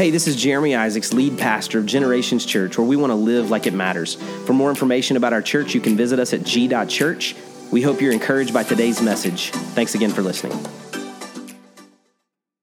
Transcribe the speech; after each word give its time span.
Hey, 0.00 0.08
this 0.08 0.26
is 0.26 0.34
Jeremy 0.34 0.74
Isaacs, 0.74 1.12
lead 1.12 1.36
pastor 1.36 1.78
of 1.78 1.84
Generations 1.84 2.46
Church, 2.46 2.78
where 2.78 2.86
we 2.86 2.96
want 2.96 3.10
to 3.10 3.14
live 3.14 3.50
like 3.50 3.66
it 3.66 3.74
matters. 3.74 4.14
For 4.46 4.54
more 4.54 4.70
information 4.70 5.18
about 5.18 5.34
our 5.34 5.42
church, 5.42 5.74
you 5.74 5.80
can 5.82 5.94
visit 5.94 6.18
us 6.18 6.32
at 6.32 6.42
g.church. 6.42 7.36
We 7.70 7.82
hope 7.82 8.00
you're 8.00 8.14
encouraged 8.14 8.54
by 8.54 8.62
today's 8.62 9.02
message. 9.02 9.50
Thanks 9.50 9.94
again 9.94 10.08
for 10.08 10.22
listening. 10.22 10.58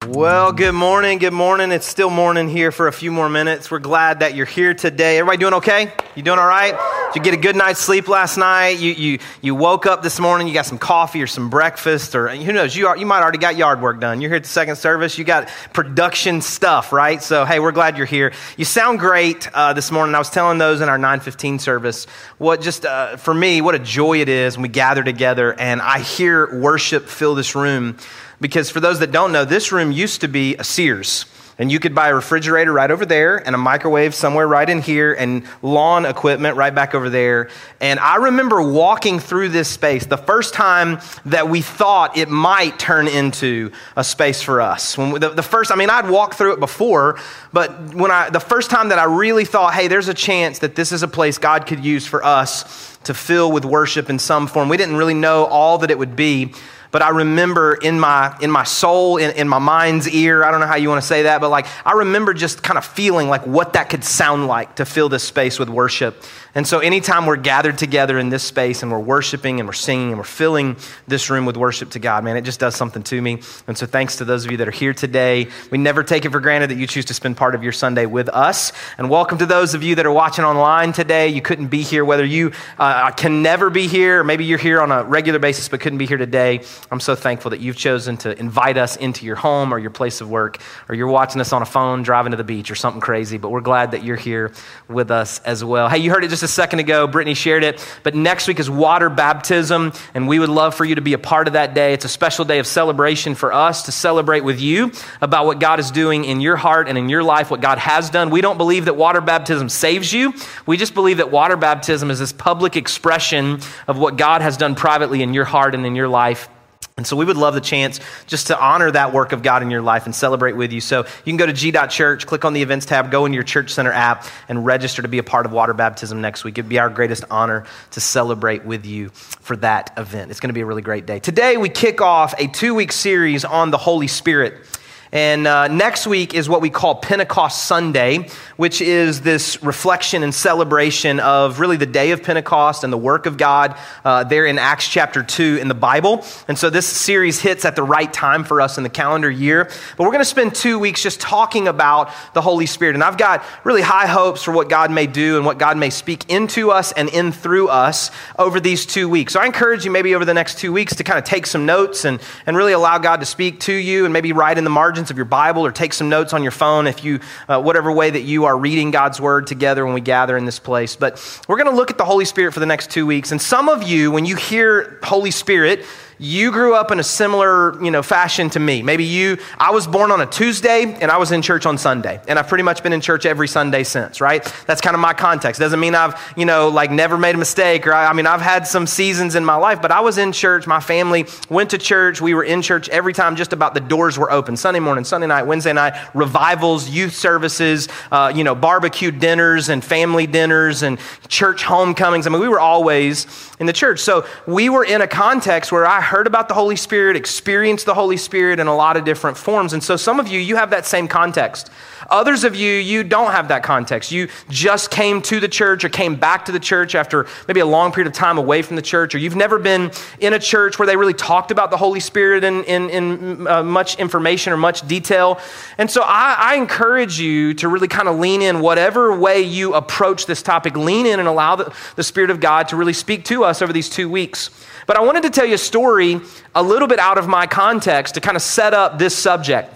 Well, 0.07 0.51
good 0.51 0.73
morning. 0.73 1.19
Good 1.19 1.31
morning. 1.31 1.71
It's 1.71 1.85
still 1.85 2.09
morning 2.09 2.49
here 2.49 2.71
for 2.71 2.87
a 2.87 2.91
few 2.91 3.11
more 3.11 3.29
minutes. 3.29 3.69
We're 3.69 3.77
glad 3.77 4.21
that 4.21 4.33
you're 4.33 4.47
here 4.47 4.73
today. 4.73 5.19
Everybody 5.19 5.37
doing 5.37 5.53
okay? 5.53 5.93
You 6.15 6.23
doing 6.23 6.39
all 6.39 6.47
right? 6.47 6.73
Did 7.13 7.25
you 7.25 7.31
get 7.31 7.33
a 7.33 7.41
good 7.41 7.55
night's 7.55 7.79
sleep 7.79 8.09
last 8.09 8.35
night? 8.35 8.79
You, 8.79 8.91
you, 8.91 9.19
you 9.41 9.55
woke 9.55 9.85
up 9.85 10.03
this 10.03 10.19
morning, 10.19 10.45
you 10.45 10.53
got 10.53 10.65
some 10.65 10.77
coffee 10.77 11.21
or 11.21 11.27
some 11.27 11.49
breakfast, 11.49 12.15
or 12.15 12.27
who 12.27 12.51
knows, 12.51 12.75
you, 12.75 12.87
are, 12.87 12.97
you 12.97 13.05
might 13.05 13.21
already 13.21 13.37
got 13.37 13.55
yard 13.55 13.81
work 13.81 14.01
done. 14.01 14.19
You're 14.19 14.29
here 14.29 14.35
at 14.35 14.43
the 14.43 14.49
second 14.49 14.75
service, 14.75 15.17
you 15.17 15.23
got 15.23 15.47
production 15.71 16.41
stuff, 16.41 16.91
right? 16.91 17.23
So, 17.23 17.45
hey, 17.45 17.61
we're 17.61 17.71
glad 17.71 17.95
you're 17.95 18.05
here. 18.05 18.33
You 18.57 18.65
sound 18.65 18.99
great 18.99 19.47
uh, 19.53 19.71
this 19.71 19.89
morning. 19.89 20.15
I 20.15 20.19
was 20.19 20.29
telling 20.29 20.57
those 20.57 20.81
in 20.81 20.89
our 20.89 20.97
915 20.97 21.59
service 21.59 22.07
what 22.39 22.59
just, 22.59 22.85
uh, 22.85 23.15
for 23.15 23.33
me, 23.33 23.61
what 23.61 23.73
a 23.73 23.79
joy 23.79 24.19
it 24.19 24.27
is 24.27 24.57
when 24.57 24.63
we 24.63 24.69
gather 24.69 25.01
together 25.01 25.53
and 25.53 25.81
I 25.81 25.99
hear 25.99 26.59
worship 26.59 27.07
fill 27.07 27.35
this 27.35 27.55
room. 27.55 27.95
Because 28.41 28.69
for 28.69 28.81
those 28.81 28.99
that 28.99 29.11
don't 29.13 29.31
know, 29.31 29.45
this 29.45 29.71
room 29.71 29.93
used 29.93 30.21
to 30.21 30.27
be 30.27 30.57
a 30.57 30.63
Sears. 30.63 31.25
And 31.59 31.71
you 31.71 31.79
could 31.79 31.95
buy 31.95 32.09
a 32.09 32.15
refrigerator 32.15 32.71
right 32.71 32.91
over 32.91 33.03
there 33.03 33.37
and 33.37 33.55
a 33.55 33.57
microwave 33.57 34.13
somewhere 34.13 34.47
right 34.47 34.69
in 34.69 34.79
here 34.79 35.13
and 35.13 35.43
lawn 35.63 36.05
equipment 36.05 36.55
right 36.55 36.73
back 36.73 36.93
over 36.93 37.09
there. 37.09 37.49
And 37.81 37.99
I 37.99 38.17
remember 38.17 38.61
walking 38.61 39.19
through 39.19 39.49
this 39.49 39.67
space 39.67 40.05
the 40.05 40.17
first 40.17 40.53
time 40.53 40.99
that 41.25 41.49
we 41.49 41.61
thought 41.61 42.15
it 42.15 42.29
might 42.29 42.77
turn 42.77 43.07
into 43.07 43.71
a 43.95 44.03
space 44.03 44.41
for 44.41 44.61
us. 44.61 44.97
When 44.99 45.11
we, 45.11 45.19
the, 45.19 45.29
the, 45.29 45.41
first, 45.41 45.71
I 45.71 45.75
mean, 45.75 45.89
I'd 45.89 46.07
walked 46.07 46.35
through 46.35 46.53
it 46.53 46.59
before, 46.59 47.17
but 47.51 47.95
when 47.95 48.11
I, 48.11 48.29
the 48.29 48.39
first 48.39 48.69
time 48.69 48.89
that 48.89 48.99
I 48.99 49.05
really 49.05 49.45
thought, 49.45 49.73
hey, 49.73 49.87
there's 49.87 50.09
a 50.09 50.13
chance 50.13 50.59
that 50.59 50.75
this 50.75 50.91
is 50.91 51.01
a 51.01 51.07
place 51.07 51.39
God 51.39 51.65
could 51.65 51.83
use 51.83 52.05
for 52.05 52.23
us 52.23 52.97
to 53.05 53.15
fill 53.15 53.51
with 53.51 53.65
worship 53.65 54.11
in 54.11 54.19
some 54.19 54.45
form, 54.45 54.69
we 54.69 54.77
didn't 54.77 54.95
really 54.95 55.15
know 55.15 55.45
all 55.45 55.79
that 55.79 55.89
it 55.89 55.97
would 55.97 56.15
be 56.15 56.53
but 56.91 57.01
I 57.01 57.09
remember 57.09 57.75
in 57.75 57.99
my 57.99 58.35
in 58.41 58.51
my 58.51 58.63
soul, 58.63 59.17
in, 59.17 59.31
in 59.31 59.47
my 59.47 59.59
mind's 59.59 60.09
ear, 60.09 60.43
I 60.43 60.51
don't 60.51 60.59
know 60.59 60.67
how 60.67 60.75
you 60.75 60.89
want 60.89 61.01
to 61.01 61.07
say 61.07 61.23
that, 61.23 61.41
but 61.41 61.49
like 61.49 61.65
I 61.85 61.93
remember 61.93 62.33
just 62.33 62.63
kind 62.63 62.77
of 62.77 62.85
feeling 62.85 63.29
like 63.29 63.45
what 63.45 63.73
that 63.73 63.89
could 63.89 64.03
sound 64.03 64.47
like 64.47 64.75
to 64.77 64.85
fill 64.85 65.09
this 65.09 65.23
space 65.23 65.59
with 65.59 65.69
worship. 65.69 66.23
And 66.57 66.65
so, 66.67 66.79
anytime 66.79 67.27
we're 67.27 67.35
gathered 67.35 67.77
together 67.77 68.17
in 68.17 68.29
this 68.29 68.41
space 68.41 68.81
and 68.81 68.91
we're 68.91 68.97
worshiping 68.97 69.59
and 69.59 69.69
we're 69.69 69.73
singing 69.73 70.09
and 70.09 70.17
we're 70.17 70.23
filling 70.23 70.75
this 71.07 71.29
room 71.29 71.45
with 71.45 71.55
worship 71.55 71.91
to 71.91 71.99
God, 71.99 72.23
man, 72.23 72.35
it 72.35 72.41
just 72.41 72.59
does 72.59 72.75
something 72.75 73.03
to 73.03 73.21
me. 73.21 73.41
And 73.67 73.77
so, 73.77 73.85
thanks 73.85 74.15
to 74.15 74.25
those 74.25 74.43
of 74.43 74.49
you 74.49 74.57
that 74.57 74.67
are 74.67 74.71
here 74.71 74.91
today. 74.91 75.49
We 75.69 75.77
never 75.77 76.01
take 76.01 76.25
it 76.25 76.31
for 76.31 76.39
granted 76.39 76.71
that 76.71 76.77
you 76.77 76.87
choose 76.87 77.05
to 77.05 77.13
spend 77.13 77.37
part 77.37 77.53
of 77.53 77.61
your 77.61 77.73
Sunday 77.73 78.07
with 78.07 78.27
us. 78.29 78.71
And 78.97 79.07
welcome 79.07 79.37
to 79.37 79.45
those 79.45 79.75
of 79.75 79.83
you 79.83 79.93
that 79.95 80.07
are 80.07 80.11
watching 80.11 80.45
online 80.45 80.93
today. 80.93 81.27
You 81.27 81.43
couldn't 81.43 81.67
be 81.67 81.83
here, 81.83 82.03
whether 82.03 82.25
you 82.25 82.51
uh, 82.79 83.11
can 83.11 83.43
never 83.43 83.69
be 83.69 83.87
here, 83.87 84.21
or 84.21 84.23
maybe 84.23 84.43
you're 84.43 84.57
here 84.57 84.81
on 84.81 84.91
a 84.91 85.03
regular 85.03 85.37
basis 85.37 85.69
but 85.69 85.79
couldn't 85.79 85.99
be 85.99 86.07
here 86.07 86.17
today. 86.17 86.61
I'm 86.91 86.99
so 86.99 87.15
thankful 87.15 87.51
that 87.51 87.59
you've 87.59 87.75
chosen 87.75 88.17
to 88.17 88.37
invite 88.39 88.77
us 88.77 88.95
into 88.95 89.25
your 89.25 89.35
home 89.35 89.73
or 89.73 89.79
your 89.79 89.89
place 89.89 90.21
of 90.21 90.29
work, 90.29 90.59
or 90.87 90.95
you're 90.95 91.07
watching 91.07 91.41
us 91.41 91.53
on 91.53 91.61
a 91.61 91.65
phone 91.65 92.03
driving 92.03 92.31
to 92.31 92.37
the 92.37 92.43
beach 92.43 92.71
or 92.71 92.75
something 92.75 93.01
crazy. 93.01 93.37
But 93.37 93.49
we're 93.49 93.61
glad 93.61 93.91
that 93.91 94.03
you're 94.03 94.15
here 94.15 94.51
with 94.87 95.11
us 95.11 95.39
as 95.39 95.63
well. 95.63 95.89
Hey, 95.89 95.97
you 95.99 96.11
heard 96.11 96.23
it 96.23 96.29
just 96.29 96.43
a 96.43 96.47
second 96.47 96.79
ago. 96.79 97.07
Brittany 97.07 97.33
shared 97.33 97.63
it. 97.63 97.85
But 98.03 98.15
next 98.15 98.47
week 98.47 98.59
is 98.59 98.69
water 98.69 99.09
baptism, 99.09 99.93
and 100.13 100.27
we 100.27 100.39
would 100.39 100.49
love 100.49 100.75
for 100.75 100.85
you 100.85 100.95
to 100.95 101.01
be 101.01 101.13
a 101.13 101.17
part 101.17 101.47
of 101.47 101.53
that 101.53 101.73
day. 101.73 101.93
It's 101.93 102.05
a 102.05 102.09
special 102.09 102.45
day 102.45 102.59
of 102.59 102.67
celebration 102.67 103.35
for 103.35 103.51
us 103.53 103.83
to 103.83 103.91
celebrate 103.91 104.43
with 104.43 104.59
you 104.59 104.91
about 105.21 105.45
what 105.45 105.59
God 105.59 105.79
is 105.79 105.91
doing 105.91 106.25
in 106.25 106.41
your 106.41 106.55
heart 106.55 106.87
and 106.87 106.97
in 106.97 107.09
your 107.09 107.23
life, 107.23 107.51
what 107.51 107.61
God 107.61 107.77
has 107.77 108.09
done. 108.09 108.29
We 108.29 108.41
don't 108.41 108.57
believe 108.57 108.85
that 108.85 108.95
water 108.95 109.21
baptism 109.21 109.69
saves 109.69 110.11
you. 110.13 110.33
We 110.65 110.77
just 110.77 110.93
believe 110.93 111.17
that 111.17 111.31
water 111.31 111.57
baptism 111.57 112.11
is 112.11 112.19
this 112.19 112.33
public 112.33 112.75
expression 112.75 113.59
of 113.87 113.97
what 113.97 114.17
God 114.17 114.41
has 114.41 114.57
done 114.57 114.75
privately 114.75 115.21
in 115.21 115.33
your 115.33 115.45
heart 115.45 115.75
and 115.75 115.85
in 115.85 115.95
your 115.95 116.07
life. 116.07 116.49
And 116.97 117.05
so 117.05 117.15
we 117.15 117.25
would 117.25 117.37
love 117.37 117.53
the 117.53 117.61
chance 117.61 117.99
just 118.25 118.47
to 118.47 118.59
honor 118.59 118.89
that 118.89 119.13
work 119.13 119.31
of 119.31 119.43
God 119.43 119.61
in 119.61 119.69
your 119.69 119.83
life 119.83 120.07
and 120.07 120.15
celebrate 120.15 120.53
with 120.53 120.73
you. 120.73 120.81
So 120.81 121.01
you 121.01 121.31
can 121.31 121.37
go 121.37 121.45
to 121.45 121.53
g.church, 121.53 122.25
click 122.25 122.43
on 122.43 122.53
the 122.53 122.63
events 122.63 122.87
tab, 122.87 123.11
go 123.11 123.27
in 123.27 123.33
your 123.33 123.43
church 123.43 123.69
center 123.69 123.91
app, 123.91 124.25
and 124.49 124.65
register 124.65 125.03
to 125.03 125.07
be 125.07 125.19
a 125.19 125.23
part 125.23 125.45
of 125.45 125.51
water 125.51 125.75
baptism 125.75 126.21
next 126.21 126.43
week. 126.43 126.57
It'd 126.57 126.67
be 126.67 126.79
our 126.79 126.89
greatest 126.89 127.23
honor 127.29 127.67
to 127.91 128.01
celebrate 128.01 128.65
with 128.65 128.83
you 128.87 129.09
for 129.09 129.55
that 129.57 129.93
event. 129.95 130.31
It's 130.31 130.39
going 130.39 130.49
to 130.49 130.55
be 130.55 130.61
a 130.61 130.65
really 130.65 130.81
great 130.81 131.05
day. 131.05 131.19
Today 131.19 131.57
we 131.57 131.69
kick 131.69 132.01
off 132.01 132.33
a 132.39 132.47
two 132.47 132.73
week 132.73 132.91
series 132.91 133.45
on 133.45 133.69
the 133.69 133.77
Holy 133.77 134.07
Spirit. 134.07 134.65
And 135.11 135.47
uh, 135.47 135.67
next 135.69 136.05
week 136.05 136.33
is 136.33 136.49
what 136.49 136.61
we 136.61 136.69
call 136.69 136.95
Pentecost 136.95 137.65
Sunday, 137.65 138.29
which 138.57 138.81
is 138.81 139.21
this 139.21 139.63
reflection 139.63 140.23
and 140.23 140.33
celebration 140.33 141.19
of 141.19 141.59
really 141.59 141.77
the 141.77 141.85
day 141.85 142.11
of 142.11 142.23
Pentecost 142.23 142.83
and 142.83 142.91
the 142.91 142.97
work 142.97 143.25
of 143.25 143.37
God 143.37 143.77
uh, 144.03 144.25
there 144.25 144.45
in 144.45 144.59
Acts 144.59 144.87
chapter 144.87 145.23
2 145.23 145.59
in 145.61 145.69
the 145.69 145.73
Bible. 145.73 146.25
And 146.47 146.57
so 146.57 146.69
this 146.69 146.87
series 146.87 147.39
hits 147.39 147.63
at 147.63 147.75
the 147.75 147.83
right 147.83 148.11
time 148.11 148.43
for 148.43 148.59
us 148.59 148.77
in 148.77 148.83
the 148.83 148.89
calendar 148.89 149.29
year. 149.29 149.65
But 149.95 150.03
we're 150.03 150.11
going 150.11 150.19
to 150.19 150.25
spend 150.25 150.55
two 150.55 150.77
weeks 150.77 151.01
just 151.01 151.21
talking 151.21 151.67
about 151.67 152.11
the 152.33 152.41
Holy 152.41 152.65
Spirit. 152.65 152.95
And 152.95 153.03
I've 153.03 153.17
got 153.17 153.43
really 153.63 153.81
high 153.81 154.07
hopes 154.07 154.43
for 154.43 154.51
what 154.51 154.69
God 154.69 154.91
may 154.91 155.07
do 155.07 155.37
and 155.37 155.45
what 155.45 155.57
God 155.57 155.77
may 155.77 155.89
speak 155.89 156.29
into 156.29 156.71
us 156.71 156.91
and 156.91 157.07
in 157.09 157.31
through 157.31 157.69
us 157.69 158.11
over 158.37 158.59
these 158.59 158.85
two 158.85 159.07
weeks. 159.07 159.33
So 159.33 159.39
I 159.39 159.45
encourage 159.45 159.85
you 159.85 159.91
maybe 159.91 160.15
over 160.15 160.25
the 160.25 160.33
next 160.33 160.57
two 160.57 160.73
weeks 160.73 160.95
to 160.97 161.03
kind 161.03 161.17
of 161.17 161.23
take 161.23 161.45
some 161.45 161.65
notes 161.65 162.03
and, 162.03 162.19
and 162.45 162.57
really 162.57 162.73
allow 162.73 162.97
God 162.97 163.21
to 163.21 163.25
speak 163.25 163.61
to 163.61 163.73
you 163.73 164.03
and 164.03 164.13
maybe 164.13 164.33
write 164.33 164.57
in 164.57 164.63
the 164.63 164.69
margins 164.97 165.11
of 165.11 165.17
your 165.17 165.25
Bible 165.25 165.63
or 165.63 165.71
take 165.71 165.93
some 165.93 166.09
notes 166.09 166.33
on 166.33 166.41
your 166.41 166.51
phone 166.51 166.87
if 166.87 167.03
you, 167.03 167.19
uh, 167.47 167.61
whatever 167.61 167.91
way 167.91 168.09
that 168.09 168.23
you 168.23 168.45
are 168.45 168.57
reading 168.57 168.89
God's 168.89 169.21
Word 169.21 169.45
together 169.45 169.85
when 169.85 169.93
we 169.93 170.01
gather 170.01 170.35
in 170.35 170.45
this 170.45 170.57
place. 170.57 170.95
But 170.95 171.43
we're 171.47 171.57
going 171.57 171.69
to 171.69 171.75
look 171.75 171.91
at 171.91 171.99
the 171.99 172.05
Holy 172.05 172.25
Spirit 172.25 172.51
for 172.51 172.59
the 172.59 172.65
next 172.65 172.89
two 172.89 173.05
weeks. 173.05 173.31
And 173.31 173.39
some 173.39 173.69
of 173.69 173.83
you, 173.83 174.11
when 174.11 174.25
you 174.25 174.35
hear 174.35 174.97
Holy 175.03 175.29
Spirit, 175.29 175.85
you 176.19 176.51
grew 176.51 176.73
up 176.73 176.91
in 176.91 176.99
a 176.99 177.03
similar 177.03 177.81
you 177.83 177.91
know 177.91 178.01
fashion 178.01 178.49
to 178.51 178.59
me. 178.59 178.81
Maybe 178.81 179.03
you 179.03 179.37
i 179.57 179.71
was 179.71 179.85
born 179.85 180.11
on 180.11 180.21
a 180.21 180.25
tuesday 180.25 180.97
and 181.01 181.11
i 181.11 181.17
was 181.17 181.31
in 181.31 181.41
church 181.41 181.65
on 181.65 181.77
sunday. 181.77 182.19
And 182.27 182.39
i've 182.39 182.47
pretty 182.47 182.63
much 182.63 182.83
been 182.83 182.93
in 182.93 183.01
church 183.01 183.25
every 183.25 183.47
sunday 183.47 183.83
since 183.83 184.19
right? 184.21 184.43
That's 184.65 184.81
kind 184.81 184.95
of 184.95 184.99
my 184.99 185.13
context. 185.13 185.59
Doesn't 185.59 185.79
mean 185.79 185.95
i've 185.95 186.33
you 186.35 186.45
know 186.45 186.69
like 186.69 186.91
never 186.91 187.17
made 187.17 187.35
a 187.35 187.37
mistake 187.37 187.85
or 187.85 187.93
I, 187.93 188.07
I 188.07 188.13
mean 188.13 188.25
i've 188.25 188.41
had 188.41 188.65
some 188.65 188.87
seasons 188.87 189.35
in 189.35 189.45
my 189.45 189.55
life 189.55 189.81
but 189.81 189.91
i 189.91 189.99
was 189.99 190.17
in 190.17 190.31
church. 190.31 190.65
My 190.65 190.79
family 190.79 191.25
went 191.49 191.69
to 191.71 191.77
church. 191.77 192.21
We 192.21 192.33
were 192.33 192.43
in 192.43 192.61
church 192.61 192.89
every 192.89 193.13
time 193.13 193.35
just 193.35 193.53
about 193.53 193.73
the 193.73 193.81
doors 193.81 194.17
were 194.17 194.31
open. 194.31 194.57
Sunday 194.57 194.79
morning 194.79 195.03
sunday 195.03 195.27
night 195.27 195.43
wednesday 195.43 195.73
night 195.73 195.93
revivals 196.13 196.89
youth 196.89 197.13
services 197.13 197.87
uh, 198.11 198.31
you 198.33 198.43
know 198.43 198.55
barbecue 198.55 199.11
dinners 199.11 199.69
and 199.69 199.83
family 199.83 200.25
dinners 200.25 200.81
and 200.81 200.97
church 201.27 201.63
homecomings. 201.63 202.25
I 202.25 202.31
mean 202.31 202.41
we 202.41 202.47
were 202.47 202.59
always 202.59 203.27
in 203.59 203.65
the 203.65 203.73
church. 203.73 203.99
So 203.99 204.25
we 204.45 204.69
were 204.69 204.83
in 204.83 205.01
a 205.01 205.07
context 205.07 205.71
where 205.71 205.85
i 205.85 206.06
heard 206.07 206.27
about 206.27 206.47
the 206.47 206.53
Holy 206.53 206.75
Spirit, 206.75 207.15
experienced 207.15 207.85
the 207.85 207.93
Holy 207.93 208.17
Spirit 208.17 208.59
in 208.59 208.67
a 208.67 208.75
lot 208.75 208.97
of 208.97 209.05
different 209.05 209.37
forms. 209.37 209.73
And 209.73 209.83
so 209.83 209.95
some 209.95 210.19
of 210.19 210.27
you, 210.27 210.39
you 210.39 210.55
have 210.55 210.69
that 210.71 210.85
same 210.85 211.07
context. 211.07 211.69
Others 212.09 212.43
of 212.45 212.55
you, 212.55 212.71
you 212.71 213.03
don't 213.03 213.31
have 213.31 213.49
that 213.49 213.63
context. 213.63 214.11
You 214.11 214.29
just 214.49 214.89
came 214.89 215.21
to 215.23 215.39
the 215.39 215.47
church 215.49 215.83
or 215.83 215.89
came 215.89 216.15
back 216.15 216.45
to 216.45 216.51
the 216.51 216.59
church 216.59 216.95
after 216.95 217.27
maybe 217.47 217.59
a 217.59 217.65
long 217.65 217.91
period 217.91 218.07
of 218.07 218.13
time 218.13 218.37
away 218.37 218.61
from 218.61 218.77
the 218.77 218.81
church, 218.81 219.13
or 219.13 219.17
you've 219.17 219.35
never 219.35 219.59
been 219.59 219.91
in 220.19 220.33
a 220.33 220.39
church 220.39 220.79
where 220.79 220.85
they 220.85 220.95
really 220.95 221.13
talked 221.13 221.51
about 221.51 221.71
the 221.71 221.77
Holy 221.77 221.99
Spirit 221.99 222.43
in, 222.43 222.63
in, 222.63 222.89
in 222.89 223.47
uh, 223.47 223.63
much 223.63 223.99
information 223.99 224.53
or 224.53 224.57
much 224.57 224.87
detail. 224.87 225.39
And 225.77 225.91
so 225.91 226.01
I, 226.03 226.35
I 226.39 226.55
encourage 226.55 227.19
you 227.19 227.53
to 227.55 227.67
really 227.67 227.89
kind 227.89 228.07
of 228.07 228.17
lean 228.17 228.41
in, 228.41 228.61
whatever 228.61 229.17
way 229.17 229.41
you 229.41 229.73
approach 229.73 230.25
this 230.25 230.41
topic, 230.41 230.77
lean 230.77 231.05
in 231.05 231.19
and 231.19 231.27
allow 231.27 231.57
the, 231.57 231.73
the 231.95 232.03
Spirit 232.03 232.29
of 232.29 232.39
God 232.39 232.69
to 232.69 232.77
really 232.77 232.93
speak 232.93 233.25
to 233.25 233.43
us 233.43 233.61
over 233.61 233.73
these 233.73 233.89
two 233.89 234.07
weeks. 234.09 234.49
But 234.85 234.95
I 234.95 235.01
wanted 235.01 235.23
to 235.23 235.29
tell 235.29 235.45
you 235.45 235.55
a 235.55 235.57
story 235.57 235.96
a 235.97 236.61
little 236.61 236.87
bit 236.87 236.99
out 236.99 237.17
of 237.17 237.27
my 237.27 237.47
context 237.47 238.13
to 238.15 238.21
kind 238.21 238.35
of 238.35 238.43
set 238.43 238.73
up 238.73 238.99
this 238.99 239.15
subject. 239.15 239.73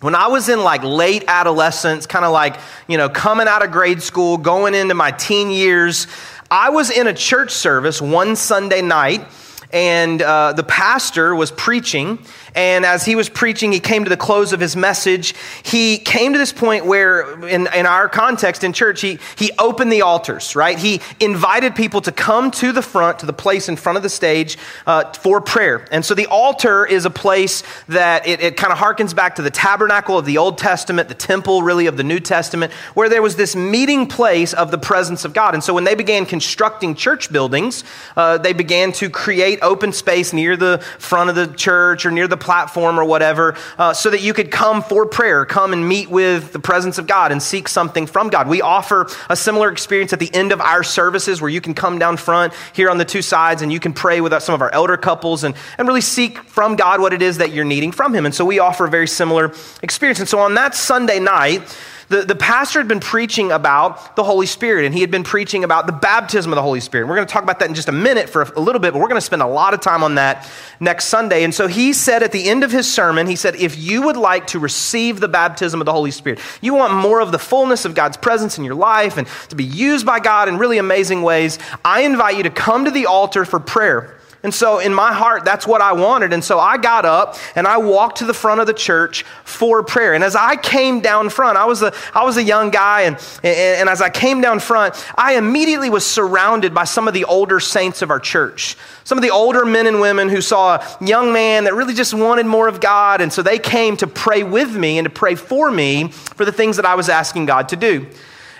When 0.00 0.14
I 0.14 0.26
was 0.26 0.48
in 0.48 0.64
like 0.64 0.82
late 0.82 1.24
adolescence, 1.28 2.06
kind 2.06 2.24
of 2.24 2.32
like, 2.32 2.56
you 2.88 2.96
know, 2.96 3.08
coming 3.08 3.46
out 3.46 3.64
of 3.64 3.70
grade 3.70 4.02
school, 4.02 4.36
going 4.36 4.74
into 4.74 4.94
my 4.94 5.12
teen 5.12 5.50
years, 5.50 6.08
I 6.50 6.70
was 6.70 6.90
in 6.90 7.06
a 7.06 7.14
church 7.14 7.52
service 7.52 8.02
one 8.02 8.34
Sunday 8.34 8.82
night 8.82 9.24
and 9.72 10.20
uh, 10.20 10.52
the 10.54 10.64
pastor 10.64 11.34
was 11.34 11.52
preaching 11.52 12.18
and 12.54 12.84
as 12.84 13.04
he 13.04 13.14
was 13.14 13.28
preaching, 13.28 13.72
he 13.72 13.80
came 13.80 14.04
to 14.04 14.10
the 14.10 14.16
close 14.16 14.52
of 14.52 14.60
his 14.60 14.76
message. 14.76 15.34
He 15.62 15.98
came 15.98 16.32
to 16.32 16.38
this 16.38 16.52
point 16.52 16.86
where, 16.86 17.46
in, 17.46 17.68
in 17.74 17.86
our 17.86 18.08
context 18.08 18.64
in 18.64 18.72
church, 18.72 19.00
he, 19.00 19.18
he 19.36 19.50
opened 19.58 19.92
the 19.92 20.02
altars, 20.02 20.56
right? 20.56 20.78
He 20.78 21.00
invited 21.20 21.74
people 21.74 22.00
to 22.02 22.12
come 22.12 22.50
to 22.52 22.72
the 22.72 22.82
front, 22.82 23.20
to 23.20 23.26
the 23.26 23.32
place 23.32 23.68
in 23.68 23.76
front 23.76 23.96
of 23.96 24.02
the 24.02 24.08
stage 24.08 24.58
uh, 24.86 25.12
for 25.12 25.40
prayer. 25.40 25.86
And 25.90 26.04
so 26.04 26.14
the 26.14 26.26
altar 26.26 26.84
is 26.86 27.04
a 27.04 27.10
place 27.10 27.62
that 27.88 28.26
it, 28.26 28.40
it 28.40 28.56
kind 28.56 28.72
of 28.72 28.78
harkens 28.78 29.14
back 29.14 29.36
to 29.36 29.42
the 29.42 29.50
tabernacle 29.50 30.18
of 30.18 30.24
the 30.24 30.38
Old 30.38 30.58
Testament, 30.58 31.08
the 31.08 31.14
temple 31.14 31.62
really 31.62 31.86
of 31.86 31.96
the 31.96 32.04
New 32.04 32.20
Testament, 32.20 32.72
where 32.94 33.08
there 33.08 33.22
was 33.22 33.36
this 33.36 33.54
meeting 33.54 34.06
place 34.06 34.52
of 34.52 34.70
the 34.70 34.78
presence 34.78 35.24
of 35.24 35.32
God. 35.32 35.54
And 35.54 35.62
so 35.62 35.74
when 35.74 35.84
they 35.84 35.94
began 35.94 36.26
constructing 36.26 36.94
church 36.94 37.30
buildings, 37.30 37.84
uh, 38.16 38.38
they 38.38 38.52
began 38.52 38.92
to 38.92 39.10
create 39.10 39.58
open 39.62 39.92
space 39.92 40.32
near 40.32 40.56
the 40.56 40.78
front 40.98 41.30
of 41.30 41.36
the 41.36 41.46
church 41.46 42.04
or 42.04 42.10
near 42.10 42.26
the 42.26 42.36
platform 42.40 42.98
or 42.98 43.04
whatever, 43.04 43.56
uh, 43.78 43.92
so 43.92 44.10
that 44.10 44.20
you 44.20 44.32
could 44.32 44.50
come 44.50 44.82
for 44.82 45.06
prayer, 45.06 45.44
come 45.44 45.72
and 45.72 45.86
meet 45.86 46.10
with 46.10 46.52
the 46.52 46.58
presence 46.58 46.98
of 46.98 47.06
God 47.06 47.32
and 47.32 47.42
seek 47.42 47.68
something 47.68 48.06
from 48.06 48.28
God. 48.28 48.48
We 48.48 48.62
offer 48.62 49.08
a 49.28 49.36
similar 49.36 49.70
experience 49.70 50.12
at 50.12 50.18
the 50.18 50.32
end 50.34 50.52
of 50.52 50.60
our 50.60 50.82
services 50.82 51.40
where 51.40 51.50
you 51.50 51.60
can 51.60 51.74
come 51.74 51.98
down 51.98 52.16
front 52.16 52.52
here 52.72 52.90
on 52.90 52.98
the 52.98 53.04
two 53.04 53.22
sides 53.22 53.62
and 53.62 53.72
you 53.72 53.80
can 53.80 53.92
pray 53.92 54.20
with 54.20 54.40
some 54.42 54.54
of 54.54 54.62
our 54.62 54.72
elder 54.72 54.96
couples 54.96 55.44
and, 55.44 55.54
and 55.78 55.86
really 55.86 56.00
seek 56.00 56.38
from 56.38 56.76
God 56.76 57.00
what 57.00 57.12
it 57.12 57.22
is 57.22 57.38
that 57.38 57.52
you're 57.52 57.64
needing 57.64 57.92
from 57.92 58.14
Him. 58.14 58.26
And 58.26 58.34
so 58.34 58.44
we 58.44 58.58
offer 58.58 58.86
a 58.86 58.90
very 58.90 59.08
similar 59.08 59.52
experience. 59.82 60.20
And 60.20 60.28
so 60.28 60.38
on 60.40 60.54
that 60.54 60.74
Sunday 60.74 61.20
night, 61.20 61.62
the, 62.10 62.22
the 62.22 62.34
pastor 62.34 62.80
had 62.80 62.88
been 62.88 62.98
preaching 62.98 63.52
about 63.52 64.16
the 64.16 64.24
Holy 64.24 64.46
Spirit, 64.46 64.84
and 64.84 64.92
he 64.92 65.00
had 65.00 65.12
been 65.12 65.22
preaching 65.22 65.62
about 65.62 65.86
the 65.86 65.92
baptism 65.92 66.50
of 66.50 66.56
the 66.56 66.62
Holy 66.62 66.80
Spirit. 66.80 67.06
We're 67.06 67.14
going 67.14 67.26
to 67.26 67.32
talk 67.32 67.44
about 67.44 67.60
that 67.60 67.68
in 67.68 67.74
just 67.74 67.88
a 67.88 67.92
minute 67.92 68.28
for 68.28 68.42
a, 68.42 68.58
a 68.58 68.60
little 68.60 68.80
bit, 68.80 68.92
but 68.92 68.98
we're 68.98 69.06
going 69.06 69.20
to 69.20 69.24
spend 69.24 69.42
a 69.42 69.46
lot 69.46 69.74
of 69.74 69.80
time 69.80 70.02
on 70.02 70.16
that 70.16 70.50
next 70.80 71.06
Sunday. 71.06 71.44
And 71.44 71.54
so 71.54 71.68
he 71.68 71.92
said 71.92 72.24
at 72.24 72.32
the 72.32 72.48
end 72.48 72.64
of 72.64 72.72
his 72.72 72.92
sermon, 72.92 73.28
he 73.28 73.36
said, 73.36 73.54
If 73.54 73.78
you 73.78 74.02
would 74.02 74.16
like 74.16 74.48
to 74.48 74.58
receive 74.58 75.20
the 75.20 75.28
baptism 75.28 75.80
of 75.80 75.84
the 75.84 75.92
Holy 75.92 76.10
Spirit, 76.10 76.40
you 76.60 76.74
want 76.74 76.92
more 76.92 77.20
of 77.20 77.30
the 77.30 77.38
fullness 77.38 77.84
of 77.84 77.94
God's 77.94 78.16
presence 78.16 78.58
in 78.58 78.64
your 78.64 78.74
life 78.74 79.16
and 79.16 79.28
to 79.50 79.54
be 79.54 79.64
used 79.64 80.04
by 80.04 80.18
God 80.18 80.48
in 80.48 80.58
really 80.58 80.78
amazing 80.78 81.22
ways, 81.22 81.60
I 81.84 82.00
invite 82.00 82.36
you 82.36 82.42
to 82.42 82.50
come 82.50 82.86
to 82.86 82.90
the 82.90 83.06
altar 83.06 83.44
for 83.44 83.60
prayer. 83.60 84.19
And 84.42 84.54
so 84.54 84.78
in 84.78 84.94
my 84.94 85.12
heart, 85.12 85.44
that's 85.44 85.66
what 85.66 85.82
I 85.82 85.92
wanted. 85.92 86.32
And 86.32 86.42
so 86.42 86.58
I 86.58 86.78
got 86.78 87.04
up 87.04 87.36
and 87.54 87.66
I 87.66 87.76
walked 87.76 88.18
to 88.18 88.24
the 88.24 88.32
front 88.32 88.60
of 88.62 88.66
the 88.66 88.72
church 88.72 89.24
for 89.44 89.82
prayer. 89.82 90.14
And 90.14 90.24
as 90.24 90.34
I 90.34 90.56
came 90.56 91.00
down 91.00 91.28
front, 91.28 91.58
I 91.58 91.66
was 91.66 91.82
a, 91.82 91.92
I 92.14 92.24
was 92.24 92.38
a 92.38 92.42
young 92.42 92.70
guy. 92.70 93.02
And, 93.02 93.16
and, 93.42 93.80
and 93.80 93.88
as 93.90 94.00
I 94.00 94.08
came 94.08 94.40
down 94.40 94.58
front, 94.58 94.94
I 95.14 95.36
immediately 95.36 95.90
was 95.90 96.06
surrounded 96.06 96.72
by 96.72 96.84
some 96.84 97.06
of 97.06 97.12
the 97.12 97.24
older 97.24 97.60
saints 97.60 98.00
of 98.00 98.10
our 98.10 98.20
church. 98.20 98.78
Some 99.04 99.18
of 99.18 99.22
the 99.22 99.30
older 99.30 99.66
men 99.66 99.86
and 99.86 100.00
women 100.00 100.30
who 100.30 100.40
saw 100.40 100.76
a 100.76 101.04
young 101.04 101.34
man 101.34 101.64
that 101.64 101.74
really 101.74 101.94
just 101.94 102.14
wanted 102.14 102.46
more 102.46 102.66
of 102.66 102.80
God. 102.80 103.20
And 103.20 103.30
so 103.30 103.42
they 103.42 103.58
came 103.58 103.98
to 103.98 104.06
pray 104.06 104.42
with 104.42 104.74
me 104.74 104.96
and 104.96 105.04
to 105.04 105.10
pray 105.10 105.34
for 105.34 105.70
me 105.70 106.12
for 106.12 106.46
the 106.46 106.52
things 106.52 106.76
that 106.76 106.86
I 106.86 106.94
was 106.94 107.10
asking 107.10 107.44
God 107.44 107.68
to 107.70 107.76
do. 107.76 108.06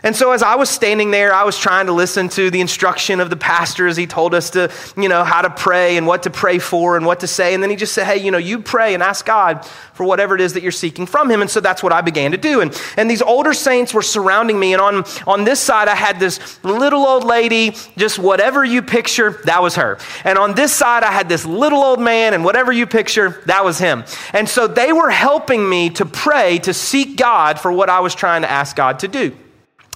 And 0.03 0.17
so 0.17 0.33
as 0.33 0.43
I 0.43 0.55
was 0.55 0.71
standing 0.71 1.11
there, 1.11 1.35
I 1.35 1.45
was 1.45 1.59
trying 1.59 1.87
to 1.87 1.93
listen 1.93 2.29
to 2.31 2.51
the 2.51 2.61
instruction 2.61 3.21
of 3.21 3.29
the 3.29 3.37
pastor 3.37 3.87
as 3.87 3.97
he 3.97 4.07
told 4.07 4.35
us 4.35 4.51
to, 4.51 4.73
you 4.97 5.09
know, 5.09 5.25
how 5.25 5.43
to 5.43 5.51
pray 5.51 5.97
and 5.97 6.07
what 6.07 6.23
to 6.23 6.31
pray 6.31 6.59
for 6.59 6.97
and 6.97 7.05
what 7.05 7.21
to 7.21 7.27
say. 7.27 7.53
And 7.53 7.63
then 7.63 7.71
he 7.71 7.77
just 7.77 7.93
said, 7.93 8.07
hey, 8.07 8.17
you 8.17 8.31
know, 8.31 8.39
you 8.39 8.61
pray 8.61 8.95
and 8.95 9.03
ask 9.03 9.27
God 9.27 9.65
for 9.93 10.05
whatever 10.07 10.35
it 10.35 10.41
is 10.41 10.55
that 10.55 10.63
you're 10.63 10.73
seeking 10.73 11.05
from 11.05 11.31
him. 11.31 11.43
And 11.43 11.51
so 11.51 11.61
that's 11.61 11.83
what 11.83 11.93
I 11.93 12.01
began 12.01 12.31
to 12.31 12.39
do. 12.39 12.63
And, 12.63 12.83
and 12.97 13.11
these 13.11 13.21
older 13.21 13.53
saints 13.53 13.93
were 13.93 14.01
surrounding 14.01 14.59
me. 14.59 14.73
And 14.73 14.81
on, 14.81 15.05
on 15.27 15.45
this 15.45 15.61
side, 15.61 15.89
I 15.89 15.95
had 15.95 16.19
this 16.19 16.63
little 16.65 17.07
old 17.07 17.25
lady, 17.25 17.77
just 17.99 18.19
whatever 18.19 18.65
you 18.65 18.81
picture, 18.81 19.43
that 19.45 19.63
was 19.63 19.75
her. 19.77 19.99
And 20.25 20.39
on 20.39 20.55
this 20.55 20.73
side, 20.73 21.03
I 21.03 21.13
had 21.13 21.29
this 21.29 21.45
little 21.45 21.83
old 21.83 22.01
man, 22.01 22.33
and 22.33 22.43
whatever 22.45 22.73
you 22.73 22.87
picture, 22.87 23.43
that 23.45 23.65
was 23.65 23.79
him. 23.79 24.05
And 24.33 24.49
so 24.49 24.67
they 24.67 24.95
were 24.95 25.11
helping 25.11 25.69
me 25.69 25.91
to 25.91 26.07
pray, 26.07 26.59
to 26.61 26.73
seek 26.73 27.19
God 27.19 27.61
for 27.61 27.71
what 27.71 27.91
I 27.91 28.01
was 28.01 28.15
trying 28.15 28.43
to 28.43 28.51
ask 28.51 28.75
God 28.75 29.01
to 29.01 29.09
do. 29.09 29.37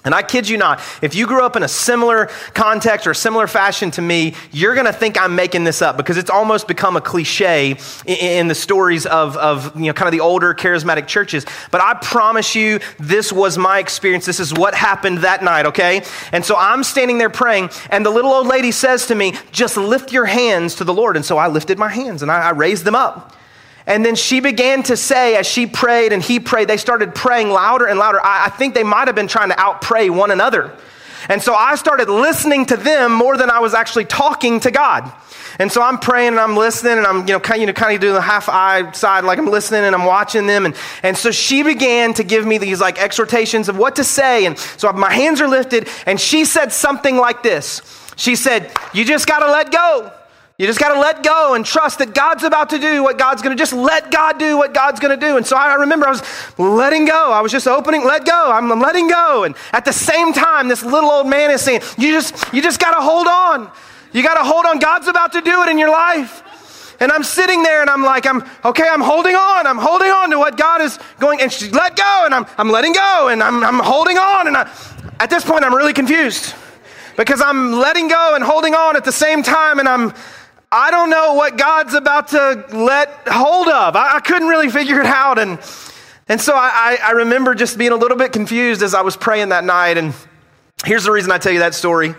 And 0.05 0.13
I 0.13 0.21
kid 0.21 0.47
you 0.47 0.57
not, 0.57 0.79
if 1.01 1.15
you 1.15 1.25
grew 1.27 1.43
up 1.43 1.55
in 1.55 1.63
a 1.63 1.67
similar 1.67 2.27
context 2.53 3.07
or 3.07 3.11
a 3.11 3.15
similar 3.15 3.47
fashion 3.47 3.91
to 3.91 4.01
me, 4.01 4.35
you're 4.51 4.75
going 4.75 4.85
to 4.85 4.93
think 4.93 5.19
I'm 5.19 5.35
making 5.35 5.63
this 5.63 5.81
up 5.81 5.97
because 5.97 6.17
it's 6.17 6.29
almost 6.29 6.67
become 6.67 6.95
a 6.95 7.01
cliche 7.01 7.77
in, 8.05 8.45
the 8.45 8.55
stories 8.55 9.07
of, 9.07 9.35
of, 9.37 9.75
you 9.75 9.87
know, 9.87 9.93
kind 9.93 10.07
of 10.07 10.11
the 10.11 10.19
older 10.19 10.53
charismatic 10.53 11.07
churches. 11.07 11.45
But 11.71 11.81
I 11.81 11.95
promise 11.95 12.53
you, 12.53 12.79
this 12.99 13.33
was 13.33 13.57
my 13.57 13.79
experience. 13.79 14.25
This 14.25 14.39
is 14.39 14.53
what 14.53 14.75
happened 14.75 15.19
that 15.19 15.43
night, 15.43 15.65
okay? 15.65 16.03
And 16.31 16.45
so 16.45 16.55
I'm 16.55 16.83
standing 16.83 17.17
there 17.17 17.31
praying, 17.31 17.71
and 17.89 18.05
the 18.05 18.11
little 18.11 18.31
old 18.31 18.45
lady 18.45 18.71
says 18.71 19.07
to 19.07 19.15
me, 19.15 19.33
just 19.51 19.77
lift 19.77 20.11
your 20.11 20.25
hands 20.25 20.75
to 20.75 20.83
the 20.83 20.93
Lord. 20.93 21.15
And 21.15 21.25
so 21.25 21.37
I 21.37 21.47
lifted 21.47 21.79
my 21.79 21.89
hands 21.89 22.21
and 22.21 22.31
I, 22.31 22.41
I 22.41 22.49
raised 22.51 22.85
them 22.85 22.95
up. 22.95 23.34
And 23.87 24.03
then 24.03 24.15
she 24.15 24.39
began 24.39 24.81
to 24.83 24.97
say, 24.97 25.35
as 25.35 25.45
she 25.45 25.67
prayed 25.67 26.11
and 26.11 26.21
he 26.21 26.39
prayed, 26.39 26.67
they 26.67 26.77
started 26.77 27.13
praying 27.13 27.49
louder 27.49 27.85
and 27.85 27.99
louder. 27.99 28.19
I, 28.19 28.45
I 28.45 28.49
think 28.49 28.73
they 28.73 28.83
might 28.83 29.07
have 29.07 29.15
been 29.15 29.27
trying 29.27 29.49
to 29.49 29.55
outpray 29.55 30.09
one 30.09 30.31
another. 30.31 30.75
And 31.29 31.41
so 31.41 31.53
I 31.53 31.75
started 31.75 32.09
listening 32.09 32.65
to 32.67 32.77
them 32.77 33.11
more 33.11 33.37
than 33.37 33.49
I 33.49 33.59
was 33.59 33.73
actually 33.73 34.05
talking 34.05 34.59
to 34.61 34.71
God. 34.71 35.11
And 35.57 35.71
so 35.71 35.81
I'm 35.81 35.97
praying 35.99 36.29
and 36.29 36.39
I'm 36.39 36.57
listening 36.57 36.97
and 36.97 37.07
I'm, 37.07 37.19
you 37.27 37.33
know, 37.33 37.39
kind 37.39 37.57
of, 37.57 37.61
you 37.61 37.67
know, 37.67 37.73
kind 37.73 37.95
of 37.95 38.01
doing 38.01 38.13
the 38.13 38.21
half 38.21 38.49
eye 38.49 38.91
side, 38.91 39.23
like 39.23 39.39
I'm 39.39 39.49
listening 39.49 39.83
and 39.83 39.95
I'm 39.95 40.05
watching 40.05 40.47
them. 40.47 40.65
And, 40.65 40.75
and 41.01 41.17
so 41.17 41.31
she 41.31 41.63
began 41.63 42.13
to 42.15 42.23
give 42.23 42.45
me 42.45 42.57
these 42.57 42.81
like 42.81 43.01
exhortations 43.01 43.69
of 43.69 43.77
what 43.77 43.95
to 43.95 44.03
say. 44.03 44.45
And 44.45 44.57
so 44.57 44.91
my 44.91 45.13
hands 45.13 45.41
are 45.41 45.47
lifted 45.47 45.87
and 46.05 46.19
she 46.19 46.45
said 46.45 46.73
something 46.73 47.17
like 47.17 47.41
this. 47.41 47.81
She 48.17 48.35
said, 48.35 48.71
you 48.93 49.05
just 49.05 49.27
got 49.27 49.39
to 49.39 49.51
let 49.51 49.71
go. 49.71 50.11
You 50.57 50.67
just 50.67 50.79
got 50.79 50.93
to 50.93 50.99
let 51.01 51.21
go 51.21 51.53
and 51.53 51.65
trust 51.65 51.99
that 51.99 52.13
God's 52.13 52.45
about 52.45 52.69
to 52.69 52.79
do 52.79 53.03
what 53.03 53.17
God's 53.17 53.41
going 53.41 53.55
to 53.55 53.61
just 53.61 53.73
let 53.73 54.09
God 54.09 54.39
do 54.39 54.55
what 54.55 54.73
God's 54.73 55.01
going 55.01 55.17
to 55.17 55.25
do. 55.25 55.35
And 55.35 55.45
so 55.45 55.57
I 55.57 55.73
remember 55.73 56.07
I 56.07 56.11
was 56.11 56.23
letting 56.57 57.03
go. 57.03 57.31
I 57.33 57.41
was 57.41 57.51
just 57.51 57.67
opening, 57.67 58.05
let 58.05 58.25
go. 58.25 58.51
I'm 58.51 58.69
letting 58.79 59.09
go. 59.09 59.43
And 59.43 59.53
at 59.73 59.83
the 59.83 59.91
same 59.91 60.31
time, 60.31 60.69
this 60.69 60.81
little 60.81 61.09
old 61.09 61.27
man 61.27 61.51
is 61.51 61.59
saying, 61.59 61.81
you 61.97 62.13
just, 62.13 62.53
you 62.53 62.61
just 62.61 62.79
got 62.79 62.95
to 62.95 63.01
hold 63.01 63.27
on. 63.27 63.69
You 64.13 64.23
got 64.23 64.35
to 64.35 64.49
hold 64.49 64.65
on. 64.65 64.79
God's 64.79 65.09
about 65.09 65.33
to 65.33 65.41
do 65.41 65.63
it 65.63 65.69
in 65.69 65.77
your 65.77 65.91
life. 65.91 66.95
And 67.01 67.11
I'm 67.11 67.23
sitting 67.23 67.61
there 67.61 67.81
and 67.81 67.89
I'm 67.89 68.03
like, 68.03 68.25
I'm 68.25 68.41
okay, 68.63 68.87
I'm 68.89 69.01
holding 69.01 69.35
on. 69.35 69.67
I'm 69.67 69.77
holding 69.77 70.09
on 70.09 70.31
to 70.31 70.39
what 70.39 70.55
God 70.55 70.79
is 70.79 70.97
going 71.19 71.41
and 71.41 71.51
she 71.51 71.69
let 71.71 71.97
go 71.97 72.21
and 72.23 72.33
I'm, 72.33 72.45
I'm 72.57 72.69
letting 72.69 72.93
go 72.93 73.27
and 73.27 73.43
I'm, 73.43 73.61
I'm 73.61 73.79
holding 73.79 74.17
on. 74.17 74.47
And 74.47 74.55
I, 74.55 74.71
at 75.19 75.29
this 75.29 75.43
point, 75.43 75.65
I'm 75.65 75.75
really 75.75 75.91
confused 75.91 76.53
because 77.17 77.41
I'm 77.41 77.73
letting 77.73 78.07
go 78.07 78.35
and 78.35 78.41
holding 78.41 78.73
on 78.73 78.95
at 78.95 79.03
the 79.03 79.11
same 79.11 79.43
time. 79.43 79.79
And 79.79 79.89
I'm, 79.89 80.13
I 80.77 80.91
don't 80.91 81.09
know 81.09 81.35
what 81.35 81.57
God's 81.57 81.93
about 81.93 82.27
to 82.29 82.65
let 82.73 83.09
hold 83.29 83.69
of. 83.69 83.95
I, 83.95 84.17
I 84.17 84.19
couldn't 84.19 84.49
really 84.49 84.67
figure 84.67 84.99
it 84.99 85.05
out. 85.05 85.39
And, 85.39 85.57
and 86.27 86.41
so 86.41 86.53
I, 86.53 86.97
I 87.01 87.11
remember 87.11 87.55
just 87.55 87.77
being 87.77 87.93
a 87.93 87.95
little 87.95 88.17
bit 88.17 88.33
confused 88.33 88.83
as 88.83 88.93
I 88.93 88.99
was 88.99 89.15
praying 89.15 89.49
that 89.49 89.63
night. 89.63 89.97
And 89.97 90.13
here's 90.83 91.05
the 91.05 91.13
reason 91.13 91.31
I 91.31 91.37
tell 91.37 91.53
you 91.53 91.59
that 91.59 91.75
story. 91.75 92.13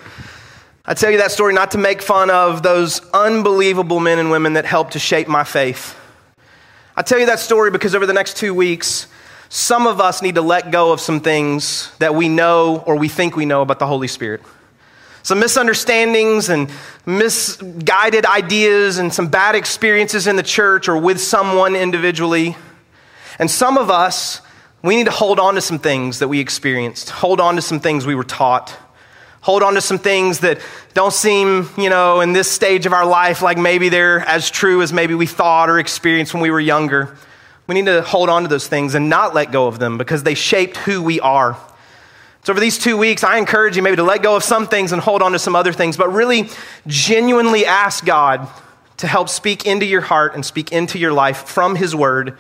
I 0.87 0.95
tell 0.95 1.11
you 1.11 1.19
that 1.19 1.33
story 1.33 1.53
not 1.53 1.73
to 1.73 1.79
make 1.79 2.01
fun 2.01 2.31
of 2.31 2.63
those 2.63 3.03
unbelievable 3.13 4.01
men 4.01 4.19
and 4.19 4.31
women 4.31 4.55
that 4.55 4.65
helped 4.65 4.95
to 4.95 4.99
shape 4.99 5.29
my 5.29 5.45
faith. 5.45 5.95
I 6.97 7.03
tell 7.03 7.19
you 7.19 7.27
that 7.27 7.41
story 7.41 7.71
because 7.71 7.95
over 7.95 8.07
the 8.07 8.15
next 8.15 8.39
two 8.39 8.55
weeks, 8.55 9.07
some 9.51 9.87
of 9.87 10.01
us 10.01 10.23
need 10.23 10.37
to 10.37 10.43
let 10.43 10.71
go 10.71 10.93
of 10.93 11.01
some 11.03 11.21
things 11.21 11.95
that 11.99 12.15
we 12.15 12.31
know 12.31 12.83
or 12.87 12.97
we 12.97 13.09
think 13.09 13.37
we 13.37 13.45
know 13.45 13.61
about 13.61 13.81
the 13.81 13.87
Holy 13.87 14.09
Spirit 14.09 14.41
some 15.27 15.41
misunderstandings 15.41 16.51
and 16.51 16.71
misguided 17.05 18.25
ideas 18.25 18.99
and 18.99 19.13
some 19.13 19.27
bad 19.27 19.57
experiences 19.57 20.29
in 20.29 20.37
the 20.37 20.43
church 20.45 20.89
or 20.89 20.97
with 20.97 21.21
someone 21.21 21.75
individually. 21.75 22.57
And 23.41 23.51
some 23.51 23.77
of 23.77 23.91
us, 23.91 24.41
we 24.85 24.95
need 24.95 25.07
to 25.07 25.11
hold 25.11 25.41
on 25.41 25.57
to 25.57 25.61
some 25.61 25.81
things 25.81 26.21
that 26.21 26.29
we 26.29 26.39
experienced, 26.39 27.11
hold 27.11 27.41
on 27.41 27.57
to 27.57 27.61
some 27.61 27.81
things 27.81 28.07
we 28.07 28.15
were 28.15 28.23
taught, 28.23 28.77
hold 29.41 29.65
on 29.65 29.75
to 29.75 29.81
some 29.81 29.99
things 29.99 30.39
that 30.41 30.61
don't 30.95 31.13
seem, 31.13 31.69
you 31.77 31.91
know, 31.91 32.21
in 32.21 32.33
this 32.33 32.49
stage 32.49 32.87
of 32.87 32.93
our 32.93 33.05
life 33.05 33.43
like 33.43 33.59
maybe 33.59 33.89
they're 33.89 34.21
as 34.21 34.49
true 34.49 34.81
as 34.81 34.93
maybe 34.93 35.15
we 35.15 35.27
thought 35.27 35.69
or 35.69 35.81
experienced 35.81 36.35
when 36.35 36.43
we 36.45 36.53
were 36.53 36.61
younger. 36.61 37.17
We 37.67 37.75
need 37.75 37.87
to 37.87 38.01
hold 38.03 38.29
on 38.29 38.43
to 38.43 38.49
those 38.49 38.69
things 38.69 38.95
and 38.95 39.09
not 39.09 39.35
let 39.35 39.51
go 39.51 39.67
of 39.67 39.81
them 39.81 39.99
because 39.99 40.23
they 40.23 40.35
shaped 40.35 40.77
who 40.77 41.03
we 41.03 41.19
are. 41.19 41.59
So, 42.47 42.53
over 42.53 42.61
these 42.61 42.79
two 42.79 42.97
weeks, 42.97 43.25
I 43.25 43.39
encourage 43.39 43.77
you 43.77 43.83
maybe 43.83 43.97
to 43.97 44.05
let 44.05 44.23
go 44.23 44.37
of 44.37 44.45
some 44.45 44.69
things 44.69 44.93
and 44.93 45.03
hold 45.03 45.21
on 45.21 45.33
to 45.33 45.39
some 45.41 45.57
other 45.57 45.73
things, 45.73 45.97
but 45.97 46.13
really 46.13 46.49
genuinely 46.87 47.67
ask 47.67 48.05
God 48.05 48.49
to 48.99 49.09
help 49.09 49.29
speak 49.29 49.67
into 49.67 49.85
your 49.85 50.01
heart 50.01 50.37
and 50.37 50.47
speak 50.47 50.71
into 50.71 50.97
your 50.97 51.13
life 51.13 51.49
from 51.49 51.75
His 51.75 51.93
Word 51.93 52.39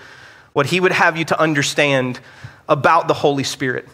what 0.52 0.66
He 0.66 0.78
would 0.78 0.92
have 0.92 1.16
you 1.16 1.24
to 1.24 1.40
understand 1.40 2.20
about 2.68 3.08
the 3.08 3.14
Holy 3.14 3.42
Spirit. 3.42 3.88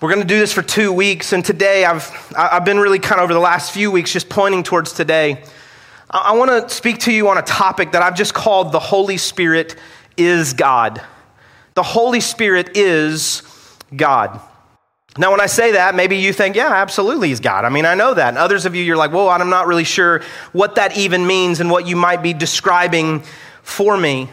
We're 0.00 0.10
going 0.10 0.22
to 0.22 0.28
do 0.28 0.38
this 0.38 0.52
for 0.52 0.62
two 0.62 0.92
weeks, 0.92 1.32
and 1.32 1.44
today 1.44 1.84
I've, 1.84 2.32
I've 2.38 2.64
been 2.64 2.78
really 2.78 3.00
kind 3.00 3.20
of 3.20 3.24
over 3.24 3.34
the 3.34 3.40
last 3.40 3.72
few 3.72 3.90
weeks 3.90 4.12
just 4.12 4.28
pointing 4.28 4.62
towards 4.62 4.92
today. 4.92 5.42
I 6.08 6.36
want 6.36 6.52
to 6.52 6.72
speak 6.72 7.00
to 7.00 7.12
you 7.12 7.28
on 7.28 7.38
a 7.38 7.42
topic 7.42 7.90
that 7.90 8.02
I've 8.02 8.16
just 8.16 8.34
called 8.34 8.70
the 8.70 8.78
Holy 8.78 9.16
Spirit 9.16 9.74
is 10.16 10.52
God. 10.52 11.02
The 11.74 11.82
Holy 11.82 12.20
Spirit 12.20 12.76
is 12.76 13.42
God. 13.96 14.40
Now, 15.16 15.30
when 15.30 15.40
I 15.40 15.46
say 15.46 15.72
that, 15.72 15.94
maybe 15.94 16.16
you 16.16 16.32
think, 16.32 16.56
yeah, 16.56 16.72
absolutely, 16.72 17.28
he's 17.28 17.38
God. 17.38 17.64
I 17.64 17.68
mean, 17.68 17.86
I 17.86 17.94
know 17.94 18.14
that. 18.14 18.28
And 18.28 18.38
others 18.38 18.66
of 18.66 18.74
you, 18.74 18.82
you're 18.82 18.96
like, 18.96 19.12
well, 19.12 19.28
I'm 19.28 19.48
not 19.48 19.68
really 19.68 19.84
sure 19.84 20.22
what 20.52 20.74
that 20.74 20.96
even 20.96 21.24
means 21.24 21.60
and 21.60 21.70
what 21.70 21.86
you 21.86 21.94
might 21.94 22.20
be 22.20 22.32
describing 22.32 23.22
for 23.62 23.96
me. 23.96 24.28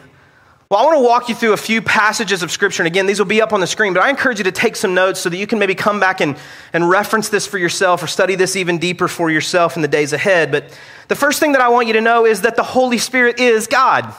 Well, 0.71 0.79
I 0.79 0.85
want 0.85 0.97
to 0.97 1.03
walk 1.03 1.29
you 1.29 1.35
through 1.35 1.53
a 1.53 1.57
few 1.57 1.81
passages 1.81 2.41
of 2.41 2.49
Scripture. 2.49 2.81
And 2.81 2.87
again, 2.87 3.05
these 3.05 3.19
will 3.19 3.27
be 3.27 3.41
up 3.41 3.53
on 3.53 3.59
the 3.59 3.67
screen, 3.67 3.93
but 3.93 4.01
I 4.01 4.09
encourage 4.09 4.37
you 4.37 4.45
to 4.45 4.53
take 4.53 4.75
some 4.75 4.93
notes 4.93 5.19
so 5.19 5.29
that 5.29 5.37
you 5.37 5.45
can 5.45 5.59
maybe 5.59 5.75
come 5.75 5.99
back 5.99 6.21
and, 6.21 6.35
and 6.73 6.89
reference 6.89 7.29
this 7.29 7.45
for 7.45 7.57
yourself 7.57 8.01
or 8.01 8.07
study 8.07 8.35
this 8.35 8.55
even 8.55 8.79
deeper 8.79 9.07
for 9.07 9.29
yourself 9.29 9.75
in 9.75 9.81
the 9.81 9.87
days 9.87 10.13
ahead. 10.13 10.49
But 10.49 10.75
the 11.09 11.15
first 11.15 11.41
thing 11.41 11.51
that 11.51 11.61
I 11.61 11.69
want 11.69 11.87
you 11.87 11.93
to 11.93 12.01
know 12.01 12.25
is 12.25 12.41
that 12.41 12.55
the 12.55 12.63
Holy 12.63 12.97
Spirit 12.97 13.39
is 13.39 13.67
God. 13.67 14.13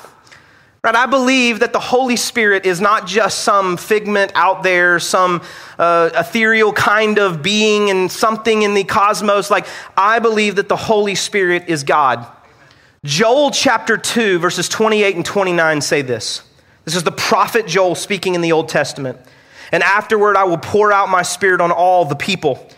Right? 0.85 0.97
I 0.97 1.07
believe 1.07 1.61
that 1.61 1.73
the 1.73 1.79
Holy 1.79 2.17
Spirit 2.17 2.67
is 2.67 2.81
not 2.81 3.07
just 3.07 3.45
some 3.45 3.77
figment 3.77 4.33
out 4.35 4.65
there, 4.65 4.99
some 4.99 5.43
uh, 5.79 6.11
ethereal 6.13 6.73
kind 6.73 7.21
of 7.21 7.41
being 7.41 7.89
and 7.89 8.11
something 8.11 8.63
in 8.63 8.75
the 8.75 8.83
cosmos. 8.83 9.49
Like, 9.49 9.67
I 9.97 10.19
believe 10.19 10.57
that 10.57 10.69
the 10.69 10.77
Holy 10.77 11.15
Spirit 11.15 11.69
is 11.69 11.85
God. 11.85 12.27
Joel 13.05 13.53
chapter 13.53 13.97
2, 13.97 14.41
verses 14.41 14.69
28 14.69 15.15
and 15.15 15.25
29 15.25 15.81
say 15.83 16.03
this. 16.03 16.43
This 16.85 16.97
is 16.97 17.05
the 17.05 17.13
prophet 17.13 17.69
Joel 17.69 17.95
speaking 17.95 18.35
in 18.35 18.41
the 18.41 18.51
Old 18.51 18.69
Testament. 18.69 19.19
And 19.71 19.85
afterward, 19.85 20.37
I 20.37 20.45
will 20.45 20.59
pour 20.59 20.93
out 20.93 21.09
my 21.09 21.23
spirit 21.23 21.61
on 21.61 21.71
all 21.71 22.05
the 22.05 22.17
people. 22.17 22.69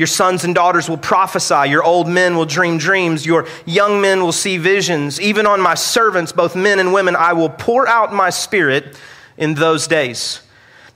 Your 0.00 0.06
sons 0.06 0.44
and 0.44 0.54
daughters 0.54 0.88
will 0.88 0.96
prophesy. 0.96 1.68
Your 1.68 1.84
old 1.84 2.08
men 2.08 2.34
will 2.34 2.46
dream 2.46 2.78
dreams. 2.78 3.26
Your 3.26 3.46
young 3.66 4.00
men 4.00 4.22
will 4.22 4.32
see 4.32 4.56
visions. 4.56 5.20
Even 5.20 5.44
on 5.44 5.60
my 5.60 5.74
servants, 5.74 6.32
both 6.32 6.56
men 6.56 6.78
and 6.78 6.94
women, 6.94 7.14
I 7.14 7.34
will 7.34 7.50
pour 7.50 7.86
out 7.86 8.10
my 8.10 8.30
spirit 8.30 8.98
in 9.36 9.52
those 9.52 9.86
days. 9.86 10.40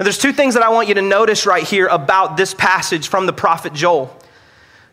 Now, 0.01 0.05
there's 0.05 0.17
two 0.17 0.33
things 0.33 0.55
that 0.55 0.63
I 0.63 0.71
want 0.71 0.89
you 0.89 0.95
to 0.95 1.03
notice 1.03 1.45
right 1.45 1.63
here 1.63 1.87
about 1.87 2.39
this 2.39 2.55
passage 2.55 3.09
from 3.09 3.27
the 3.27 3.35
prophet 3.35 3.75
Joel. 3.75 4.19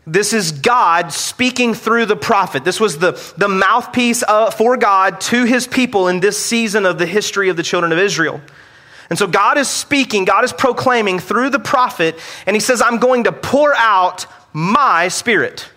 This 0.06 0.34
is 0.34 0.52
God 0.52 1.14
speaking 1.14 1.74
through 1.74 2.08
the 2.08 2.18
prophet. 2.18 2.66
This 2.66 2.82
was 2.82 2.98
the, 2.98 3.14
the 3.38 3.48
mouthpiece 3.48 4.24
uh, 4.28 4.52
for 4.52 4.76
God 4.76 5.22
to 5.22 5.46
his 5.46 5.68
people 5.68 6.10
in 6.10 6.20
this 6.20 6.38
season 6.38 6.86
of 6.86 6.98
the 6.98 7.06
history 7.06 7.48
of 7.48 7.56
the 7.56 7.64
children 7.64 7.94
of 7.94 7.98
Israel. 7.98 8.42
And 9.12 9.20
so 9.20 9.28
God 9.28 9.58
is 9.58 9.68
speaking, 9.68 10.24
God 10.24 10.46
is 10.46 10.54
proclaiming 10.54 11.20
through 11.20 11.50
the 11.50 11.60
prophet, 11.60 12.16
and 12.46 12.56
he 12.56 12.62
says, 12.62 12.82
I'm 12.82 12.98
going 12.98 13.26
to 13.26 13.34
pour 13.34 13.76
out 13.76 14.26
my 14.54 15.10
spirit. 15.10 15.70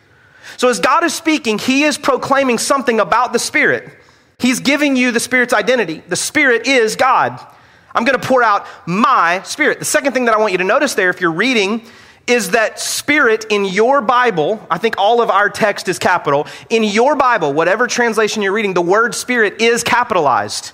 So 0.57 0.69
as 0.69 0.79
God 0.79 1.03
is 1.03 1.13
speaking, 1.13 1.59
he 1.59 1.83
is 1.83 1.99
proclaiming 1.99 2.59
something 2.59 3.01
about 3.01 3.33
the 3.33 3.41
spirit. 3.41 3.91
He's 4.39 4.61
giving 4.61 4.95
you 4.95 5.11
the 5.11 5.19
spirit's 5.19 5.53
identity. 5.53 6.01
The 6.07 6.15
spirit 6.15 6.69
is 6.69 6.95
God. 6.95 7.45
I'm 7.93 8.05
going 8.05 8.17
to 8.17 8.25
pour 8.25 8.45
out 8.45 8.69
my 8.87 9.43
spirit. 9.43 9.81
The 9.81 9.85
second 9.85 10.13
thing 10.13 10.27
that 10.27 10.35
I 10.35 10.39
want 10.39 10.53
you 10.53 10.59
to 10.59 10.65
notice 10.65 10.95
there, 10.95 11.11
if 11.11 11.21
you're 11.21 11.33
reading, 11.33 11.83
is 12.29 12.53
that 12.53 12.79
spirit 12.79 13.47
in 13.51 13.65
your 13.65 14.01
Bible, 14.01 14.65
I 14.71 14.79
think 14.79 14.95
all 14.97 15.21
of 15.21 15.29
our 15.29 15.51
text 15.51 15.89
is 15.89 15.99
capital. 15.99 16.47
In 16.71 16.85
your 16.85 17.17
Bible, 17.17 17.53
whatever 17.53 17.89
translation 17.89 18.43
you're 18.43 18.53
reading, 18.53 18.75
the 18.75 18.81
word 18.81 19.13
spirit 19.13 19.61
is 19.61 19.83
capitalized. 19.83 20.71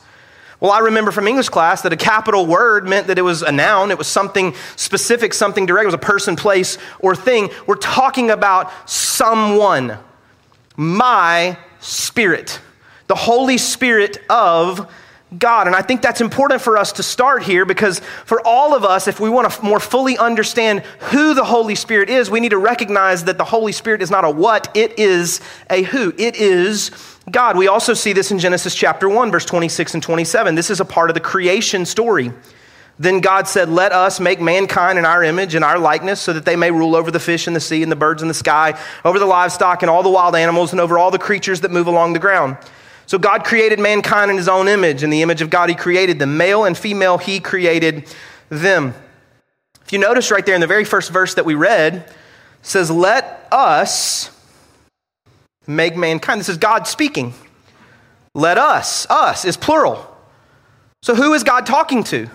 Well, 0.61 0.73
I 0.73 0.81
remember 0.81 1.11
from 1.11 1.26
English 1.26 1.49
class 1.49 1.83
that 1.83 1.93
a 1.93 1.97
capital 1.97 2.47
word 2.47 2.87
meant 2.87 3.07
that 3.07 3.19
it 3.19 3.23
was 3.23 3.40
a 3.40 3.50
noun, 3.50 3.90
it 3.90 3.97
was 3.97 4.07
something 4.07 4.55
specific, 4.76 5.33
something 5.33 5.64
direct, 5.64 5.85
it 5.85 5.87
was 5.87 5.95
a 5.95 5.99
person, 5.99 6.37
place, 6.37 6.76
or 6.99 7.17
thing. 7.17 7.49
We're 7.67 7.76
talking 7.76 8.31
about 8.31 8.71
someone. 8.88 9.97
My 10.76 11.59
spirit. 11.81 12.61
The 13.07 13.14
Holy 13.14 13.57
Spirit 13.57 14.19
of 14.29 14.93
God. 15.38 15.67
And 15.67 15.76
I 15.76 15.83
think 15.83 16.02
that's 16.02 16.21
important 16.21 16.61
for 16.61 16.76
us 16.76 16.93
to 16.93 17.02
start 17.02 17.43
here 17.43 17.64
because 17.64 18.00
for 18.25 18.45
all 18.47 18.75
of 18.75 18.85
us, 18.85 19.09
if 19.09 19.21
we 19.21 19.31
want 19.31 19.50
to 19.50 19.64
more 19.64 19.81
fully 19.81 20.19
understand 20.19 20.81
who 21.11 21.35
the 21.35 21.45
Holy 21.45 21.75
Spirit 21.75 22.11
is, 22.11 22.31
we 22.31 22.40
need 22.40 22.50
to 22.50 22.59
recognize 22.59 23.25
that 23.25 23.38
the 23.38 23.45
Holy 23.45 23.73
Spirit 23.73 24.02
is 24.02 24.11
not 24.11 24.25
a 24.25 24.31
what, 24.31 24.71
it 24.76 24.99
is 24.99 25.40
a 25.71 25.83
who. 25.85 26.12
It 26.19 26.37
is 26.37 26.90
God. 27.31 27.57
We 27.57 27.69
also 27.69 27.95
see 27.95 28.13
this 28.13 28.31
in 28.31 28.39
Genesis 28.39 28.75
chapter 28.75 29.09
1, 29.09 29.31
verse 29.31 29.45
26 29.45 29.95
and 29.95 30.03
27. 30.03 30.55
This 30.55 30.71
is 30.71 30.81
a 30.81 30.85
part 30.85 31.11
of 31.11 31.15
the 31.15 31.21
creation 31.21 31.87
story. 31.87 32.33
Then 32.99 33.21
God 33.21 33.49
said, 33.49 33.69
Let 33.69 33.93
us 33.93 34.21
make 34.21 34.41
mankind 34.41 34.99
in 34.99 35.05
our 35.05 35.23
image 35.23 35.55
and 35.55 35.65
our 35.65 35.79
likeness, 35.79 36.21
so 36.21 36.33
that 36.33 36.45
they 36.45 36.57
may 36.57 36.71
rule 36.71 36.95
over 36.95 37.11
the 37.11 37.21
fish 37.21 37.47
in 37.47 37.55
the 37.55 37.61
sea 37.61 37.83
and 37.83 37.91
the 37.91 37.97
birds 37.97 38.21
in 38.21 38.29
the 38.29 38.35
sky, 38.35 38.79
over 39.05 39.19
the 39.19 39.27
livestock 39.27 39.83
and 39.83 39.91
all 39.91 40.03
the 40.03 40.11
wild 40.11 40.37
animals, 40.37 40.73
and 40.73 40.81
over 40.81 40.99
all 40.99 41.11
the 41.11 41.19
creatures 41.19 41.63
that 41.63 41.71
move 41.71 41.87
along 41.87 42.13
the 42.13 42.19
ground. 42.19 42.59
So 43.07 43.19
God 43.19 43.45
created 43.45 43.81
mankind 43.81 44.31
in 44.31 44.37
his 44.37 44.49
own 44.49 44.69
image. 44.69 45.03
In 45.03 45.11
the 45.11 45.23
image 45.23 45.41
of 45.43 45.51
God, 45.51 45.69
he 45.69 45.75
created 45.75 46.19
them. 46.19 46.37
Male 46.37 46.65
and 46.65 46.77
female, 46.77 47.19
he 47.19 47.41
created 47.41 48.07
them. 48.51 48.95
If 49.85 49.93
you 49.93 49.99
notice 49.99 50.31
right 50.31 50.45
there 50.45 50.55
in 50.55 50.61
the 50.61 50.67
very 50.67 50.85
first 50.85 51.11
verse 51.11 51.35
that 51.35 51.45
we 51.45 51.55
read, 51.55 52.13
says, 52.63 52.91
Let 52.91 53.49
us 53.51 54.31
make 55.77 55.97
mankind. 55.97 56.41
This 56.41 56.49
is 56.49 56.57
God 56.57 56.87
speaking. 56.87 57.35
Let 58.35 58.59
us. 58.59 59.07
Us 59.11 59.45
is 59.45 59.57
plural. 59.57 60.07
So 61.03 61.15
who 61.15 61.33
is 61.35 61.43
God 61.43 61.67
talking 61.67 62.05
to? 62.05 62.29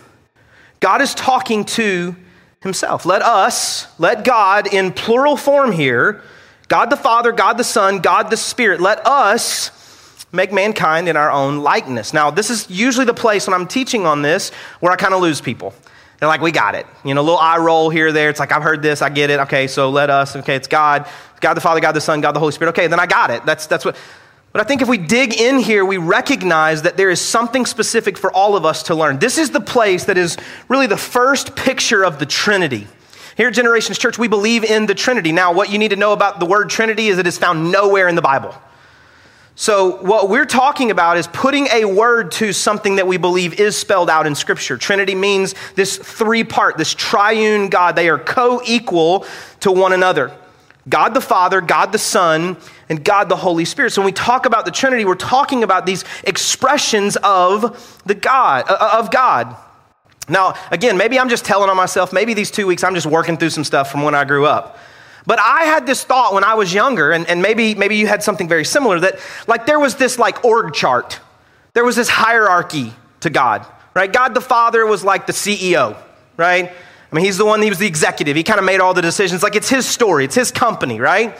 God 0.80 1.01
is 1.01 1.13
talking 1.13 1.65
to 1.65 2.15
himself. 2.62 3.06
Let 3.06 3.22
us, 3.22 3.88
let 4.00 4.24
God 4.24 4.74
in 4.74 4.92
plural 4.92 5.38
form 5.38 5.72
here, 5.72 6.22
God 6.68 6.89
the 6.89 6.98
Father, 6.98 7.32
God 7.32 7.58
the 7.58 7.63
Son, 7.63 8.00
God 8.00 8.30
the 8.30 8.38
Spirit, 8.38 8.82
let 8.82 9.06
us 9.06 9.72
make 10.32 10.51
mankind 10.51 11.08
in 11.08 11.15
our 11.15 11.32
own 11.32 11.60
likeness. 11.60 12.13
Now, 12.13 12.32
this 12.32 12.50
is 12.50 12.70
usually 12.70 13.06
the 13.06 13.13
place 13.13 13.48
when 13.48 13.54
I'm 13.54 13.68
teaching 13.68 14.06
on 14.06 14.22
this 14.22 14.50
where 14.80 14.92
I 14.92 14.96
kind 14.96 15.13
of 15.13 15.22
lose 15.22 15.42
people. 15.42 15.74
They're 16.19 16.29
like, 16.29 16.41
we 16.41 16.51
got 16.51 16.75
it. 16.75 16.86
You 17.03 17.13
know, 17.13 17.22
a 17.22 17.24
little 17.24 17.39
eye 17.39 17.57
roll 17.57 17.89
here, 17.89 18.12
there. 18.12 18.29
It's 18.29 18.39
like, 18.39 18.51
I've 18.51 18.63
heard 18.63 18.81
this, 18.81 19.01
I 19.01 19.10
get 19.10 19.29
it. 19.29 19.39
Okay, 19.41 19.67
so 19.67 19.89
let 19.89 20.10
us. 20.10 20.36
Okay, 20.36 20.55
it's 20.55 20.67
God, 20.67 21.07
God 21.41 21.55
the 21.55 21.62
Father, 21.62 21.79
God 21.79 21.91
the 21.91 22.01
Son, 22.01 22.22
God 22.22 22.31
the 22.31 22.39
Holy 22.39 22.51
Spirit. 22.51 22.72
Okay, 22.72 22.88
then 22.88 23.00
I 23.00 23.05
got 23.05 23.31
it. 23.31 23.45
That's, 23.45 23.67
that's 23.67 23.84
what. 23.84 23.95
But 24.51 24.62
I 24.62 24.63
think 24.63 24.81
if 24.81 24.88
we 24.88 24.98
dig 24.98 25.34
in 25.34 25.60
here, 25.60 25.84
we 25.84 25.98
recognize 25.98 26.84
that 26.84 26.95
there 26.95 27.10
is 27.10 27.19
something 27.19 27.65
specific 27.65 28.17
for 28.17 28.31
all 28.31 28.55
of 28.55 28.63
us 28.63 28.84
to 28.84 28.95
learn. 28.95 29.19
This 29.19 29.38
is 29.38 29.50
the 29.50 29.60
place 29.60 30.05
that 30.05 30.17
is 30.17 30.38
really 30.69 30.88
the 30.88 30.95
first 30.95 31.57
picture 31.57 32.05
of 32.05 32.19
the 32.19 32.25
Trinity. 32.25 32.88
Here 33.36 33.50
at 33.50 33.53
Generations 33.53 33.98
Church, 33.98 34.17
we 34.17 34.29
believe 34.29 34.63
in 34.63 34.86
the 34.86 34.95
Trinity. 34.95 35.34
Now, 35.34 35.51
what 35.51 35.69
you 35.69 35.77
need 35.77 35.89
to 35.89 35.98
know 35.98 36.13
about 36.13 36.39
the 36.39 36.45
word 36.45 36.69
Trinity 36.69 37.07
is 37.10 37.17
it 37.17 37.27
is 37.27 37.38
found 37.38 37.69
nowhere 37.69 38.07
in 38.07 38.15
the 38.15 38.22
Bible. 38.22 38.55
So, 39.57 40.01
what 40.01 40.27
we're 40.27 40.45
talking 40.45 40.91
about 40.91 41.15
is 41.15 41.27
putting 41.27 41.67
a 41.67 41.85
word 41.85 42.33
to 42.33 42.51
something 42.51 42.97
that 42.97 43.07
we 43.07 43.15
believe 43.15 43.57
is 43.57 43.77
spelled 43.77 44.09
out 44.09 44.27
in 44.27 44.35
Scripture. 44.35 44.75
Trinity 44.75 45.15
means 45.15 45.55
this 45.75 45.97
three 45.97 46.43
part, 46.43 46.77
this 46.77 46.93
triune 46.93 47.69
God. 47.69 47.95
They 47.95 48.09
are 48.09 48.19
co 48.19 48.62
equal 48.65 49.25
to 49.62 49.71
one 49.71 49.93
another 49.93 50.33
God 50.89 51.13
the 51.13 51.21
Father, 51.21 51.62
God 51.62 51.93
the 51.93 51.97
Son, 51.97 52.57
and 52.89 53.01
God 53.01 53.29
the 53.29 53.38
Holy 53.38 53.63
Spirit. 53.63 53.91
So, 53.91 54.01
when 54.01 54.07
we 54.07 54.12
talk 54.12 54.45
about 54.45 54.65
the 54.65 54.71
Trinity, 54.71 55.05
we're 55.05 55.15
talking 55.15 55.63
about 55.63 55.85
these 55.85 56.03
expressions 56.25 57.15
of 57.24 58.01
the 58.05 58.15
God, 58.15 58.65
uh, 58.67 58.97
of 59.00 59.09
God. 59.09 59.55
Now, 60.27 60.55
again, 60.69 60.97
maybe 60.97 61.17
I'm 61.17 61.29
just 61.29 61.45
telling 61.45 61.69
on 61.69 61.77
myself. 61.77 62.12
Maybe 62.12 62.33
these 62.33 62.51
two 62.51 62.67
weeks 62.67 62.83
I'm 62.83 62.93
just 62.93 63.07
working 63.07 63.38
through 63.38 63.51
some 63.51 63.63
stuff 63.63 63.89
from 63.89 64.01
when 64.01 64.15
I 64.15 64.25
grew 64.25 64.45
up. 64.45 64.77
But 65.25 65.39
I 65.39 65.63
had 65.63 65.86
this 65.88 66.03
thought 66.03 66.34
when 66.34 66.44
I 66.44 66.53
was 66.53 66.74
younger, 66.74 67.12
and, 67.12 67.27
and 67.27 67.41
maybe, 67.41 67.74
maybe 67.75 67.96
you 67.96 68.08
had 68.08 68.22
something 68.22 68.48
very 68.48 68.65
similar, 68.65 69.00
that 69.00 69.20
like 69.48 69.65
there 69.65 69.79
was 69.79 69.96
this 69.96 70.20
like 70.20 70.46
org 70.46 70.74
chart. 70.74 71.20
There 71.74 71.84
was 71.84 71.96
this 71.96 72.10
hierarchy 72.10 72.94
to 73.22 73.29
God, 73.29 73.65
right? 73.94 74.12
God 74.12 74.34
the 74.34 74.41
Father 74.41 74.86
was 74.86 75.03
like 75.03 75.27
the 75.27 75.34
CEO, 75.34 75.98
right? 76.38 76.72
I 76.72 77.15
mean, 77.15 77.25
he's 77.25 77.38
the 77.38 77.46
one, 77.46 77.62
he 77.62 77.70
was 77.70 77.79
the 77.79 77.88
executive. 77.88 78.36
He 78.36 78.44
kind 78.44 78.60
of 78.60 78.65
made 78.65 78.79
all 78.79 78.94
the 78.94 79.01
decisions. 79.01 79.41
Like 79.41 79.55
it's 79.55 79.70
his 79.70 79.86
story, 79.86 80.25
it's 80.25 80.36
his 80.36 80.51
company, 80.51 81.00
right? 81.00 81.38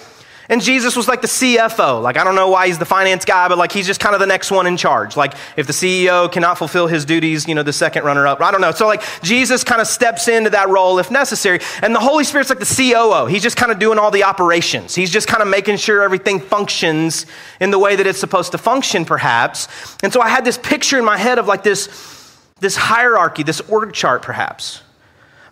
And 0.48 0.62
Jesus 0.62 0.96
was 0.96 1.08
like 1.08 1.22
the 1.22 1.28
CFO. 1.28 2.02
Like, 2.02 2.18
I 2.18 2.24
don't 2.24 2.36
know 2.36 2.50
why 2.50 2.68
he's 2.68 2.78
the 2.78 2.86
finance 2.86 3.26
guy, 3.26 3.48
but 3.48 3.58
like 3.58 3.72
he's 3.72 3.88
just 3.88 4.00
kind 4.00 4.14
of 4.14 4.20
the 4.20 4.28
next 4.28 4.52
one 4.52 4.68
in 4.68 4.78
charge. 4.78 5.18
Like, 5.18 5.34
if 5.58 5.66
the 5.66 5.74
CEO 5.74 6.32
cannot 6.32 6.58
fulfill 6.58 6.88
his 6.88 7.04
duties, 7.04 7.48
you 7.48 7.56
know, 7.56 7.64
the 7.64 7.74
second 7.74 8.04
runner 8.04 8.28
up. 8.28 8.42
I 8.42 8.52
don't 8.52 8.62
know. 8.62 8.72
So, 8.72 8.86
like, 8.86 9.04
Jesus 9.24 9.64
kind 9.64 9.82
of 9.82 9.88
steps 9.88 10.28
into 10.28 10.52
that 10.52 10.70
role 10.70 11.00
if 11.00 11.10
necessary. 11.10 11.60
And 11.82 11.96
the 11.96 12.00
Holy 12.00 12.24
Spirit's 12.24 12.50
like 12.50 12.60
the 12.60 12.66
COO. 12.66 13.26
He's 13.26 13.42
just 13.42 13.58
kind 13.58 13.72
of 13.72 13.80
doing 13.80 13.98
all 13.98 14.12
the 14.12 14.24
operations. 14.24 14.94
He's 14.94 15.10
just 15.10 15.28
kind 15.28 15.42
of 15.42 15.48
making 15.48 15.78
sure 15.78 16.04
everything 16.04 16.40
functions 16.40 17.26
in 17.60 17.72
the 17.72 17.80
way 17.80 17.96
that 17.96 18.06
it's 18.06 18.20
supposed 18.20 18.52
to 18.52 18.58
function, 18.58 19.06
perhaps. 19.06 19.68
And 20.04 20.14
so 20.14 20.22
I 20.22 20.30
had 20.30 20.46
this 20.46 20.58
picture 20.58 21.00
in 21.00 21.06
my 21.06 21.18
head 21.18 21.40
of 21.40 21.48
like 21.48 21.64
this, 21.64 22.38
this 22.60 22.76
hierarchy, 22.76 23.44
this 23.44 23.62
org 23.62 23.94
chart, 23.94 24.22
perhaps. 24.22 24.84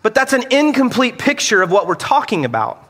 But 0.02 0.14
that's 0.14 0.34
an 0.34 0.44
incomplete 0.52 1.18
picture 1.18 1.62
of 1.62 1.70
what 1.70 1.86
we're 1.86 1.94
talking 1.94 2.44
about. 2.44 2.80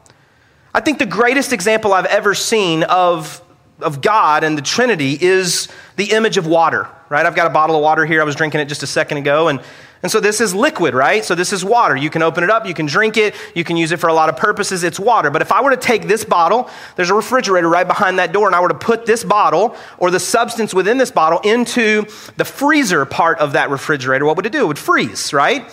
I 0.77 0.81
think 0.81 0.99
the 0.99 1.07
greatest 1.07 1.53
example 1.53 1.93
I've 1.93 2.07
ever 2.07 2.35
seen 2.35 2.83
of, 2.83 3.41
of 3.79 4.01
God 4.03 4.43
and 4.43 4.59
the 4.59 4.63
Trinity 4.63 5.17
is 5.21 5.69
the 5.95 6.11
image 6.11 6.37
of 6.37 6.49
water, 6.49 6.89
right? 7.09 7.25
I've 7.25 7.37
got 7.37 7.47
a 7.47 7.51
bottle 7.51 7.77
of 7.77 7.83
water 7.83 8.05
here. 8.05 8.21
I 8.21 8.25
was 8.25 8.35
drinking 8.35 8.61
it 8.61 8.65
just 8.65 8.83
a 8.83 8.87
second 8.89 9.19
ago. 9.19 9.47
And, 9.47 9.61
and 10.03 10.11
so 10.11 10.19
this 10.19 10.41
is 10.41 10.53
liquid, 10.53 10.93
right? 10.93 11.25
So 11.25 11.37
this 11.37 11.53
is 11.53 11.65
water. 11.65 11.95
You 11.95 12.11
can 12.11 12.23
open 12.23 12.43
it 12.43 12.51
up, 12.51 12.67
you 12.67 12.75
can 12.75 12.87
drink 12.87 13.17
it, 13.17 13.37
you 13.55 13.63
can 13.63 13.77
use 13.77 13.93
it 13.93 13.99
for 13.99 14.09
a 14.09 14.13
lot 14.13 14.29
of 14.29 14.37
purposes. 14.37 14.83
It's 14.83 14.99
water. 14.99 15.31
But 15.31 15.43
if 15.43 15.53
I 15.53 15.63
were 15.63 15.71
to 15.71 15.77
take 15.77 16.09
this 16.09 16.25
bottle, 16.25 16.69
there's 16.97 17.11
a 17.11 17.15
refrigerator 17.15 17.69
right 17.69 17.87
behind 17.87 18.19
that 18.19 18.33
door, 18.33 18.49
and 18.49 18.57
I 18.57 18.61
were 18.61 18.69
to 18.69 18.75
put 18.75 19.07
this 19.07 19.23
bottle 19.23 19.77
or 19.99 20.11
the 20.11 20.19
substance 20.19 20.75
within 20.75 20.99
this 20.99 21.13
bottle 21.13 21.39
into 21.45 22.05
the 22.37 22.45
freezer 22.45 23.05
part 23.05 23.39
of 23.39 23.53
that 23.53 23.71
refrigerator, 23.71 24.25
what 24.25 24.35
would 24.37 24.47
it 24.47 24.53
do? 24.53 24.65
It 24.65 24.67
would 24.67 24.79
freeze, 24.79 25.33
right? 25.33 25.71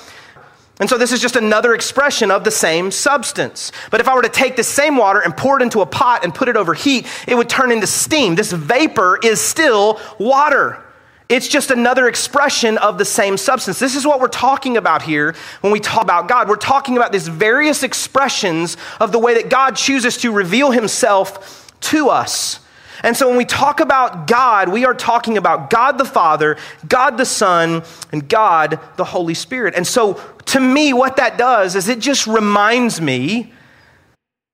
And 0.82 0.90
so 0.90 0.98
this 0.98 1.12
is 1.12 1.22
just 1.22 1.36
another 1.36 1.76
expression 1.76 2.32
of 2.32 2.44
the 2.44 2.50
same 2.50 2.90
substance. 2.90 3.72
But 3.92 4.02
if 4.02 4.08
I 4.08 4.16
were 4.16 4.24
to 4.24 4.30
take 4.30 4.56
the 4.56 4.64
same 4.64 4.98
water 4.98 5.20
and 5.20 5.38
pour 5.38 5.60
it 5.60 5.62
into 5.62 5.82
a 5.82 5.86
pot 5.86 6.24
and 6.24 6.34
put 6.34 6.50
it 6.50 6.58
over 6.58 6.74
heat, 6.74 7.06
it 7.28 7.36
would 7.36 7.50
turn 7.50 7.72
into 7.72 7.86
steam. 7.86 8.34
This 8.34 8.52
vapor 8.52 9.20
is 9.22 9.40
still 9.40 10.02
water. 10.18 10.84
It's 11.30 11.48
just 11.48 11.70
another 11.70 12.08
expression 12.08 12.80
of 12.80 12.98
the 12.98 13.06
same 13.06 13.38
substance. 13.38 13.78
This 13.78 13.96
is 13.96 14.08
what 14.08 14.20
we're 14.20 14.28
talking 14.28 14.76
about 14.76 15.04
here 15.04 15.36
when 15.62 15.72
we 15.72 15.80
talk 15.80 16.02
about 16.02 16.28
God. 16.28 16.50
We're 16.50 16.56
talking 16.56 16.98
about 16.98 17.12
these 17.12 17.28
various 17.28 17.84
expressions 17.84 18.76
of 19.00 19.12
the 19.12 19.20
way 19.20 19.36
that 19.36 19.50
God 19.52 19.76
chooses 19.76 20.18
to 20.18 20.32
reveal 20.32 20.72
himself 20.72 21.72
to 21.82 22.10
us. 22.10 22.60
And 23.04 23.18
so 23.18 23.28
when 23.28 23.38
we 23.38 23.46
talk 23.46 23.80
about 23.80 24.28
God, 24.28 24.70
we 24.70 24.86
are 24.86 24.94
talking 24.94 25.38
about 25.38 25.70
God 25.70 25.98
the 25.98 26.06
Father, 26.06 26.58
God 26.88 27.18
the 27.18 27.26
Son, 27.26 27.84
and 28.12 28.30
God 28.30 28.80
the 28.96 29.06
Holy 29.06 29.34
Spirit. 29.34 29.74
And 29.76 29.88
so 29.88 30.22
to 30.46 30.60
me, 30.60 30.94
what 30.94 31.16
that 31.16 31.38
does 31.38 31.76
is 31.76 31.90
it 31.90 32.00
just 32.00 32.28
reminds 32.28 33.02
me 33.02 33.54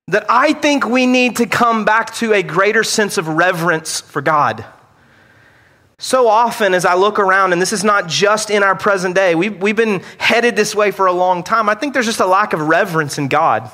that 0.08 0.26
I 0.30 0.54
think 0.54 0.86
we 0.86 1.06
need 1.06 1.36
to 1.38 1.46
come 1.46 1.84
back 1.84 2.14
to 2.16 2.34
a 2.34 2.42
greater 2.42 2.84
sense 2.84 3.18
of 3.18 3.28
reverence 3.28 4.00
for 4.00 4.22
God. 4.22 4.66
So 6.00 6.28
often, 6.28 6.74
as 6.76 6.86
I 6.86 6.94
look 6.94 7.18
around, 7.18 7.54
and 7.54 7.62
this 7.62 7.74
is 7.74 7.84
not 7.84 8.08
just 8.08 8.52
in 8.52 8.62
our 8.62 8.76
present 8.76 9.16
day, 9.16 9.34
we've, 9.34 9.60
we've 9.62 9.76
been 9.76 10.04
headed 10.20 10.56
this 10.56 10.76
way 10.76 10.92
for 10.92 11.08
a 11.08 11.12
long 11.12 11.44
time. 11.44 11.68
I 11.70 11.76
think 11.76 11.94
there's 11.94 12.06
just 12.06 12.20
a 12.20 12.28
lack 12.28 12.54
of 12.54 12.62
reverence 12.62 13.18
in 13.18 13.28
God, 13.28 13.70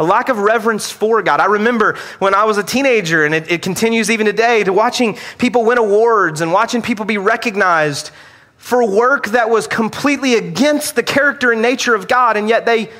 a 0.00 0.04
lack 0.04 0.30
of 0.30 0.38
reverence 0.38 0.90
for 0.90 1.22
God. 1.22 1.40
I 1.40 1.44
remember 1.44 1.98
when 2.20 2.34
I 2.34 2.44
was 2.44 2.56
a 2.56 2.62
teenager, 2.62 3.26
and 3.26 3.34
it, 3.34 3.50
it 3.50 3.62
continues 3.62 4.10
even 4.10 4.24
today, 4.24 4.64
to 4.64 4.72
watching 4.72 5.18
people 5.36 5.62
win 5.62 5.76
awards 5.76 6.40
and 6.40 6.54
watching 6.54 6.80
people 6.80 7.04
be 7.04 7.18
recognized 7.18 8.10
for 8.56 8.88
work 8.90 9.26
that 9.28 9.50
was 9.50 9.66
completely 9.66 10.36
against 10.36 10.96
the 10.96 11.02
character 11.02 11.52
and 11.52 11.60
nature 11.60 11.94
of 11.94 12.08
God, 12.08 12.38
and 12.38 12.48
yet 12.48 12.64
they, 12.64 12.90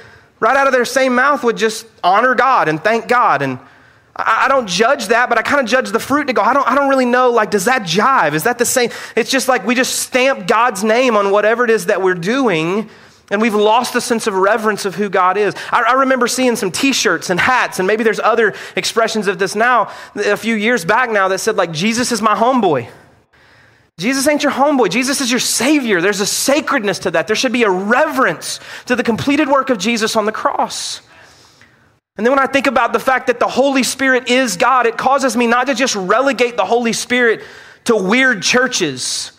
right 0.40 0.54
out 0.54 0.66
of 0.66 0.75
their 0.75 0.85
same 0.85 1.14
mouth, 1.14 1.42
would 1.42 1.57
just 1.57 1.87
honor 2.04 2.35
God 2.35 2.69
and 2.69 2.85
thank 2.85 3.09
God. 3.09 3.40
And 3.40 3.59
I, 4.14 4.45
I 4.45 4.49
don't 4.49 4.69
judge 4.69 5.07
that, 5.07 5.30
but 5.30 5.38
I 5.38 5.42
kind 5.42 5.61
of 5.61 5.66
judge 5.66 5.90
the 5.92 6.00
fruit 6.00 6.26
to 6.26 6.35
go, 6.35 6.42
I 6.42 6.52
don't, 6.52 6.69
I 6.69 6.75
don't 6.75 6.90
really 6.90 7.07
know, 7.07 7.30
like, 7.30 7.50
does 7.50 7.64
that 7.64 7.85
jive? 7.85 8.35
Is 8.35 8.42
that 8.42 8.59
the 8.59 8.66
same? 8.66 8.90
It's 9.16 9.30
just 9.30 9.49
like 9.49 9.64
we 9.64 9.75
just 9.75 10.00
stamp 10.00 10.47
God's 10.47 10.85
name 10.85 11.16
on 11.16 11.30
whatever 11.30 11.64
it 11.64 11.71
is 11.71 11.87
that 11.87 12.02
we're 12.02 12.12
doing. 12.12 12.90
And 13.31 13.41
we've 13.41 13.55
lost 13.55 13.93
the 13.93 14.01
sense 14.01 14.27
of 14.27 14.35
reverence 14.35 14.85
of 14.85 14.97
who 14.97 15.09
God 15.09 15.37
is. 15.37 15.55
I, 15.71 15.83
I 15.83 15.93
remember 15.93 16.27
seeing 16.27 16.57
some 16.57 16.73
t 16.73 16.93
shirts 16.93 17.31
and 17.31 17.39
hats, 17.39 17.79
and 17.79 17.87
maybe 17.87 18.03
there's 18.03 18.19
other 18.19 18.55
expressions 18.75 19.29
of 19.29 19.39
this 19.39 19.55
now, 19.55 19.93
a 20.17 20.37
few 20.37 20.57
years 20.57 20.85
back 20.85 21.11
now, 21.11 21.29
that 21.29 21.39
said, 21.39 21.57
like, 21.57 21.71
Jesus 21.71 22.11
is 22.11 22.21
my 22.21 22.35
homeboy. 22.35 22.91
Jesus 23.99 24.27
ain't 24.27 24.43
your 24.43 24.53
homeboy. 24.53 24.91
Jesus 24.91 25.21
is 25.21 25.31
your 25.31 25.41
Savior. 25.41 26.01
There's 26.01 26.21
a 26.21 26.27
sacredness 26.27 27.01
to 27.01 27.11
that. 27.13 27.27
There 27.27 27.37
should 27.37 27.53
be 27.53 27.65
a 27.65 27.71
reverence 27.71 28.59
to 28.87 28.97
the 28.97 29.03
completed 29.03 29.47
work 29.47 29.69
of 29.69 29.79
Jesus 29.79 30.17
on 30.17 30.25
the 30.25 30.33
cross. 30.33 31.03
And 32.17 32.27
then 32.27 32.33
when 32.33 32.39
I 32.39 32.47
think 32.47 32.67
about 32.67 32.93
the 32.93 32.99
fact 32.99 33.29
that 33.29 33.39
the 33.39 33.47
Holy 33.47 33.83
Spirit 33.83 34.29
is 34.29 34.57
God, 34.57 34.87
it 34.87 34.97
causes 34.97 35.37
me 35.37 35.47
not 35.47 35.69
to 35.69 35.75
just 35.75 35.95
relegate 35.95 36.57
the 36.57 36.65
Holy 36.65 36.93
Spirit 36.93 37.43
to 37.85 37.97
weird 37.97 38.43
churches. 38.43 39.33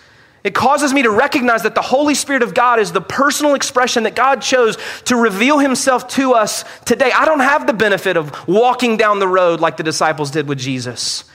It 0.43 0.55
causes 0.55 0.91
me 0.91 1.03
to 1.03 1.11
recognize 1.11 1.63
that 1.63 1.75
the 1.75 1.81
Holy 1.81 2.15
Spirit 2.15 2.41
of 2.41 2.53
God 2.53 2.79
is 2.79 2.91
the 2.91 3.01
personal 3.01 3.53
expression 3.53 4.03
that 4.03 4.15
God 4.15 4.41
chose 4.41 4.77
to 5.05 5.15
reveal 5.15 5.59
Himself 5.59 6.07
to 6.09 6.33
us 6.33 6.65
today. 6.85 7.11
I 7.11 7.25
don't 7.25 7.41
have 7.41 7.67
the 7.67 7.73
benefit 7.73 8.17
of 8.17 8.47
walking 8.47 8.97
down 8.97 9.19
the 9.19 9.27
road 9.27 9.59
like 9.59 9.77
the 9.77 9.83
disciples 9.83 10.31
did 10.31 10.47
with 10.47 10.57
Jesus. 10.57 11.25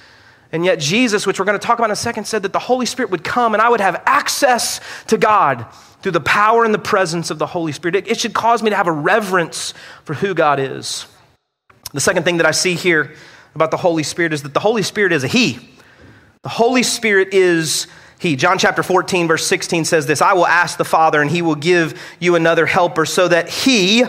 And 0.52 0.64
yet, 0.64 0.80
Jesus, 0.80 1.26
which 1.26 1.38
we're 1.38 1.44
going 1.44 1.58
to 1.58 1.64
talk 1.64 1.78
about 1.78 1.86
in 1.86 1.92
a 1.92 1.96
second, 1.96 2.24
said 2.24 2.42
that 2.42 2.52
the 2.52 2.58
Holy 2.58 2.86
Spirit 2.86 3.10
would 3.10 3.22
come 3.22 3.54
and 3.54 3.62
I 3.62 3.68
would 3.68 3.80
have 3.80 4.02
access 4.06 4.80
to 5.08 5.18
God 5.18 5.66
through 6.02 6.12
the 6.12 6.20
power 6.20 6.64
and 6.64 6.72
the 6.72 6.78
presence 6.78 7.30
of 7.30 7.38
the 7.38 7.46
Holy 7.46 7.72
Spirit. 7.72 8.08
It, 8.08 8.18
should 8.18 8.32
cause 8.32 8.62
me 8.62 8.70
to 8.70 8.76
have 8.76 8.86
a 8.86 8.92
reverence 8.92 9.74
for 10.04 10.14
who 10.14 10.34
God 10.34 10.60
is. 10.60 11.06
The 11.92 12.00
second 12.00 12.24
thing 12.24 12.36
that 12.38 12.46
I 12.46 12.52
see 12.52 12.74
here 12.74 13.14
about 13.54 13.70
the 13.70 13.76
Holy 13.76 14.02
Spirit 14.02 14.32
is 14.32 14.42
that 14.42 14.54
the 14.54 14.60
Holy 14.60 14.82
Spirit 14.82 15.12
is 15.12 15.24
a 15.24 15.28
He. 15.28 15.58
The 16.42 16.48
Holy 16.48 16.82
Spirit 16.82 17.34
is 17.34 17.86
He. 18.18 18.36
John 18.36 18.58
chapter 18.58 18.82
14, 18.82 19.28
verse 19.28 19.46
16 19.46 19.84
says 19.84 20.06
this 20.06 20.22
I 20.22 20.32
will 20.32 20.46
ask 20.46 20.78
the 20.78 20.84
Father, 20.84 21.20
and 21.20 21.30
He 21.30 21.42
will 21.42 21.54
give 21.54 22.00
you 22.18 22.34
another 22.34 22.66
helper 22.66 23.04
so 23.04 23.28
that 23.28 23.48
He 23.48 24.04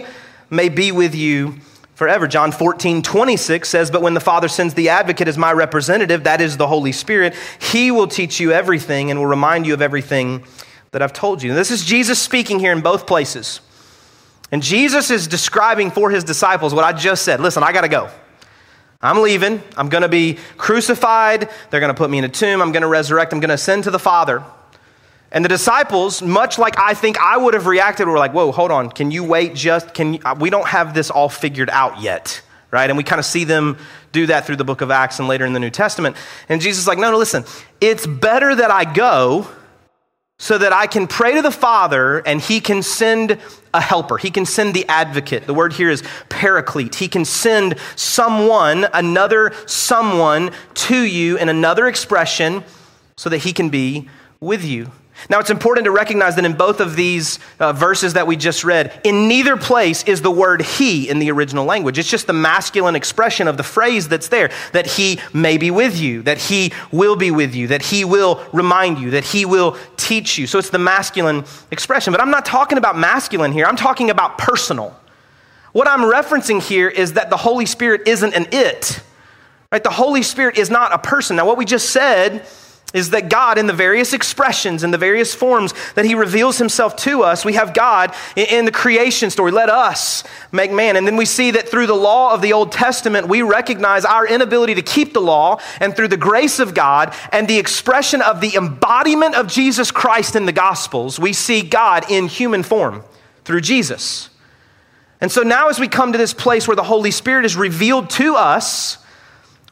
may 0.49 0.69
be 0.69 0.91
with 0.91 1.13
you 1.13 1.55
forever. 1.95 2.27
John 2.27 2.51
14, 2.51 3.01
26 3.01 3.67
says, 3.67 3.91
But 3.91 4.01
when 4.01 4.13
the 4.13 4.19
Father 4.19 4.47
sends 4.47 4.73
the 4.73 4.89
advocate 4.89 5.27
as 5.27 5.37
my 5.37 5.51
representative, 5.51 6.23
that 6.23 6.41
is 6.41 6.57
the 6.57 6.67
Holy 6.67 6.91
Spirit, 6.91 7.35
He 7.59 7.91
will 7.91 8.07
teach 8.07 8.39
you 8.39 8.51
everything 8.51 9.11
and 9.11 9.19
will 9.19 9.27
remind 9.27 9.65
you 9.65 9.73
of 9.73 9.81
everything 9.81 10.43
that 10.91 11.01
I've 11.01 11.13
told 11.13 11.43
you. 11.43 11.49
And 11.49 11.57
this 11.57 11.71
is 11.71 11.83
Jesus 11.83 12.19
speaking 12.19 12.59
here 12.59 12.71
in 12.71 12.81
both 12.81 13.07
places. 13.07 13.61
And 14.51 14.63
Jesus 14.63 15.11
is 15.11 15.27
describing 15.27 15.91
for 15.91 16.09
his 16.09 16.23
disciples 16.23 16.73
what 16.73 16.85
I 16.85 16.93
just 16.93 17.23
said. 17.23 17.41
Listen, 17.41 17.63
I 17.63 17.73
got 17.73 17.81
to 17.81 17.89
go. 17.89 18.09
I'm 19.01 19.21
leaving. 19.21 19.61
I'm 19.75 19.89
going 19.89 20.01
to 20.01 20.09
be 20.09 20.39
crucified. 20.57 21.49
They're 21.69 21.79
going 21.79 21.93
to 21.93 21.97
put 21.97 22.09
me 22.09 22.17
in 22.17 22.23
a 22.23 22.29
tomb. 22.29 22.61
I'm 22.61 22.71
going 22.71 22.81
to 22.81 22.87
resurrect. 22.87 23.31
I'm 23.31 23.39
going 23.39 23.49
to 23.49 23.55
ascend 23.55 23.83
to 23.83 23.91
the 23.91 23.99
Father. 23.99 24.43
And 25.31 25.43
the 25.43 25.49
disciples, 25.49 26.21
much 26.21 26.57
like 26.57 26.79
I 26.79 26.93
think 26.93 27.19
I 27.19 27.37
would 27.37 27.53
have 27.53 27.67
reacted, 27.67 28.07
were 28.07 28.17
like, 28.17 28.33
whoa, 28.33 28.51
hold 28.51 28.71
on. 28.71 28.89
Can 28.89 29.11
you 29.11 29.23
wait 29.23 29.53
just, 29.53 29.93
can 29.93 30.15
you, 30.15 30.19
we 30.39 30.49
don't 30.49 30.67
have 30.67 30.93
this 30.93 31.11
all 31.11 31.29
figured 31.29 31.69
out 31.69 32.01
yet, 32.01 32.41
right? 32.71 32.89
And 32.89 32.97
we 32.97 33.03
kind 33.03 33.19
of 33.19 33.25
see 33.25 33.43
them 33.43 33.77
do 34.13 34.27
that 34.27 34.45
through 34.45 34.55
the 34.55 34.63
book 34.63 34.81
of 34.81 34.89
Acts 34.89 35.19
and 35.19 35.27
later 35.27 35.45
in 35.45 35.53
the 35.53 35.59
New 35.59 35.69
Testament. 35.69 36.15
And 36.47 36.61
Jesus 36.61 36.81
is 36.81 36.87
like, 36.87 36.97
no, 36.97 37.11
no, 37.11 37.17
listen. 37.17 37.43
It's 37.81 38.07
better 38.07 38.55
that 38.55 38.71
I 38.71 38.91
go 38.91 39.47
so 40.39 40.57
that 40.57 40.71
I 40.71 40.85
can 40.85 41.07
pray 41.07 41.33
to 41.33 41.41
the 41.41 41.51
Father 41.51 42.19
and 42.19 42.39
He 42.39 42.59
can 42.59 42.83
send 42.83 43.39
a 43.73 43.81
helper. 43.81 44.17
He 44.17 44.29
can 44.29 44.45
send 44.45 44.73
the 44.73 44.85
advocate. 44.87 45.47
The 45.47 45.53
word 45.53 45.73
here 45.73 45.89
is 45.89 46.03
paraclete. 46.29 46.95
He 46.95 47.07
can 47.07 47.25
send 47.25 47.75
someone, 47.95 48.87
another 48.93 49.53
someone 49.65 50.51
to 50.75 51.01
you 51.01 51.37
in 51.37 51.49
another 51.49 51.87
expression 51.87 52.63
so 53.15 53.29
that 53.29 53.39
He 53.39 53.53
can 53.53 53.69
be 53.69 54.09
with 54.39 54.63
you. 54.63 54.91
Now, 55.29 55.39
it's 55.39 55.49
important 55.49 55.85
to 55.85 55.91
recognize 55.91 56.35
that 56.35 56.45
in 56.45 56.53
both 56.53 56.79
of 56.79 56.95
these 56.95 57.39
uh, 57.59 57.73
verses 57.73 58.13
that 58.13 58.27
we 58.27 58.35
just 58.35 58.63
read, 58.63 59.01
in 59.03 59.27
neither 59.27 59.57
place 59.57 60.03
is 60.03 60.21
the 60.21 60.31
word 60.31 60.61
he 60.61 61.09
in 61.09 61.19
the 61.19 61.31
original 61.31 61.65
language. 61.65 61.97
It's 61.97 62.09
just 62.09 62.27
the 62.27 62.33
masculine 62.33 62.95
expression 62.95 63.47
of 63.47 63.57
the 63.57 63.63
phrase 63.63 64.07
that's 64.07 64.27
there 64.29 64.51
that 64.73 64.85
he 64.85 65.19
may 65.33 65.57
be 65.57 65.71
with 65.71 65.99
you, 65.99 66.21
that 66.23 66.37
he 66.37 66.71
will 66.91 67.15
be 67.15 67.31
with 67.31 67.55
you, 67.55 67.67
that 67.67 67.81
he 67.81 68.05
will 68.05 68.45
remind 68.53 68.99
you, 68.99 69.11
that 69.11 69.25
he 69.25 69.43
will 69.43 69.75
teach 69.97 70.37
you. 70.37 70.47
So 70.47 70.59
it's 70.59 70.69
the 70.69 70.79
masculine 70.79 71.43
expression. 71.71 72.13
But 72.13 72.21
I'm 72.21 72.31
not 72.31 72.45
talking 72.45 72.77
about 72.77 72.97
masculine 72.97 73.51
here, 73.51 73.65
I'm 73.65 73.75
talking 73.75 74.09
about 74.09 74.37
personal. 74.37 74.97
What 75.73 75.87
I'm 75.87 76.01
referencing 76.01 76.61
here 76.61 76.87
is 76.87 77.13
that 77.13 77.29
the 77.29 77.37
Holy 77.37 77.65
Spirit 77.65 78.07
isn't 78.07 78.33
an 78.33 78.47
it, 78.51 79.01
right? 79.71 79.83
The 79.83 79.89
Holy 79.89 80.23
Spirit 80.23 80.57
is 80.57 80.69
not 80.69 80.93
a 80.93 80.97
person. 80.97 81.35
Now, 81.35 81.45
what 81.45 81.57
we 81.57 81.65
just 81.65 81.89
said 81.89 82.47
is 82.93 83.09
that 83.09 83.29
God, 83.29 83.57
in 83.57 83.67
the 83.67 83.73
various 83.73 84.13
expressions, 84.13 84.81
in 84.81 84.91
the 84.91 84.97
various 84.97 85.35
forms 85.35 85.73
that 85.95 86.05
He 86.05 86.15
reveals 86.15 86.57
Himself 86.57 86.95
to 86.97 87.21
us, 87.21 87.43
we 87.43 87.53
have 87.53 87.73
God 87.73 88.15
in 88.35 88.63
the 88.63 88.71
creation 88.71 89.29
story. 89.29 89.51
Let 89.51 89.69
us 89.69 90.23
make 90.53 90.71
man. 90.71 90.95
And 90.95 91.05
then 91.05 91.17
we 91.17 91.25
see 91.25 91.51
that 91.51 91.67
through 91.67 91.87
the 91.87 91.95
law 91.95 92.33
of 92.33 92.41
the 92.41 92.53
Old 92.53 92.71
Testament, 92.71 93.27
we 93.27 93.41
recognize 93.41 94.05
our 94.05 94.25
inability 94.25 94.75
to 94.75 94.81
keep 94.81 95.13
the 95.13 95.21
law, 95.21 95.59
and 95.81 95.95
through 95.95 96.07
the 96.07 96.17
grace 96.17 96.59
of 96.59 96.73
God 96.73 97.13
and 97.33 97.47
the 97.47 97.57
expression 97.57 98.21
of 98.21 98.39
the 98.39 98.55
embodiment 98.55 99.35
of 99.35 99.47
Jesus 99.47 99.91
Christ 99.91 100.37
in 100.37 100.45
the 100.45 100.53
Gospels, 100.53 101.19
we 101.19 101.33
see 101.33 101.61
God 101.61 102.09
in 102.09 102.27
human 102.27 102.63
form 102.63 103.03
through 103.43 103.61
Jesus. 103.61 104.29
And 105.19 105.31
so 105.31 105.41
now, 105.41 105.67
as 105.67 105.79
we 105.79 105.87
come 105.87 106.13
to 106.13 106.17
this 106.17 106.33
place 106.33 106.67
where 106.67 106.75
the 106.75 106.83
Holy 106.83 107.11
Spirit 107.11 107.43
is 107.43 107.55
revealed 107.57 108.09
to 108.11 108.35
us, 108.35 108.99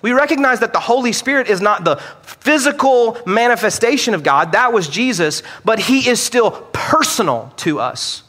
we 0.06 0.12
recognize 0.12 0.60
that 0.60 0.72
the 0.72 0.80
Holy 0.80 1.12
Spirit 1.12 1.50
is 1.50 1.62
not 1.62 1.84
the 1.84 1.96
physical 2.22 3.18
manifestation 3.26 4.14
of 4.14 4.22
God, 4.22 4.52
that 4.52 4.72
was 4.72 4.88
Jesus, 4.88 5.42
but 5.64 5.80
He 5.80 6.08
is 6.08 6.22
still 6.22 6.52
personal 6.74 7.52
to 7.58 7.80
us. 7.80 8.22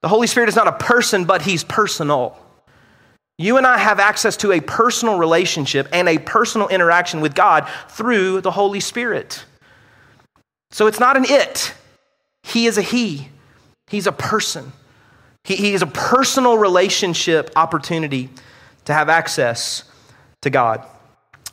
The 0.00 0.08
Holy 0.08 0.26
Spirit 0.26 0.48
is 0.48 0.56
not 0.56 0.66
a 0.66 0.72
person, 0.72 1.26
but 1.26 1.42
He's 1.42 1.62
personal. 1.62 2.38
You 3.36 3.58
and 3.58 3.66
I 3.66 3.76
have 3.76 4.00
access 4.00 4.38
to 4.38 4.52
a 4.52 4.60
personal 4.60 5.18
relationship 5.18 5.88
and 5.92 6.08
a 6.08 6.16
personal 6.16 6.68
interaction 6.68 7.20
with 7.20 7.34
God 7.34 7.68
through 7.90 8.40
the 8.40 8.52
Holy 8.52 8.80
Spirit. 8.80 9.44
So 10.70 10.86
it's 10.86 11.00
not 11.00 11.18
an 11.18 11.26
it, 11.28 11.74
He 12.44 12.64
is 12.64 12.78
a 12.78 12.82
He, 12.82 13.28
He's 13.88 14.06
a 14.06 14.12
person. 14.12 14.72
He, 15.44 15.56
he 15.56 15.74
is 15.74 15.82
a 15.82 15.86
personal 15.86 16.56
relationship 16.56 17.50
opportunity 17.56 18.30
to 18.86 18.94
have 18.94 19.10
access 19.10 19.84
to 20.40 20.48
God. 20.48 20.86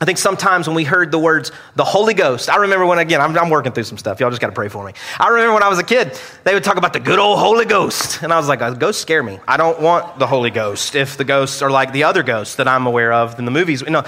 I 0.02 0.04
think 0.04 0.18
sometimes 0.18 0.66
when 0.66 0.74
we 0.74 0.82
heard 0.82 1.12
the 1.12 1.18
words 1.20 1.52
the 1.76 1.84
Holy 1.84 2.12
Ghost, 2.12 2.50
I 2.50 2.56
remember 2.56 2.84
when, 2.84 2.98
again, 2.98 3.20
I'm, 3.20 3.38
I'm 3.38 3.50
working 3.50 3.70
through 3.70 3.84
some 3.84 3.98
stuff. 3.98 4.18
Y'all 4.18 4.30
just 4.30 4.40
got 4.40 4.48
to 4.48 4.52
pray 4.52 4.66
for 4.66 4.84
me. 4.84 4.94
I 5.20 5.28
remember 5.28 5.54
when 5.54 5.62
I 5.62 5.68
was 5.68 5.78
a 5.78 5.84
kid, 5.84 6.18
they 6.42 6.54
would 6.54 6.64
talk 6.64 6.76
about 6.76 6.92
the 6.92 6.98
good 6.98 7.20
old 7.20 7.38
Holy 7.38 7.66
Ghost. 7.66 8.20
And 8.20 8.32
I 8.32 8.36
was 8.36 8.48
like, 8.48 8.60
uh, 8.62 8.70
ghosts 8.70 9.00
scare 9.00 9.22
me. 9.22 9.38
I 9.46 9.56
don't 9.56 9.80
want 9.80 10.18
the 10.18 10.26
Holy 10.26 10.50
Ghost 10.50 10.96
if 10.96 11.16
the 11.16 11.22
ghosts 11.22 11.62
are 11.62 11.70
like 11.70 11.92
the 11.92 12.02
other 12.02 12.24
ghosts 12.24 12.56
that 12.56 12.66
I'm 12.66 12.88
aware 12.88 13.12
of 13.12 13.38
in 13.38 13.44
the 13.44 13.52
movies. 13.52 13.80
You 13.80 13.90
know, 13.90 14.02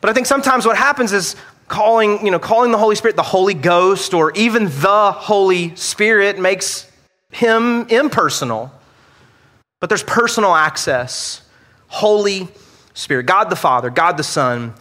but 0.00 0.08
I 0.08 0.14
think 0.14 0.26
sometimes 0.26 0.64
what 0.64 0.78
happens 0.78 1.12
is 1.12 1.36
calling, 1.68 2.24
you 2.24 2.30
know, 2.30 2.38
calling 2.38 2.72
the 2.72 2.78
Holy 2.78 2.96
Spirit 2.96 3.16
the 3.16 3.22
Holy 3.22 3.52
Ghost 3.52 4.14
or 4.14 4.32
even 4.36 4.64
the 4.64 5.12
Holy 5.12 5.76
Spirit 5.76 6.38
makes 6.38 6.90
him 7.30 7.86
impersonal. 7.90 8.72
But 9.80 9.90
there's 9.90 10.02
personal 10.02 10.54
access. 10.54 11.42
Holy 11.88 12.48
Spirit. 12.94 13.26
God 13.26 13.50
the 13.50 13.56
Father, 13.56 13.90
God 13.90 14.16
the 14.16 14.24
Son, 14.24 14.72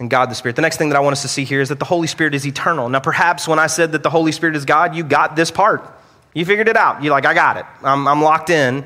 and 0.00 0.10
God 0.10 0.30
the 0.30 0.34
Spirit. 0.34 0.56
The 0.56 0.62
next 0.62 0.78
thing 0.78 0.88
that 0.88 0.96
I 0.96 1.00
want 1.00 1.12
us 1.12 1.22
to 1.22 1.28
see 1.28 1.44
here 1.44 1.60
is 1.60 1.68
that 1.68 1.78
the 1.78 1.84
Holy 1.84 2.06
Spirit 2.06 2.34
is 2.34 2.46
eternal. 2.46 2.88
Now, 2.88 3.00
perhaps 3.00 3.46
when 3.46 3.58
I 3.58 3.68
said 3.68 3.92
that 3.92 4.02
the 4.02 4.10
Holy 4.10 4.32
Spirit 4.32 4.56
is 4.56 4.64
God, 4.64 4.96
you 4.96 5.04
got 5.04 5.36
this 5.36 5.50
part. 5.50 5.88
You 6.34 6.44
figured 6.44 6.68
it 6.68 6.76
out. 6.76 7.04
You're 7.04 7.12
like, 7.12 7.26
I 7.26 7.34
got 7.34 7.58
it. 7.58 7.66
I'm, 7.82 8.08
I'm 8.08 8.22
locked 8.22 8.50
in. 8.50 8.84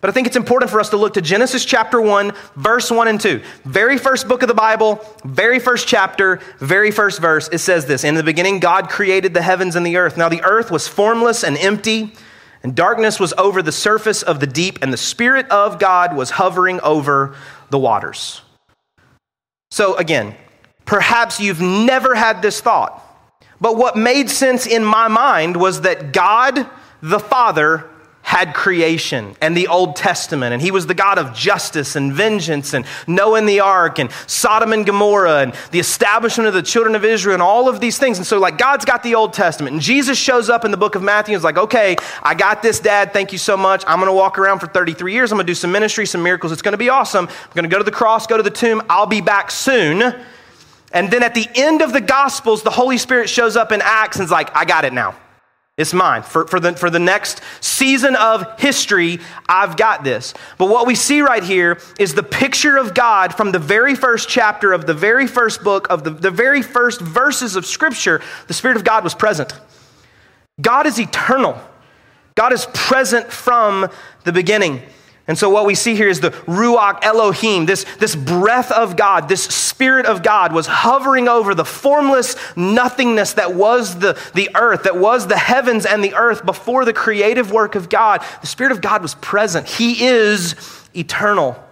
But 0.00 0.10
I 0.10 0.12
think 0.12 0.26
it's 0.26 0.36
important 0.36 0.70
for 0.70 0.80
us 0.80 0.90
to 0.90 0.96
look 0.96 1.14
to 1.14 1.20
Genesis 1.20 1.64
chapter 1.64 2.00
1, 2.00 2.32
verse 2.56 2.90
1 2.90 3.08
and 3.08 3.20
2. 3.20 3.42
Very 3.64 3.98
first 3.98 4.28
book 4.28 4.42
of 4.42 4.48
the 4.48 4.54
Bible, 4.54 5.04
very 5.24 5.58
first 5.58 5.86
chapter, 5.86 6.40
very 6.58 6.90
first 6.90 7.20
verse. 7.20 7.48
It 7.52 7.58
says 7.58 7.86
this 7.86 8.04
In 8.04 8.14
the 8.14 8.22
beginning, 8.22 8.60
God 8.60 8.88
created 8.88 9.34
the 9.34 9.42
heavens 9.42 9.76
and 9.76 9.84
the 9.84 9.96
earth. 9.96 10.16
Now, 10.16 10.28
the 10.28 10.42
earth 10.42 10.70
was 10.70 10.88
formless 10.88 11.44
and 11.44 11.56
empty, 11.58 12.14
and 12.62 12.74
darkness 12.74 13.20
was 13.20 13.34
over 13.38 13.62
the 13.62 13.72
surface 13.72 14.22
of 14.22 14.40
the 14.40 14.46
deep, 14.46 14.78
and 14.82 14.92
the 14.92 14.98
Spirit 14.98 15.48
of 15.50 15.78
God 15.78 16.16
was 16.16 16.30
hovering 16.30 16.80
over 16.80 17.34
the 17.68 17.78
waters. 17.78 18.40
So, 19.70 19.96
again, 19.96 20.34
Perhaps 20.90 21.38
you've 21.38 21.60
never 21.60 22.16
had 22.16 22.42
this 22.42 22.60
thought, 22.60 23.00
But 23.60 23.76
what 23.76 23.96
made 23.96 24.28
sense 24.28 24.66
in 24.66 24.84
my 24.84 25.06
mind 25.06 25.56
was 25.56 25.82
that 25.82 26.12
God 26.12 26.68
the 27.00 27.20
Father 27.20 27.88
had 28.22 28.54
creation 28.54 29.36
and 29.40 29.56
the 29.56 29.68
Old 29.68 29.94
Testament, 29.94 30.52
and 30.52 30.60
he 30.60 30.72
was 30.72 30.88
the 30.88 30.94
God 30.94 31.16
of 31.16 31.32
justice 31.32 31.94
and 31.94 32.12
vengeance, 32.12 32.74
and 32.74 32.84
Noah 33.06 33.38
and 33.38 33.48
the 33.48 33.60
ark, 33.60 34.00
and 34.00 34.10
Sodom 34.26 34.72
and 34.72 34.84
Gomorrah, 34.84 35.42
and 35.42 35.54
the 35.70 35.78
establishment 35.78 36.48
of 36.48 36.54
the 36.54 36.62
children 36.62 36.96
of 36.96 37.04
Israel, 37.04 37.34
and 37.34 37.42
all 37.42 37.68
of 37.68 37.78
these 37.78 37.96
things. 37.96 38.18
And 38.18 38.26
so, 38.26 38.40
like, 38.40 38.58
God's 38.58 38.84
got 38.84 39.04
the 39.04 39.14
Old 39.14 39.32
Testament, 39.32 39.74
and 39.74 39.80
Jesus 39.80 40.18
shows 40.18 40.50
up 40.50 40.64
in 40.64 40.72
the 40.72 40.76
book 40.76 40.96
of 40.96 41.02
Matthew 41.04 41.34
and 41.34 41.38
is 41.38 41.44
like, 41.44 41.56
okay, 41.56 41.94
I 42.20 42.34
got 42.34 42.62
this, 42.62 42.80
Dad, 42.80 43.12
thank 43.12 43.30
you 43.30 43.38
so 43.38 43.56
much. 43.56 43.84
I'm 43.86 44.00
gonna 44.00 44.12
walk 44.12 44.40
around 44.40 44.58
for 44.58 44.66
33 44.66 45.12
years, 45.12 45.30
I'm 45.30 45.38
gonna 45.38 45.46
do 45.46 45.54
some 45.54 45.70
ministry, 45.70 46.04
some 46.04 46.24
miracles, 46.24 46.50
it's 46.50 46.62
gonna 46.62 46.76
be 46.76 46.88
awesome. 46.88 47.28
I'm 47.28 47.54
gonna 47.54 47.68
go 47.68 47.78
to 47.78 47.84
the 47.84 47.92
cross, 47.92 48.26
go 48.26 48.36
to 48.36 48.42
the 48.42 48.50
tomb, 48.50 48.82
I'll 48.90 49.06
be 49.06 49.20
back 49.20 49.52
soon. 49.52 50.24
And 50.92 51.10
then 51.10 51.22
at 51.22 51.34
the 51.34 51.48
end 51.54 51.82
of 51.82 51.92
the 51.92 52.00
Gospels, 52.00 52.62
the 52.62 52.70
Holy 52.70 52.98
Spirit 52.98 53.28
shows 53.28 53.56
up 53.56 53.72
in 53.72 53.80
Acts 53.82 54.16
and 54.16 54.24
is 54.24 54.30
like, 54.30 54.54
I 54.56 54.64
got 54.64 54.84
it 54.84 54.92
now. 54.92 55.14
It's 55.80 55.94
mine. 55.94 56.22
For, 56.22 56.46
for, 56.46 56.60
the, 56.60 56.74
for 56.74 56.90
the 56.90 56.98
next 56.98 57.40
season 57.62 58.14
of 58.16 58.60
history, 58.60 59.18
I've 59.48 59.78
got 59.78 60.04
this. 60.04 60.34
But 60.58 60.68
what 60.68 60.86
we 60.86 60.94
see 60.94 61.22
right 61.22 61.42
here 61.42 61.80
is 61.98 62.14
the 62.14 62.22
picture 62.22 62.76
of 62.76 62.92
God 62.92 63.34
from 63.34 63.52
the 63.52 63.58
very 63.58 63.94
first 63.94 64.28
chapter 64.28 64.74
of 64.74 64.84
the 64.84 64.92
very 64.92 65.26
first 65.26 65.64
book 65.64 65.86
of 65.88 66.04
the, 66.04 66.10
the 66.10 66.30
very 66.30 66.60
first 66.60 67.00
verses 67.00 67.56
of 67.56 67.64
Scripture. 67.64 68.20
The 68.46 68.52
Spirit 68.52 68.76
of 68.76 68.84
God 68.84 69.04
was 69.04 69.14
present. 69.14 69.58
God 70.60 70.86
is 70.86 70.98
eternal, 70.98 71.58
God 72.34 72.52
is 72.52 72.66
present 72.74 73.32
from 73.32 73.88
the 74.24 74.32
beginning. 74.32 74.82
And 75.30 75.38
so, 75.38 75.48
what 75.48 75.64
we 75.64 75.76
see 75.76 75.94
here 75.94 76.08
is 76.08 76.18
the 76.18 76.32
Ruach 76.32 77.04
Elohim, 77.04 77.64
this, 77.64 77.84
this 78.00 78.16
breath 78.16 78.72
of 78.72 78.96
God, 78.96 79.28
this 79.28 79.44
Spirit 79.44 80.06
of 80.06 80.24
God 80.24 80.52
was 80.52 80.66
hovering 80.66 81.28
over 81.28 81.54
the 81.54 81.64
formless 81.64 82.34
nothingness 82.56 83.34
that 83.34 83.54
was 83.54 84.00
the, 84.00 84.20
the 84.34 84.50
earth, 84.56 84.82
that 84.82 84.98
was 84.98 85.28
the 85.28 85.38
heavens 85.38 85.86
and 85.86 86.02
the 86.02 86.14
earth 86.14 86.44
before 86.44 86.84
the 86.84 86.92
creative 86.92 87.52
work 87.52 87.76
of 87.76 87.88
God. 87.88 88.24
The 88.40 88.48
Spirit 88.48 88.72
of 88.72 88.80
God 88.80 89.02
was 89.02 89.14
present. 89.14 89.68
He 89.68 90.04
is 90.04 90.56
eternal. 90.96 91.64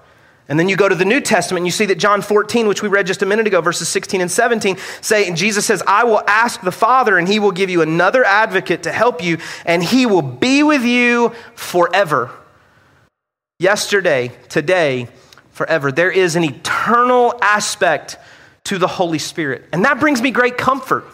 And 0.48 0.56
then 0.56 0.68
you 0.68 0.76
go 0.76 0.88
to 0.88 0.94
the 0.94 1.04
New 1.04 1.20
Testament 1.20 1.62
and 1.62 1.66
you 1.66 1.72
see 1.72 1.86
that 1.86 1.98
John 1.98 2.22
14, 2.22 2.68
which 2.68 2.84
we 2.84 2.88
read 2.88 3.08
just 3.08 3.22
a 3.22 3.26
minute 3.26 3.48
ago, 3.48 3.60
verses 3.60 3.88
16 3.88 4.20
and 4.20 4.30
17, 4.30 4.76
say, 5.00 5.26
and 5.26 5.36
Jesus 5.36 5.66
says, 5.66 5.82
I 5.84 6.04
will 6.04 6.22
ask 6.28 6.60
the 6.60 6.70
Father, 6.70 7.18
and 7.18 7.26
he 7.26 7.40
will 7.40 7.50
give 7.50 7.70
you 7.70 7.82
another 7.82 8.24
advocate 8.24 8.84
to 8.84 8.92
help 8.92 9.20
you, 9.20 9.38
and 9.64 9.82
he 9.82 10.06
will 10.06 10.22
be 10.22 10.62
with 10.62 10.84
you 10.84 11.30
forever 11.56 12.30
yesterday, 13.58 14.30
today, 14.48 15.08
forever. 15.50 15.90
There 15.90 16.10
is 16.10 16.36
an 16.36 16.44
eternal 16.44 17.36
aspect 17.42 18.16
to 18.64 18.78
the 18.78 18.86
Holy 18.86 19.18
Spirit. 19.18 19.64
And 19.72 19.84
that 19.84 19.98
brings 19.98 20.22
me 20.22 20.30
great 20.30 20.56
comfort 20.56 21.04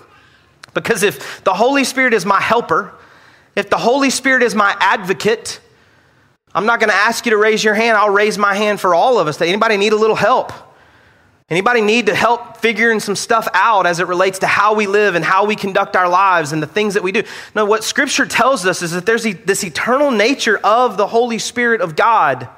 because 0.74 1.02
if 1.02 1.42
the 1.44 1.54
Holy 1.54 1.84
Spirit 1.84 2.12
is 2.12 2.26
my 2.26 2.40
helper, 2.40 2.92
if 3.56 3.70
the 3.70 3.78
Holy 3.78 4.10
Spirit 4.10 4.42
is 4.42 4.54
my 4.54 4.76
advocate, 4.78 5.60
I'm 6.54 6.66
not 6.66 6.80
going 6.80 6.90
to 6.90 6.96
ask 6.96 7.24
you 7.24 7.30
to 7.30 7.38
raise 7.38 7.64
your 7.64 7.74
hand. 7.74 7.96
I'll 7.96 8.10
raise 8.10 8.36
my 8.36 8.54
hand 8.54 8.80
for 8.80 8.94
all 8.94 9.18
of 9.18 9.26
us. 9.26 9.40
Anybody 9.40 9.76
need 9.76 9.92
a 9.92 9.96
little 9.96 10.16
help? 10.16 10.52
Anybody 11.50 11.82
need 11.82 12.06
to 12.06 12.14
help 12.14 12.56
figuring 12.56 13.00
some 13.00 13.14
stuff 13.14 13.46
out 13.52 13.86
as 13.86 14.00
it 14.00 14.06
relates 14.06 14.38
to 14.38 14.46
how 14.46 14.74
we 14.74 14.86
live 14.86 15.14
and 15.14 15.22
how 15.22 15.44
we 15.44 15.56
conduct 15.56 15.94
our 15.94 16.08
lives 16.08 16.52
and 16.52 16.62
the 16.62 16.66
things 16.66 16.94
that 16.94 17.02
we 17.02 17.12
do? 17.12 17.22
No, 17.54 17.66
what 17.66 17.84
Scripture 17.84 18.24
tells 18.24 18.64
us 18.64 18.80
is 18.80 18.92
that 18.92 19.04
there's 19.04 19.24
this 19.24 19.62
eternal 19.62 20.10
nature 20.10 20.58
of 20.64 20.96
the 20.96 21.06
Holy 21.06 21.38
Spirit 21.38 21.82
of 21.82 21.96
God. 21.96 22.48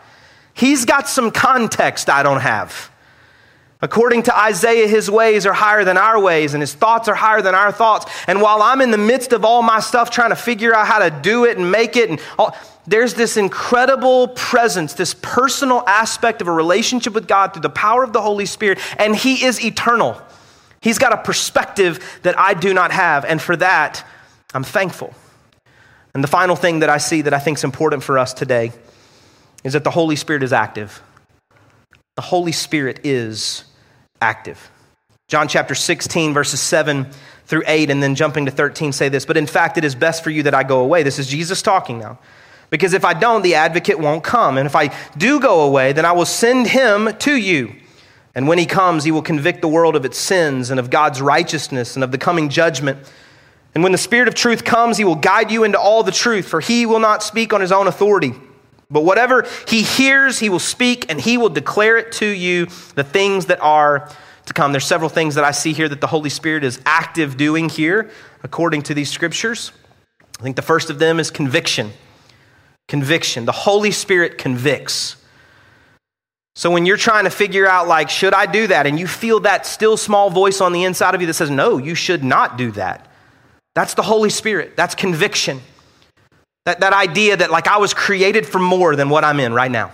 He's 0.54 0.84
got 0.84 1.08
some 1.08 1.32
context 1.32 2.08
I 2.08 2.22
don't 2.22 2.40
have. 2.40 2.90
According 3.82 4.22
to 4.24 4.36
Isaiah, 4.36 4.88
his 4.88 5.10
ways 5.10 5.44
are 5.44 5.52
higher 5.52 5.84
than 5.84 5.98
our 5.98 6.18
ways, 6.18 6.54
and 6.54 6.62
his 6.62 6.72
thoughts 6.72 7.08
are 7.08 7.14
higher 7.14 7.42
than 7.42 7.54
our 7.54 7.70
thoughts. 7.70 8.10
And 8.26 8.40
while 8.40 8.62
I'm 8.62 8.80
in 8.80 8.90
the 8.90 8.98
midst 8.98 9.32
of 9.32 9.44
all 9.44 9.62
my 9.62 9.80
stuff 9.80 10.10
trying 10.10 10.30
to 10.30 10.36
figure 10.36 10.74
out 10.74 10.86
how 10.86 10.98
to 10.98 11.10
do 11.10 11.44
it 11.44 11.58
and 11.58 11.70
make 11.70 11.96
it, 11.96 12.08
and 12.08 12.18
all, 12.38 12.56
there's 12.86 13.14
this 13.14 13.36
incredible 13.36 14.28
presence, 14.28 14.94
this 14.94 15.14
personal 15.20 15.82
aspect 15.86 16.40
of 16.40 16.48
a 16.48 16.52
relationship 16.52 17.12
with 17.12 17.28
God 17.28 17.52
through 17.52 17.62
the 17.62 17.68
power 17.68 18.02
of 18.02 18.14
the 18.14 18.22
Holy 18.22 18.46
Spirit, 18.46 18.78
and 18.98 19.14
He 19.14 19.44
is 19.44 19.62
eternal. 19.62 20.20
He's 20.80 20.98
got 20.98 21.12
a 21.12 21.18
perspective 21.18 22.20
that 22.22 22.38
I 22.38 22.54
do 22.54 22.72
not 22.72 22.92
have, 22.92 23.26
and 23.26 23.42
for 23.42 23.56
that, 23.56 24.06
I'm 24.54 24.64
thankful. 24.64 25.12
And 26.14 26.24
the 26.24 26.28
final 26.28 26.56
thing 26.56 26.78
that 26.78 26.88
I 26.88 26.96
see 26.96 27.20
that 27.22 27.34
I 27.34 27.38
think 27.38 27.58
is 27.58 27.64
important 27.64 28.02
for 28.02 28.18
us 28.18 28.32
today 28.32 28.72
is 29.64 29.74
that 29.74 29.84
the 29.84 29.90
Holy 29.90 30.16
Spirit 30.16 30.42
is 30.42 30.52
active. 30.52 31.02
The 32.16 32.22
Holy 32.22 32.52
Spirit 32.52 33.00
is 33.04 33.64
active. 34.20 34.70
John 35.28 35.48
chapter 35.48 35.74
16, 35.74 36.32
verses 36.32 36.60
7 36.60 37.06
through 37.44 37.62
8, 37.66 37.90
and 37.90 38.02
then 38.02 38.14
jumping 38.14 38.46
to 38.46 38.50
13 38.50 38.92
say 38.92 39.08
this, 39.08 39.26
but 39.26 39.36
in 39.36 39.46
fact, 39.46 39.76
it 39.76 39.84
is 39.84 39.94
best 39.94 40.24
for 40.24 40.30
you 40.30 40.42
that 40.44 40.54
I 40.54 40.62
go 40.62 40.80
away. 40.80 41.02
This 41.02 41.18
is 41.18 41.28
Jesus 41.28 41.62
talking 41.62 41.98
now. 41.98 42.18
Because 42.70 42.94
if 42.94 43.04
I 43.04 43.12
don't, 43.14 43.42
the 43.42 43.54
advocate 43.54 43.98
won't 43.98 44.24
come. 44.24 44.58
And 44.58 44.66
if 44.66 44.74
I 44.74 44.94
do 45.16 45.38
go 45.40 45.60
away, 45.60 45.92
then 45.92 46.04
I 46.04 46.12
will 46.12 46.26
send 46.26 46.66
him 46.66 47.14
to 47.18 47.36
you. 47.36 47.74
And 48.34 48.48
when 48.48 48.58
he 48.58 48.66
comes, 48.66 49.04
he 49.04 49.12
will 49.12 49.22
convict 49.22 49.60
the 49.60 49.68
world 49.68 49.94
of 49.94 50.04
its 50.04 50.18
sins 50.18 50.70
and 50.70 50.80
of 50.80 50.90
God's 50.90 51.20
righteousness 51.20 51.96
and 51.96 52.02
of 52.02 52.12
the 52.12 52.18
coming 52.18 52.48
judgment. 52.48 52.98
And 53.74 53.82
when 53.82 53.92
the 53.92 53.98
Spirit 53.98 54.26
of 54.26 54.34
truth 54.34 54.64
comes, 54.64 54.96
he 54.96 55.04
will 55.04 55.16
guide 55.16 55.50
you 55.50 55.64
into 55.64 55.78
all 55.78 56.02
the 56.02 56.12
truth, 56.12 56.48
for 56.48 56.60
he 56.60 56.86
will 56.86 56.98
not 56.98 57.22
speak 57.22 57.52
on 57.52 57.60
his 57.60 57.72
own 57.72 57.86
authority. 57.86 58.34
But 58.90 59.02
whatever 59.02 59.46
he 59.66 59.82
hears, 59.82 60.38
he 60.38 60.48
will 60.48 60.58
speak, 60.58 61.10
and 61.10 61.20
he 61.20 61.38
will 61.38 61.48
declare 61.48 61.96
it 61.96 62.12
to 62.12 62.26
you 62.26 62.66
the 62.94 63.04
things 63.04 63.46
that 63.46 63.60
are 63.60 64.08
to 64.46 64.52
come. 64.52 64.72
There's 64.72 64.86
several 64.86 65.10
things 65.10 65.34
that 65.34 65.44
I 65.44 65.50
see 65.50 65.72
here 65.72 65.88
that 65.88 66.00
the 66.00 66.06
Holy 66.06 66.30
Spirit 66.30 66.62
is 66.62 66.80
active 66.86 67.36
doing 67.36 67.68
here, 67.68 68.10
according 68.44 68.82
to 68.82 68.94
these 68.94 69.10
scriptures. 69.10 69.72
I 70.38 70.42
think 70.42 70.54
the 70.54 70.62
first 70.62 70.88
of 70.88 70.98
them 70.98 71.18
is 71.18 71.30
conviction. 71.30 71.90
Conviction. 72.86 73.44
The 73.44 73.52
Holy 73.52 73.90
Spirit 73.90 74.38
convicts. 74.38 75.16
So 76.54 76.70
when 76.70 76.86
you're 76.86 76.96
trying 76.96 77.24
to 77.24 77.30
figure 77.30 77.66
out, 77.66 77.88
like, 77.88 78.08
should 78.08 78.34
I 78.34 78.46
do 78.46 78.68
that? 78.68 78.86
And 78.86 79.00
you 79.00 79.06
feel 79.06 79.40
that 79.40 79.66
still 79.66 79.96
small 79.96 80.30
voice 80.30 80.60
on 80.60 80.72
the 80.72 80.84
inside 80.84 81.14
of 81.14 81.20
you 81.20 81.26
that 81.26 81.34
says, 81.34 81.50
no, 81.50 81.78
you 81.78 81.94
should 81.94 82.22
not 82.22 82.56
do 82.56 82.70
that. 82.72 83.10
That's 83.74 83.94
the 83.94 84.02
Holy 84.02 84.30
Spirit. 84.30 84.76
That's 84.76 84.94
conviction. 84.94 85.60
That, 86.66 86.80
that 86.80 86.92
idea 86.92 87.36
that, 87.36 87.50
like, 87.50 87.68
I 87.68 87.78
was 87.78 87.94
created 87.94 88.44
for 88.44 88.58
more 88.58 88.96
than 88.96 89.08
what 89.08 89.22
I'm 89.22 89.38
in 89.38 89.54
right 89.54 89.70
now. 89.70 89.92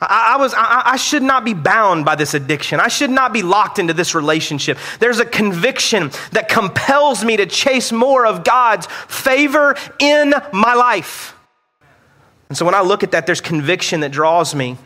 I, 0.00 0.34
I 0.34 0.36
was, 0.38 0.52
I, 0.54 0.82
I 0.84 0.96
should 0.96 1.22
not 1.22 1.44
be 1.44 1.54
bound 1.54 2.04
by 2.04 2.16
this 2.16 2.34
addiction. 2.34 2.80
I 2.80 2.88
should 2.88 3.10
not 3.10 3.32
be 3.32 3.42
locked 3.42 3.78
into 3.78 3.94
this 3.94 4.12
relationship. 4.12 4.76
There's 4.98 5.20
a 5.20 5.24
conviction 5.24 6.10
that 6.32 6.48
compels 6.48 7.24
me 7.24 7.36
to 7.36 7.46
chase 7.46 7.92
more 7.92 8.26
of 8.26 8.42
God's 8.42 8.88
favor 9.06 9.76
in 10.00 10.34
my 10.52 10.74
life. 10.74 11.36
And 12.48 12.58
so 12.58 12.64
when 12.64 12.74
I 12.74 12.80
look 12.80 13.04
at 13.04 13.12
that, 13.12 13.26
there's 13.26 13.40
conviction 13.40 14.00
that 14.00 14.10
draws 14.10 14.52
me. 14.52 14.76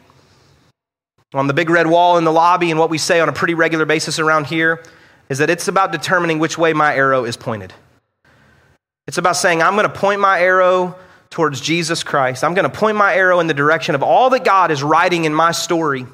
On 1.32 1.46
the 1.46 1.54
big 1.54 1.70
red 1.70 1.86
wall 1.86 2.18
in 2.18 2.24
the 2.24 2.32
lobby, 2.32 2.70
and 2.70 2.78
what 2.78 2.90
we 2.90 2.98
say 2.98 3.20
on 3.20 3.30
a 3.30 3.32
pretty 3.32 3.54
regular 3.54 3.86
basis 3.86 4.18
around 4.18 4.46
here 4.46 4.82
is 5.30 5.38
that 5.38 5.48
it's 5.48 5.68
about 5.68 5.90
determining 5.90 6.38
which 6.38 6.58
way 6.58 6.74
my 6.74 6.94
arrow 6.94 7.24
is 7.24 7.38
pointed. 7.38 7.72
It's 9.10 9.18
about 9.18 9.34
saying, 9.34 9.60
I'm 9.60 9.74
going 9.74 9.88
to 9.88 9.92
point 9.92 10.20
my 10.20 10.38
arrow 10.40 10.96
towards 11.30 11.60
Jesus 11.60 12.04
Christ. 12.04 12.44
I'm 12.44 12.54
going 12.54 12.70
to 12.70 12.78
point 12.78 12.96
my 12.96 13.12
arrow 13.12 13.40
in 13.40 13.48
the 13.48 13.54
direction 13.54 13.96
of 13.96 14.04
all 14.04 14.30
that 14.30 14.44
God 14.44 14.70
is 14.70 14.84
writing 14.84 15.24
in 15.24 15.34
my 15.34 15.50
story. 15.50 16.06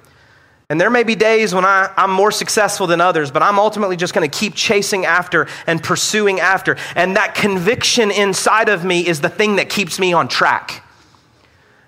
And 0.71 0.81
there 0.81 0.89
may 0.89 1.03
be 1.03 1.15
days 1.15 1.55
when 1.55 1.67
I, 1.67 1.93
am 1.99 2.11
more 2.11 2.33
successful 2.33 2.87
than 2.87 3.03
others, 3.03 3.31
but 3.31 3.43
I'm 3.43 3.59
ultimately 3.59 3.97
just 3.97 4.15
going 4.15 4.27
to 4.27 4.35
keep 4.35 4.55
chasing 4.55 5.05
after 5.05 5.47
and 5.67 5.83
pursuing 5.83 6.41
after. 6.41 6.79
And 6.95 7.17
that 7.17 7.35
conviction 7.35 8.11
inside 8.11 8.71
of 8.71 8.83
me 8.83 9.07
is 9.07 9.21
the 9.21 9.29
thing 9.29 9.57
that 9.57 9.69
keeps 9.69 9.99
me 9.99 10.15
on 10.15 10.27
track. 10.27 10.83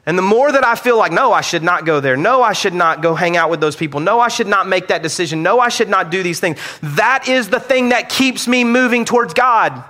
And 0.05 0.19
the 0.19 0.23
more 0.23 0.53
that 0.53 0.63
I 0.67 0.75
feel 0.75 0.99
like, 0.99 1.11
no, 1.11 1.33
I 1.33 1.41
should 1.41 1.63
not 1.63 1.87
go 1.87 2.01
there. 2.01 2.19
No, 2.19 2.43
I 2.43 2.53
should 2.53 2.75
not 2.75 3.01
go 3.01 3.15
hang 3.15 3.35
out 3.35 3.49
with 3.49 3.61
those 3.63 3.77
people. 3.77 4.01
No, 4.01 4.21
I 4.21 4.29
should 4.29 4.47
not 4.47 4.69
make 4.69 4.89
that 4.89 5.03
decision. 5.03 5.43
No, 5.43 5.59
I 5.59 5.71
should 5.71 5.89
not 5.89 6.11
do 6.11 6.23
these 6.23 6.39
things. 6.39 6.59
That 6.83 7.31
is 7.31 7.49
the 7.49 7.61
thing 7.61 7.89
that 7.89 8.11
keeps 8.11 8.47
me 8.47 8.63
moving 8.63 9.07
towards 9.07 9.33
God. 9.33 9.83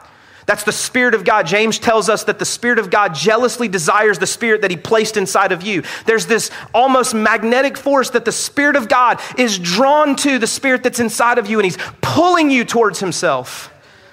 That's 0.49 0.65
the 0.65 0.73
Spirit 0.73 1.13
of 1.13 1.25
God. 1.25 1.47
James 1.47 1.79
tells 1.79 2.09
us 2.09 2.25
that 2.25 2.39
the 2.39 2.47
Spirit 2.47 2.79
of 2.79 2.89
God 2.89 3.15
jealously 3.15 3.69
desires 3.69 4.19
the 4.19 4.27
Spirit 4.27 4.63
that 4.63 4.71
He 4.71 4.79
placed 4.79 5.19
inside 5.19 5.53
of 5.53 5.61
you. 5.61 5.83
There's 6.07 6.25
this 6.25 6.51
almost 6.73 7.13
magnetic 7.13 7.77
force 7.77 8.09
that 8.11 8.25
the 8.25 8.33
Spirit 8.33 8.75
of 8.75 8.89
God 8.89 9.21
is 9.37 9.59
drawn 9.59 10.17
to 10.17 10.39
the 10.39 10.47
Spirit 10.47 10.83
that's 10.83 11.01
inside 11.01 11.37
of 11.37 11.51
you, 11.51 11.59
and 11.59 11.67
He's 11.67 11.77
pulling 12.01 12.51
you 12.51 12.65
towards 12.65 12.99
Himself. 12.99 13.71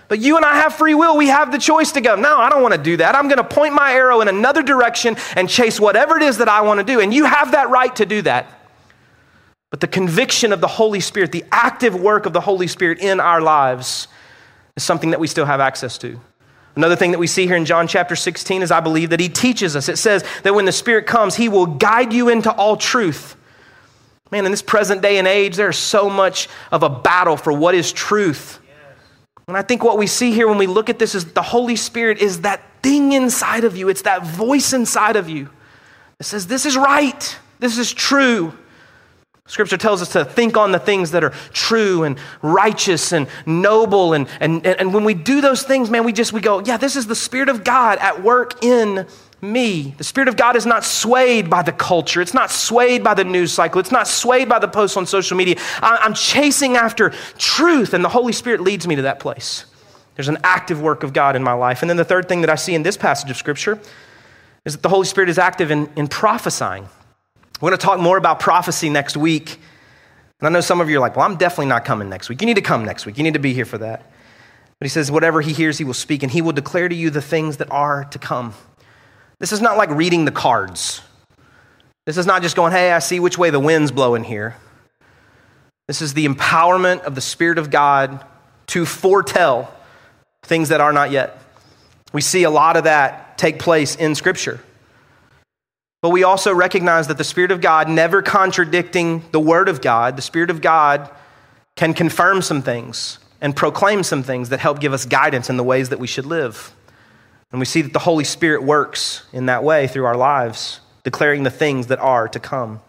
But 0.10 0.19
you 0.19 0.36
and 0.36 0.43
I 0.43 0.56
have 0.56 0.76
free 0.76 0.93
will. 0.93 1.15
We 1.15 1.28
have 1.28 1.54
the 1.54 1.58
choice 1.58 1.93
to 1.93 2.02
go, 2.02 2.17
no, 2.17 2.38
I 2.38 2.50
don't 2.50 2.62
want 2.62 2.74
to 2.74 2.84
do 2.84 2.98
that. 2.98 3.15
I'm 3.15 3.30
going 3.30 3.38
to 3.38 3.43
point 3.45 3.74
my 3.74 3.93
arrow 3.93 4.19
in 4.19 4.28
another 4.28 4.62
direction 4.62 5.15
and 5.38 5.50
chase 5.50 5.80
whatever 5.80 6.17
it 6.17 6.24
is 6.24 6.39
that 6.39 6.50
I 6.50 6.62
want 6.62 6.82
to 6.82 6.86
do. 6.86 7.00
And 7.00 7.13
you 7.13 7.24
have 7.24 7.54
that 7.54 7.69
right 7.69 7.95
to 7.95 8.06
do 8.06 8.21
that. 8.24 8.52
But 9.69 9.80
the 9.80 9.88
conviction 9.88 10.52
of 10.52 10.60
the 10.60 10.67
Holy 10.67 11.00
Spirit, 11.00 11.32
the 11.32 11.45
active 11.50 11.95
work 11.95 12.26
of 12.26 12.34
the 12.34 12.41
Holy 12.41 12.67
Spirit 12.67 13.00
in 13.00 13.21
our 13.21 13.39
lives, 13.39 14.10
is 14.75 14.83
something 14.83 15.11
that 15.11 15.19
we 15.19 15.27
still 15.27 15.45
have 15.45 15.59
access 15.59 15.97
to. 15.99 16.19
Another 16.75 16.95
thing 16.95 17.11
that 17.11 17.19
we 17.19 17.27
see 17.27 17.47
here 17.47 17.55
in 17.55 17.65
John 17.65 17.88
chapter 17.88 18.15
16 18.15 18.61
is 18.61 18.71
I 18.71 18.81
believe 18.81 19.11
that 19.11 19.19
he 19.19 19.29
teaches 19.29 19.75
us. 19.75 19.88
It 19.88 19.97
says 19.97 20.25
that 20.43 20.53
when 20.53 20.65
the 20.65 20.73
Spirit 20.73 21.07
comes, 21.07 21.35
he 21.35 21.47
will 21.47 21.65
guide 21.65 22.11
you 22.11 22.27
into 22.27 22.51
all 22.51 22.75
truth. 22.75 23.38
Man, 24.31 24.45
in 24.45 24.51
this 24.51 24.61
present 24.61 25.01
day 25.01 25.17
and 25.17 25.27
age, 25.27 25.55
there's 25.55 25.77
so 25.77 26.09
much 26.09 26.49
of 26.71 26.83
a 26.83 26.89
battle 26.89 27.38
for 27.38 27.53
what 27.53 27.75
is 27.75 27.93
truth. 27.93 28.59
And 29.47 29.55
I 29.55 29.61
think 29.61 29.83
what 29.83 29.97
we 29.97 30.07
see 30.07 30.31
here 30.31 30.47
when 30.47 30.57
we 30.57 30.67
look 30.67 30.89
at 30.89 30.99
this 30.99 31.15
is 31.15 31.25
the 31.33 31.41
Holy 31.41 31.75
Spirit 31.75 32.17
is 32.17 32.41
that 32.41 32.61
thing 32.81 33.13
inside 33.13 33.63
of 33.63 33.77
you, 33.77 33.89
it's 33.89 34.01
that 34.01 34.25
voice 34.25 34.73
inside 34.73 35.15
of 35.15 35.29
you 35.29 35.49
that 36.17 36.23
says, 36.23 36.47
This 36.47 36.65
is 36.65 36.75
right, 36.75 37.38
this 37.59 37.77
is 37.77 37.93
true. 37.93 38.53
Scripture 39.47 39.77
tells 39.77 40.01
us 40.01 40.10
to 40.13 40.25
think 40.25 40.58
on 40.58 40.71
the 40.71 40.79
things 40.79 41.12
that 41.12 41.23
are 41.23 41.29
true 41.53 42.03
and 42.03 42.17
righteous 42.41 43.12
and 43.12 43.27
noble. 43.45 44.13
And, 44.13 44.27
and, 44.39 44.65
and 44.65 44.91
when 44.91 45.03
we 45.03 45.13
do 45.13 45.39
those 45.39 45.62
things, 45.62 45.89
man, 45.91 46.03
we 46.03 46.13
just 46.13 46.34
we 46.34 46.41
go, 46.41 46.62
yeah, 46.62 46.77
this 46.77 46.95
is 46.95 47.05
the 47.05 47.15
Spirit 47.15 47.49
of 47.49 47.63
God 47.63 47.99
at 47.99 48.23
work 48.23 48.63
in 48.63 49.05
me. 49.41 49.93
The 49.99 50.03
Spirit 50.03 50.29
of 50.29 50.36
God 50.36 50.55
is 50.55 50.65
not 50.65 50.84
swayed 50.84 51.47
by 51.47 51.62
the 51.62 51.71
culture. 51.71 52.21
It's 52.21 52.34
not 52.34 52.49
swayed 52.49 53.03
by 53.03 53.13
the 53.13 53.23
news 53.23 53.53
cycle. 53.53 53.79
It's 53.79 53.91
not 53.91 54.08
swayed 54.08 54.49
by 54.49 54.58
the 54.58 54.67
posts 54.67 54.97
on 54.97 55.05
social 55.05 55.38
media. 55.38 55.58
I'm 55.79 56.15
chasing 56.15 56.75
after 56.75 57.12
truth, 57.38 57.93
and 57.93 58.03
the 58.03 58.10
Holy 58.10 58.34
Spirit 58.34 58.62
leads 58.62 58.88
me 58.88 58.95
to 58.95 59.03
that 59.03 59.19
place. 59.19 59.65
There's 60.15 60.29
an 60.29 60.39
active 60.43 60.81
work 60.81 61.03
of 61.03 61.13
God 61.13 61.36
in 61.36 61.43
my 61.43 61.53
life. 61.53 61.84
And 61.84 61.89
then 61.89 61.97
the 61.97 62.05
third 62.05 62.27
thing 62.27 62.41
that 62.41 62.49
I 62.49 62.55
see 62.55 62.73
in 62.73 62.81
this 62.81 62.97
passage 62.97 63.29
of 63.29 63.38
Scripture 63.38 63.79
is 64.63 64.73
that 64.73 64.81
the 64.81 64.89
Holy 64.89 65.05
Spirit 65.05 65.29
is 65.29 65.38
active 65.38 65.69
in, 65.69 65.88
in 65.95 66.08
prophesying. 66.08 66.89
We're 67.62 67.70
going 67.70 67.80
to 67.80 67.86
talk 67.86 68.00
more 68.00 68.18
about 68.18 68.39
prophecy 68.39 68.89
next 68.89 69.15
week. 69.15 69.60
And 70.39 70.48
I 70.48 70.50
know 70.50 70.62
some 70.62 70.82
of 70.82 70.89
you 70.89 70.98
are 70.98 71.00
like, 71.00 71.15
well, 71.15 71.26
I'm 71.26 71.38
definitely 71.38 71.68
not 71.68 71.86
coming 71.86 72.10
next 72.10 72.28
week. 72.28 72.41
You 72.41 72.48
need 72.48 72.56
to 72.56 72.62
come 72.62 72.84
next 72.84 73.06
week. 73.06 73.18
You 73.18 73.24
need 73.24 73.34
to 73.36 73.39
be 73.39 73.54
here 73.54 73.65
for 73.65 73.78
that. 73.78 74.12
But 74.80 74.86
he 74.86 74.89
says, 74.89 75.10
whatever 75.10 75.39
he 75.39 75.54
hears, 75.54 75.78
he 75.78 75.86
will 75.86 75.94
speak, 75.94 76.22
and 76.22 76.32
he 76.32 76.41
will 76.41 76.52
declare 76.52 76.89
to 76.89 76.96
you 76.96 77.10
the 77.10 77.22
things 77.22 77.58
that 77.58 77.72
are 77.72 78.04
to 78.06 78.20
come. 78.20 78.54
This 79.39 79.54
is 79.54 79.62
not 79.62 79.78
like 79.78 79.89
reading 79.89 80.26
the 80.26 80.32
cards. 80.32 81.02
This 82.06 82.18
is 82.18 82.26
not 82.26 82.41
just 82.41 82.58
going, 82.58 82.74
hey, 82.74 82.91
I 82.91 83.00
see 83.00 83.22
which 83.22 83.38
way 83.38 83.50
the 83.50 83.60
wind's 83.60 83.91
blowing 83.91 84.26
here. 84.26 84.58
This 85.88 86.02
is 86.02 86.13
the 86.13 86.28
empowerment 86.28 87.04
of 87.04 87.15
the 87.15 87.22
Spirit 87.22 87.58
of 87.58 87.72
God 87.72 88.24
to 88.68 88.86
foretell 88.86 89.74
things 90.44 90.70
that 90.70 90.82
are 90.82 90.91
not 90.91 91.12
yet. 91.12 91.41
We 92.12 92.22
see 92.22 92.44
a 92.44 92.50
lot 92.50 92.76
of 92.76 92.84
that 92.84 93.38
take 93.38 93.60
place 93.60 93.96
in 93.96 94.13
Scripture. 94.13 94.60
But 96.06 96.12
we 96.12 96.24
also 96.24 96.54
recognize 96.54 97.08
that 97.08 97.18
the 97.18 97.24
Spirit 97.24 97.50
of 97.50 97.62
God, 97.62 97.89
never 97.89 98.22
contradicting 98.22 99.24
the 99.32 99.39
Word 99.39 99.68
of 99.68 99.82
God, 99.82 100.15
the 100.15 100.22
Spirit 100.22 100.52
of 100.52 100.62
God 100.62 101.10
can 101.76 101.96
confirm 101.96 102.44
some 102.44 102.62
things 102.62 103.18
and 103.41 103.56
proclaim 103.56 104.04
some 104.04 104.22
things 104.22 104.50
that 104.50 104.60
help 104.60 104.80
give 104.80 104.94
us 104.94 105.08
guidance 105.08 105.50
in 105.50 105.58
the 105.58 105.63
ways 105.63 105.89
that 105.89 105.98
we 105.98 106.06
should 106.06 106.28
live. 106.28 106.76
And 107.50 107.60
we 107.60 107.65
see 107.65 107.82
that 107.82 107.91
the 107.91 107.98
Holy 107.98 108.24
Spirit 108.24 108.62
works 108.62 109.24
in 109.34 109.48
that 109.48 109.63
way 109.63 109.88
through 109.88 110.06
our 110.06 110.15
lives, 110.15 110.80
declaring 111.04 111.41
the 111.41 111.50
things 111.50 111.88
that 111.88 111.98
are 111.98 112.28
to 112.28 112.39
come. 112.39 112.82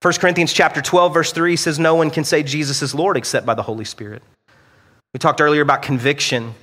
1 0.00 0.14
Corinthians 0.14 0.54
chapter 0.54 0.80
12 0.80 1.12
verse 1.12 1.30
3 1.30 1.56
says 1.56 1.78
no 1.78 1.94
one 1.94 2.10
can 2.10 2.24
say 2.24 2.42
Jesus 2.42 2.80
is 2.80 2.94
Lord 2.94 3.18
except 3.18 3.44
by 3.44 3.52
the 3.52 3.64
Holy 3.64 3.84
Spirit. 3.84 4.22
We 5.12 5.18
talked 5.18 5.42
earlier 5.42 5.60
about 5.60 5.82
conviction, 5.82 6.54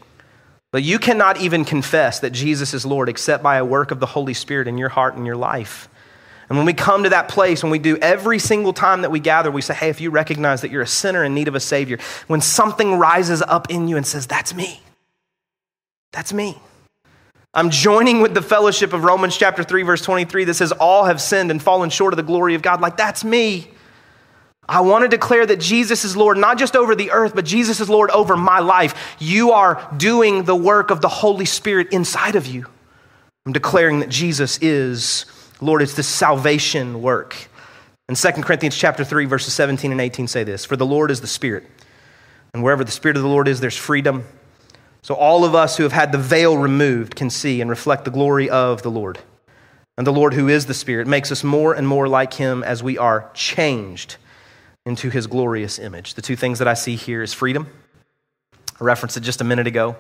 but 0.72 0.84
you 0.84 1.00
cannot 1.00 1.42
even 1.42 1.66
confess 1.66 2.20
that 2.22 2.32
Jesus 2.32 2.74
is 2.74 2.86
Lord 2.86 3.10
except 3.10 3.44
by 3.44 3.58
a 3.58 3.66
work 3.66 3.92
of 3.92 4.00
the 4.00 4.06
Holy 4.06 4.34
Spirit 4.34 4.68
in 4.68 4.78
your 4.78 4.90
heart 4.90 5.16
and 5.16 5.26
your 5.26 5.36
life. 5.36 5.90
And 6.48 6.58
when 6.58 6.66
we 6.66 6.74
come 6.74 7.04
to 7.04 7.10
that 7.10 7.30
place, 7.30 7.64
when 7.64 7.72
we 7.72 7.80
do 7.80 7.98
every 7.98 8.40
single 8.40 8.74
time 8.74 9.04
that 9.04 9.12
we 9.12 9.20
gather, 9.20 9.50
we 9.50 9.62
say, 9.62 9.74
hey, 9.74 9.90
if 9.90 10.02
you 10.02 10.10
recognize 10.10 10.62
that 10.62 10.72
you're 10.72 10.82
a 10.82 10.88
sinner 10.88 11.24
in 11.24 11.34
need 11.34 11.48
of 11.48 11.56
a 11.56 11.62
Savior, 11.62 11.98
when 12.28 12.42
something 12.42 12.96
rises 12.96 13.42
up 13.42 13.70
in 13.70 13.88
you 13.88 13.96
and 13.96 14.06
says, 14.06 14.28
that's 14.28 14.54
me, 14.54 14.82
that's 16.12 16.34
me. 16.34 16.58
I'm 17.54 17.70
joining 17.70 18.22
with 18.22 18.34
the 18.34 18.42
fellowship 18.42 18.94
of 18.94 19.04
Romans 19.04 19.36
chapter 19.36 19.62
3, 19.62 19.84
verse 19.84 20.02
23 20.02 20.46
that 20.46 20.54
says, 20.54 20.72
All 20.72 21.04
have 21.04 21.22
sinned 21.22 21.52
and 21.52 21.62
fallen 21.62 21.90
short 21.90 22.14
of 22.14 22.18
the 22.18 22.24
glory 22.24 22.56
of 22.56 22.62
God. 22.62 22.80
Like, 22.80 22.96
that's 22.96 23.26
me. 23.26 23.70
I 24.72 24.80
want 24.80 25.02
to 25.02 25.10
declare 25.10 25.46
that 25.46 25.60
Jesus 25.60 26.06
is 26.06 26.16
Lord, 26.16 26.38
not 26.38 26.58
just 26.58 26.78
over 26.78 26.96
the 26.96 27.12
earth, 27.12 27.36
but 27.36 27.44
Jesus 27.44 27.82
is 27.82 27.90
Lord 27.90 28.10
over 28.10 28.38
my 28.38 28.60
life. 28.60 29.18
You 29.20 29.52
are 29.52 29.86
doing 29.98 30.44
the 30.44 30.56
work 30.56 30.92
of 30.92 31.02
the 31.02 31.10
Holy 31.10 31.44
Spirit 31.44 31.90
inside 31.92 32.38
of 32.38 32.48
you. 32.48 32.68
I'm 33.46 33.52
declaring 33.52 34.00
that 34.00 34.08
Jesus 34.08 34.58
is 34.62 35.26
Lord. 35.60 35.82
It's 35.82 35.96
the 35.96 36.04
salvation 36.04 37.02
work. 37.02 37.36
In 38.08 38.16
2 38.16 38.32
Corinthians 38.44 38.78
chapter 38.78 39.04
3, 39.04 39.26
verses 39.26 39.54
17 39.54 39.92
and 39.92 40.00
18 40.00 40.30
say 40.30 40.46
this 40.46 40.64
For 40.64 40.78
the 40.78 40.86
Lord 40.86 41.12
is 41.12 41.20
the 41.20 41.28
Spirit, 41.28 41.66
and 42.54 42.64
wherever 42.64 42.86
the 42.86 42.92
Spirit 42.92 43.18
of 43.18 43.24
the 43.24 43.30
Lord 43.30 43.50
is, 43.50 43.60
there's 43.60 43.76
freedom. 43.76 44.24
So 45.02 45.16
all 45.16 45.44
of 45.44 45.54
us 45.54 45.76
who 45.76 45.84
have 45.84 45.92
had 45.92 46.14
the 46.14 46.18
veil 46.18 46.58
removed 46.58 47.18
can 47.18 47.30
see 47.30 47.60
and 47.60 47.70
reflect 47.70 48.06
the 48.06 48.12
glory 48.12 48.50
of 48.50 48.84
the 48.84 48.92
Lord. 48.92 49.20
And 49.98 50.08
the 50.08 50.14
Lord, 50.14 50.34
who 50.34 50.48
is 50.48 50.68
the 50.68 50.74
Spirit, 50.74 51.08
makes 51.08 51.30
us 51.30 51.44
more 51.44 51.74
and 51.74 51.86
more 51.86 52.08
like 52.08 52.36
Him 52.36 52.64
as 52.64 52.82
we 52.82 52.98
are 52.98 53.30
changed 53.34 54.16
into 54.86 55.10
His 55.10 55.28
glorious 55.28 55.80
image. 55.80 56.16
The 56.16 56.22
two 56.22 56.36
things 56.36 56.60
that 56.60 56.68
I 56.68 56.74
see 56.74 56.96
here 56.96 57.22
is 57.22 57.34
freedom. 57.34 57.68
I 58.54 58.84
referenced 58.84 59.18
it 59.18 59.22
just 59.22 59.42
a 59.42 59.44
minute 59.44 59.68
ago. 59.68 59.96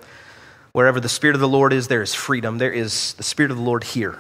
Wherever 0.74 1.00
the 1.00 1.10
Spirit 1.10 1.36
of 1.36 1.42
the 1.42 1.48
Lord 1.48 1.74
is, 1.74 1.88
there 1.88 2.02
is 2.02 2.14
freedom. 2.14 2.58
There 2.58 2.72
is 2.72 3.14
the 3.14 3.24
Spirit 3.24 3.52
of 3.52 3.58
the 3.58 3.64
Lord 3.64 3.84
here. 3.84 4.20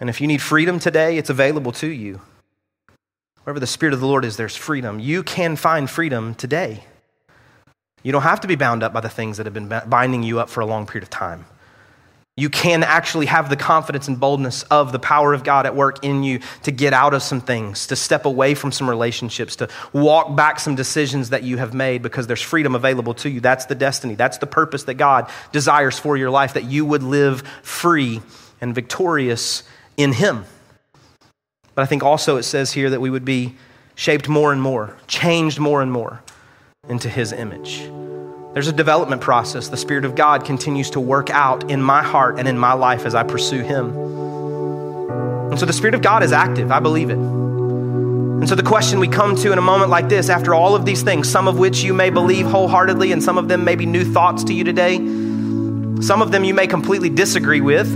And 0.00 0.08
if 0.08 0.20
you 0.20 0.26
need 0.26 0.40
freedom 0.40 0.78
today, 0.78 1.18
it's 1.18 1.28
available 1.28 1.72
to 1.72 1.88
you. 1.88 2.20
Wherever 3.44 3.60
the 3.60 3.66
Spirit 3.66 3.92
of 3.92 4.00
the 4.00 4.06
Lord 4.06 4.24
is, 4.24 4.36
there's 4.36 4.56
freedom. 4.56 4.98
You 4.98 5.22
can 5.22 5.56
find 5.56 5.90
freedom 5.90 6.34
today. 6.34 6.84
You 8.02 8.12
don't 8.12 8.22
have 8.22 8.40
to 8.40 8.48
be 8.48 8.54
bound 8.54 8.82
up 8.82 8.92
by 8.92 9.00
the 9.00 9.08
things 9.08 9.36
that 9.36 9.46
have 9.46 9.54
been 9.54 9.68
binding 9.88 10.22
you 10.22 10.40
up 10.40 10.48
for 10.48 10.60
a 10.60 10.66
long 10.66 10.86
period 10.86 11.02
of 11.02 11.10
time. 11.10 11.44
You 12.40 12.48
can 12.48 12.82
actually 12.82 13.26
have 13.26 13.50
the 13.50 13.56
confidence 13.56 14.08
and 14.08 14.18
boldness 14.18 14.62
of 14.64 14.92
the 14.92 14.98
power 14.98 15.34
of 15.34 15.44
God 15.44 15.66
at 15.66 15.76
work 15.76 16.02
in 16.02 16.22
you 16.22 16.40
to 16.62 16.70
get 16.70 16.94
out 16.94 17.12
of 17.12 17.22
some 17.22 17.42
things, 17.42 17.86
to 17.88 17.96
step 17.96 18.24
away 18.24 18.54
from 18.54 18.72
some 18.72 18.88
relationships, 18.88 19.56
to 19.56 19.68
walk 19.92 20.34
back 20.34 20.58
some 20.58 20.74
decisions 20.74 21.28
that 21.30 21.42
you 21.42 21.58
have 21.58 21.74
made 21.74 22.00
because 22.00 22.26
there's 22.26 22.40
freedom 22.40 22.74
available 22.74 23.12
to 23.12 23.28
you. 23.28 23.40
That's 23.40 23.66
the 23.66 23.74
destiny. 23.74 24.14
That's 24.14 24.38
the 24.38 24.46
purpose 24.46 24.84
that 24.84 24.94
God 24.94 25.28
desires 25.52 25.98
for 25.98 26.16
your 26.16 26.30
life, 26.30 26.54
that 26.54 26.64
you 26.64 26.86
would 26.86 27.02
live 27.02 27.42
free 27.62 28.22
and 28.58 28.74
victorious 28.74 29.62
in 29.98 30.14
Him. 30.14 30.46
But 31.74 31.82
I 31.82 31.86
think 31.86 32.02
also 32.02 32.38
it 32.38 32.44
says 32.44 32.72
here 32.72 32.88
that 32.88 33.02
we 33.02 33.10
would 33.10 33.26
be 33.26 33.54
shaped 33.96 34.30
more 34.30 34.50
and 34.50 34.62
more, 34.62 34.96
changed 35.06 35.58
more 35.58 35.82
and 35.82 35.92
more 35.92 36.22
into 36.88 37.10
his 37.10 37.32
image. 37.32 37.82
There's 38.52 38.66
a 38.66 38.72
development 38.72 39.22
process 39.22 39.68
the 39.68 39.76
Spirit 39.76 40.04
of 40.04 40.16
God 40.16 40.44
continues 40.44 40.90
to 40.90 41.00
work 41.00 41.30
out 41.30 41.70
in 41.70 41.80
my 41.80 42.02
heart 42.02 42.40
and 42.40 42.48
in 42.48 42.58
my 42.58 42.72
life 42.72 43.06
as 43.06 43.14
I 43.14 43.22
pursue 43.22 43.62
him. 43.62 43.96
And 45.50 45.58
so 45.58 45.66
the 45.66 45.72
Spirit 45.72 45.94
of 45.94 46.02
God 46.02 46.24
is 46.24 46.32
active. 46.32 46.72
I 46.72 46.80
believe 46.80 47.10
it. 47.10 47.16
And 47.16 48.48
so 48.48 48.56
the 48.56 48.64
question 48.64 48.98
we 48.98 49.06
come 49.06 49.36
to 49.36 49.52
in 49.52 49.58
a 49.58 49.62
moment 49.62 49.90
like 49.90 50.08
this, 50.08 50.28
after 50.28 50.52
all 50.52 50.74
of 50.74 50.84
these 50.84 51.02
things, 51.02 51.30
some 51.30 51.46
of 51.46 51.60
which 51.60 51.82
you 51.82 51.94
may 51.94 52.10
believe 52.10 52.46
wholeheartedly, 52.46 53.12
and 53.12 53.22
some 53.22 53.38
of 53.38 53.46
them 53.46 53.64
may 53.64 53.76
be 53.76 53.86
new 53.86 54.04
thoughts 54.04 54.42
to 54.44 54.52
you 54.52 54.64
today, 54.64 54.96
some 56.00 56.20
of 56.20 56.32
them 56.32 56.42
you 56.42 56.54
may 56.54 56.66
completely 56.66 57.10
disagree 57.10 57.60
with. 57.60 57.86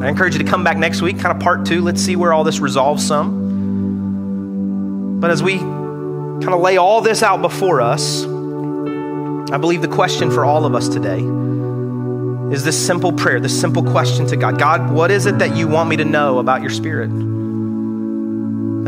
I 0.00 0.08
encourage 0.08 0.32
you 0.32 0.42
to 0.42 0.50
come 0.50 0.64
back 0.64 0.78
next 0.78 1.00
week, 1.00 1.20
kind 1.20 1.36
of 1.36 1.40
part 1.40 1.64
two. 1.64 1.80
Let's 1.82 2.00
see 2.00 2.16
where 2.16 2.32
all 2.32 2.42
this 2.42 2.58
resolves 2.58 3.06
some. 3.06 3.50
But 5.20 5.30
as 5.30 5.42
we 5.44 5.58
kind 5.58 6.48
of 6.54 6.60
lay 6.60 6.76
all 6.78 7.02
this 7.02 7.22
out 7.22 7.40
before 7.42 7.82
us, 7.82 8.24
I 9.52 9.58
believe 9.58 9.82
the 9.82 9.88
question 9.88 10.30
for 10.30 10.44
all 10.44 10.64
of 10.64 10.74
us 10.74 10.88
today 10.88 11.20
is 12.54 12.64
this 12.64 12.86
simple 12.86 13.12
prayer, 13.12 13.40
this 13.40 13.58
simple 13.58 13.82
question 13.82 14.26
to 14.28 14.36
God 14.36 14.58
God, 14.58 14.92
what 14.92 15.10
is 15.10 15.26
it 15.26 15.38
that 15.38 15.56
you 15.56 15.68
want 15.68 15.88
me 15.88 15.96
to 15.96 16.04
know 16.04 16.38
about 16.38 16.60
your 16.60 16.70
spirit? 16.70 17.08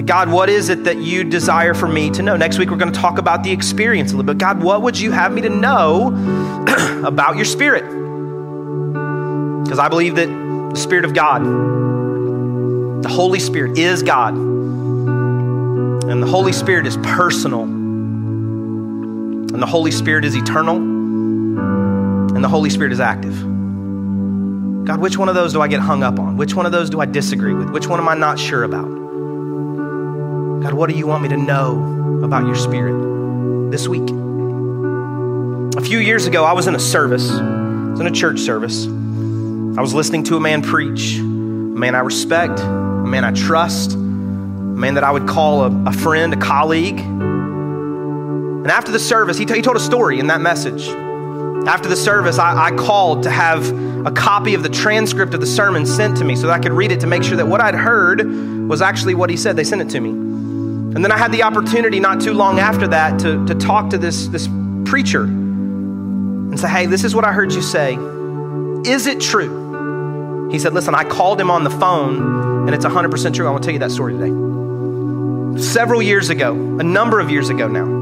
God, 0.06 0.30
what 0.30 0.48
is 0.48 0.68
it 0.68 0.84
that 0.84 0.98
you 0.98 1.24
desire 1.24 1.74
for 1.74 1.86
me 1.86 2.10
to 2.10 2.22
know? 2.22 2.36
Next 2.36 2.58
week, 2.58 2.70
we're 2.70 2.76
going 2.76 2.92
to 2.92 2.98
talk 2.98 3.18
about 3.18 3.44
the 3.44 3.52
experience 3.52 4.12
a 4.12 4.16
little 4.16 4.32
bit. 4.32 4.38
God, 4.38 4.62
what 4.62 4.82
would 4.82 4.98
you 4.98 5.12
have 5.12 5.32
me 5.32 5.42
to 5.42 5.48
know 5.48 6.08
about 7.06 7.36
your 7.36 7.44
spirit? 7.44 7.84
Because 9.64 9.78
I 9.78 9.88
believe 9.88 10.16
that 10.16 10.26
the 10.26 10.76
Spirit 10.76 11.04
of 11.04 11.14
God, 11.14 11.42
the 13.02 13.08
Holy 13.08 13.38
Spirit, 13.38 13.78
is 13.78 14.02
God. 14.02 14.34
And 14.34 16.22
the 16.22 16.26
Holy 16.26 16.52
Spirit 16.52 16.86
is 16.86 16.96
personal. 16.98 17.81
And 19.52 19.62
the 19.62 19.66
Holy 19.66 19.90
Spirit 19.90 20.24
is 20.24 20.34
eternal. 20.34 20.76
And 20.76 22.42
the 22.42 22.48
Holy 22.48 22.70
Spirit 22.70 22.92
is 22.92 23.00
active. 23.00 23.34
God, 24.84 24.98
which 25.00 25.16
one 25.16 25.28
of 25.28 25.34
those 25.34 25.52
do 25.52 25.60
I 25.60 25.68
get 25.68 25.80
hung 25.80 26.02
up 26.02 26.18
on? 26.18 26.36
Which 26.36 26.54
one 26.54 26.66
of 26.66 26.72
those 26.72 26.90
do 26.90 27.00
I 27.00 27.06
disagree 27.06 27.54
with? 27.54 27.70
Which 27.70 27.86
one 27.86 28.00
am 28.00 28.08
I 28.08 28.14
not 28.14 28.38
sure 28.38 28.64
about? 28.64 28.88
God, 30.62 30.74
what 30.74 30.90
do 30.90 30.96
you 30.96 31.06
want 31.06 31.22
me 31.22 31.28
to 31.28 31.36
know 31.36 32.22
about 32.24 32.46
your 32.46 32.56
Spirit 32.56 33.70
this 33.70 33.86
week? 33.88 34.10
A 35.76 35.80
few 35.80 35.98
years 35.98 36.26
ago, 36.26 36.44
I 36.44 36.52
was 36.52 36.66
in 36.66 36.74
a 36.74 36.80
service, 36.80 37.30
I 37.30 37.90
was 37.90 38.00
in 38.00 38.06
a 38.06 38.10
church 38.10 38.40
service. 38.40 38.86
I 38.86 39.80
was 39.80 39.94
listening 39.94 40.24
to 40.24 40.36
a 40.36 40.40
man 40.40 40.62
preach, 40.62 41.16
a 41.16 41.22
man 41.22 41.94
I 41.94 42.00
respect, 42.00 42.60
a 42.60 43.06
man 43.06 43.24
I 43.24 43.32
trust 43.32 43.96
a 44.72 44.74
man 44.74 44.94
that 44.94 45.04
I 45.04 45.10
would 45.10 45.28
call 45.28 45.64
a, 45.64 45.84
a 45.84 45.92
friend, 45.92 46.32
a 46.32 46.36
colleague. 46.38 46.98
And 48.62 48.70
after 48.70 48.92
the 48.92 49.00
service, 49.00 49.36
he, 49.36 49.44
t- 49.44 49.54
he 49.54 49.62
told 49.62 49.76
a 49.76 49.80
story 49.80 50.20
in 50.20 50.28
that 50.28 50.40
message. 50.40 50.86
After 51.66 51.88
the 51.88 51.96
service, 51.96 52.38
I, 52.38 52.66
I 52.66 52.70
called 52.70 53.24
to 53.24 53.30
have 53.30 53.68
a 54.06 54.12
copy 54.12 54.54
of 54.54 54.62
the 54.62 54.68
transcript 54.68 55.34
of 55.34 55.40
the 55.40 55.46
sermon 55.46 55.84
sent 55.84 56.16
to 56.18 56.24
me 56.24 56.36
so 56.36 56.46
that 56.46 56.52
I 56.52 56.58
could 56.58 56.72
read 56.72 56.92
it 56.92 57.00
to 57.00 57.06
make 57.06 57.24
sure 57.24 57.36
that 57.36 57.46
what 57.46 57.60
I'd 57.60 57.74
heard 57.74 58.24
was 58.68 58.80
actually 58.80 59.14
what 59.14 59.30
he 59.30 59.36
said. 59.36 59.56
They 59.56 59.64
sent 59.64 59.80
it 59.80 59.90
to 59.90 60.00
me. 60.00 60.10
And 60.10 61.04
then 61.04 61.10
I 61.10 61.18
had 61.18 61.32
the 61.32 61.42
opportunity 61.42 62.00
not 62.00 62.20
too 62.20 62.34
long 62.34 62.58
after 62.58 62.86
that 62.88 63.18
to, 63.20 63.44
to 63.46 63.54
talk 63.54 63.90
to 63.90 63.98
this, 63.98 64.26
this 64.28 64.48
preacher. 64.84 65.24
and 65.24 66.58
say, 66.58 66.68
Hey, 66.68 66.86
this 66.86 67.02
is 67.02 67.14
what 67.14 67.24
I 67.24 67.32
heard 67.32 67.52
you 67.52 67.62
say. 67.62 67.94
Is 68.84 69.06
it 69.06 69.20
true? 69.20 70.50
He 70.50 70.58
said, 70.58 70.74
Listen, 70.74 70.94
I 70.94 71.04
called 71.04 71.40
him 71.40 71.50
on 71.50 71.64
the 71.64 71.70
phone, 71.70 72.66
and 72.66 72.74
it's 72.74 72.84
100% 72.84 73.34
true. 73.34 73.46
I 73.46 73.50
want 73.50 73.62
to 73.62 73.66
tell 73.66 73.72
you 73.72 73.80
that 73.80 73.90
story 73.90 74.12
today. 74.12 75.62
Several 75.62 76.02
years 76.02 76.28
ago, 76.28 76.52
a 76.52 76.82
number 76.82 77.20
of 77.20 77.30
years 77.30 77.48
ago 77.48 77.68
now, 77.68 78.01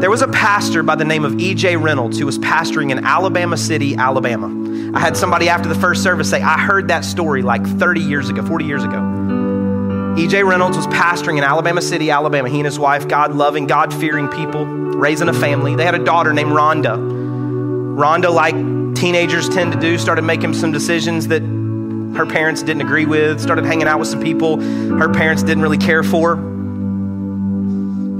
there 0.00 0.10
was 0.10 0.22
a 0.22 0.28
pastor 0.28 0.82
by 0.82 0.94
the 0.94 1.04
name 1.04 1.24
of 1.24 1.38
E.J. 1.38 1.76
Reynolds 1.76 2.18
who 2.18 2.26
was 2.26 2.38
pastoring 2.38 2.90
in 2.90 3.04
Alabama 3.04 3.56
City, 3.56 3.96
Alabama. 3.96 4.48
I 4.96 5.00
had 5.00 5.16
somebody 5.16 5.48
after 5.48 5.68
the 5.68 5.74
first 5.74 6.02
service 6.02 6.30
say, 6.30 6.40
I 6.40 6.58
heard 6.58 6.88
that 6.88 7.04
story 7.04 7.42
like 7.42 7.66
30 7.66 8.00
years 8.00 8.30
ago, 8.30 8.44
40 8.44 8.64
years 8.64 8.82
ago. 8.82 10.14
E.J. 10.16 10.42
Reynolds 10.44 10.76
was 10.76 10.86
pastoring 10.86 11.36
in 11.36 11.44
Alabama 11.44 11.82
City, 11.82 12.10
Alabama. 12.10 12.48
He 12.48 12.56
and 12.56 12.64
his 12.64 12.78
wife, 12.78 13.08
God 13.08 13.34
loving, 13.34 13.66
God 13.66 13.92
fearing 13.92 14.28
people, 14.28 14.64
raising 14.64 15.28
a 15.28 15.34
family. 15.34 15.76
They 15.76 15.84
had 15.84 15.94
a 15.94 16.04
daughter 16.04 16.32
named 16.32 16.52
Rhonda. 16.52 16.96
Rhonda, 17.96 18.32
like 18.32 18.54
teenagers 18.96 19.48
tend 19.48 19.72
to 19.72 19.78
do, 19.78 19.98
started 19.98 20.22
making 20.22 20.54
some 20.54 20.72
decisions 20.72 21.28
that 21.28 21.42
her 22.16 22.26
parents 22.26 22.62
didn't 22.62 22.82
agree 22.82 23.06
with, 23.06 23.40
started 23.40 23.64
hanging 23.66 23.88
out 23.88 23.98
with 23.98 24.08
some 24.08 24.22
people 24.22 24.60
her 24.60 25.12
parents 25.12 25.42
didn't 25.42 25.62
really 25.62 25.78
care 25.78 26.02
for. 26.02 26.53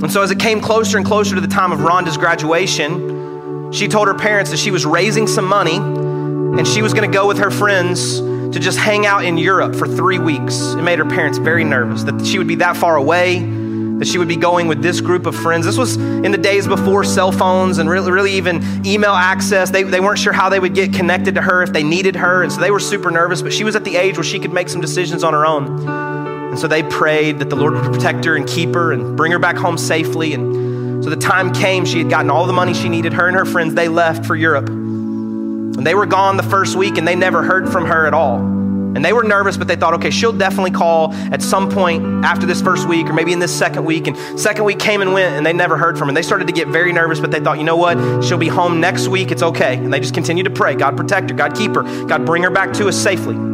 And 0.03 0.11
so, 0.11 0.23
as 0.23 0.31
it 0.31 0.39
came 0.39 0.61
closer 0.61 0.97
and 0.97 1.07
closer 1.07 1.35
to 1.35 1.41
the 1.41 1.49
time 1.49 1.73
of 1.73 1.81
Rhonda's 1.81 2.17
graduation, 2.17 3.73
she 3.73 3.89
told 3.89 4.07
her 4.09 4.15
parents 4.15 4.51
that 4.51 4.59
she 4.59 4.71
was 4.71 4.85
raising 4.87 5.27
some 5.27 5.47
money 5.47 5.77
and 5.77 6.67
she 6.67 6.83
was 6.83 6.95
going 6.95 7.11
to 7.11 7.13
go 7.13 7.27
with 7.27 7.39
her 7.39 7.51
friends 7.51 8.21
to 8.21 8.61
just 8.61 8.79
hang 8.79 9.05
out 9.05 9.25
in 9.25 9.37
Europe 9.37 9.75
for 9.75 9.89
three 9.89 10.19
weeks. 10.19 10.75
It 10.75 10.83
made 10.83 11.01
her 11.01 11.05
parents 11.05 11.39
very 11.39 11.65
nervous 11.65 12.05
that 12.05 12.25
she 12.25 12.39
would 12.39 12.47
be 12.47 12.55
that 12.57 12.77
far 12.77 12.97
away, 12.97 13.41
that 13.41 14.07
she 14.07 14.19
would 14.19 14.29
be 14.29 14.37
going 14.37 14.69
with 14.69 14.81
this 14.81 15.01
group 15.01 15.27
of 15.27 15.35
friends. 15.35 15.67
This 15.67 15.77
was 15.77 15.97
in 15.97 16.31
the 16.31 16.39
days 16.39 16.69
before 16.69 17.03
cell 17.03 17.33
phones 17.33 17.79
and 17.79 17.91
really, 17.91 18.13
really 18.13 18.33
even 18.35 18.87
email 18.87 19.13
access. 19.13 19.71
They, 19.71 19.83
they 19.83 19.99
weren't 20.01 20.21
sure 20.21 20.33
how 20.33 20.49
they 20.49 20.61
would 20.61 20.75
get 20.75 20.93
connected 20.93 21.35
to 21.35 21.43
her 21.43 21.63
if 21.63 21.73
they 21.73 21.83
needed 21.83 22.15
her, 22.15 22.45
and 22.45 22.53
so 22.53 22.61
they 22.61 22.71
were 22.71 22.81
super 22.81 23.11
nervous, 23.11 23.43
but 23.43 23.53
she 23.53 23.65
was 23.65 23.75
at 23.75 23.83
the 23.83 23.97
age 23.97 24.17
where 24.17 24.25
she 24.25 24.39
could 24.39 24.53
make 24.53 24.69
some 24.69 24.81
decisions 24.81 25.25
on 25.25 25.33
her 25.33 25.45
own. 25.45 26.14
And 26.55 26.61
so 26.61 26.69
they 26.69 26.85
prayed 26.85 27.41
that 27.41 27.51
the 27.51 27.57
Lord 27.57 27.75
would 27.75 27.93
protect 27.93 28.25
her 28.27 28.37
and 28.37 28.47
keep 28.47 28.75
her 28.75 28.93
and 28.93 29.17
bring 29.17 29.33
her 29.33 29.41
back 29.41 29.57
home 29.57 29.77
safely. 29.77 30.35
And 30.35 31.03
so 31.03 31.11
the 31.11 31.17
time 31.17 31.53
came, 31.53 31.85
she 31.85 31.99
had 31.99 32.09
gotten 32.09 32.31
all 32.31 32.47
the 32.47 32.53
money 32.53 32.73
she 32.75 32.89
needed. 32.89 33.13
Her 33.13 33.27
and 33.27 33.37
her 33.37 33.45
friends, 33.45 33.75
they 33.75 33.89
left 33.89 34.25
for 34.25 34.37
Europe. 34.37 34.69
And 34.69 35.85
they 35.85 35.97
were 35.97 36.07
gone 36.07 36.37
the 36.37 36.45
first 36.45 36.77
week 36.77 36.97
and 36.97 37.09
they 37.09 37.17
never 37.17 37.43
heard 37.43 37.69
from 37.69 37.87
her 37.87 38.07
at 38.07 38.15
all. 38.15 38.37
And 38.39 39.05
they 39.05 39.13
were 39.13 39.25
nervous, 39.25 39.57
but 39.57 39.67
they 39.67 39.75
thought, 39.75 39.95
okay, 39.95 40.11
she'll 40.11 40.33
definitely 40.33 40.71
call 40.71 41.13
at 41.13 41.43
some 41.43 41.69
point 41.69 42.25
after 42.25 42.47
this 42.47 42.63
first 42.63 42.87
week 42.87 43.09
or 43.09 43.15
maybe 43.15 43.33
in 43.33 43.41
this 43.41 43.53
second 43.53 43.85
week. 43.85 44.07
And 44.07 44.17
second 44.39 44.63
week 44.63 44.79
came 44.79 45.03
and 45.03 45.13
went 45.13 45.35
and 45.35 45.45
they 45.45 45.53
never 45.53 45.77
heard 45.77 45.99
from 45.99 46.07
her. 46.07 46.11
And 46.11 46.17
they 46.17 46.23
started 46.23 46.47
to 46.47 46.53
get 46.53 46.69
very 46.69 46.93
nervous, 46.93 47.19
but 47.19 47.33
they 47.33 47.41
thought, 47.41 47.59
you 47.59 47.65
know 47.65 47.77
what? 47.77 48.23
She'll 48.23 48.39
be 48.39 48.47
home 48.47 48.81
next 48.81 49.09
week. 49.09 49.33
It's 49.33 49.43
okay. 49.43 49.75
And 49.75 49.93
they 49.93 49.99
just 49.99 50.15
continued 50.15 50.45
to 50.45 50.51
pray 50.51 50.77
God 50.77 50.97
protect 50.97 51.31
her, 51.31 51.37
God 51.37 51.57
keep 51.57 51.75
her, 51.75 51.83
God 52.07 52.25
bring 52.25 52.45
her 52.45 52.51
back 52.51 52.73
to 52.75 52.87
us 52.87 52.97
safely. 52.97 53.54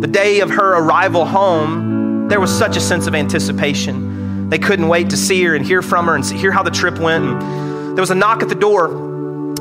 The 0.00 0.06
day 0.06 0.40
of 0.40 0.50
her 0.50 0.76
arrival 0.76 1.24
home, 1.24 2.28
there 2.28 2.40
was 2.40 2.56
such 2.56 2.76
a 2.76 2.80
sense 2.80 3.06
of 3.06 3.14
anticipation. 3.14 4.48
They 4.50 4.58
couldn't 4.58 4.88
wait 4.88 5.10
to 5.10 5.16
see 5.16 5.42
her 5.44 5.54
and 5.54 5.64
hear 5.64 5.82
from 5.82 6.06
her 6.06 6.14
and 6.14 6.24
hear 6.24 6.52
how 6.52 6.62
the 6.62 6.70
trip 6.70 6.98
went. 6.98 7.24
And 7.24 7.96
there 7.96 8.02
was 8.02 8.10
a 8.10 8.14
knock 8.14 8.42
at 8.42 8.48
the 8.48 8.54
door 8.54 9.06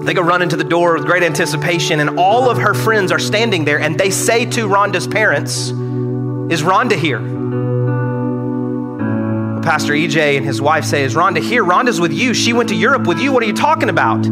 they 0.05 0.13
go 0.13 0.21
run 0.21 0.43
into 0.43 0.55
the 0.55 0.63
door 0.63 0.93
with 0.93 1.05
great 1.05 1.23
anticipation, 1.23 1.99
and 1.99 2.19
all 2.19 2.49
of 2.49 2.59
her 2.59 2.75
friends 2.75 3.11
are 3.11 3.17
standing 3.17 3.65
there, 3.65 3.79
and 3.79 3.97
they 3.97 4.11
say 4.11 4.45
to 4.45 4.67
Rhonda's 4.67 5.07
parents, 5.07 5.69
Is 5.69 6.61
Rhonda 6.61 6.95
here? 6.95 7.19
Pastor 9.63 9.93
EJ 9.93 10.37
and 10.37 10.45
his 10.45 10.61
wife 10.61 10.85
say, 10.85 11.03
Is 11.03 11.15
Rhonda 11.15 11.41
here? 11.41 11.63
Rhonda's 11.63 11.99
with 11.99 12.13
you. 12.13 12.35
She 12.35 12.53
went 12.53 12.69
to 12.69 12.75
Europe 12.75 13.07
with 13.07 13.19
you. 13.19 13.31
What 13.31 13.41
are 13.41 13.47
you 13.47 13.53
talking 13.53 13.89
about? 13.89 14.23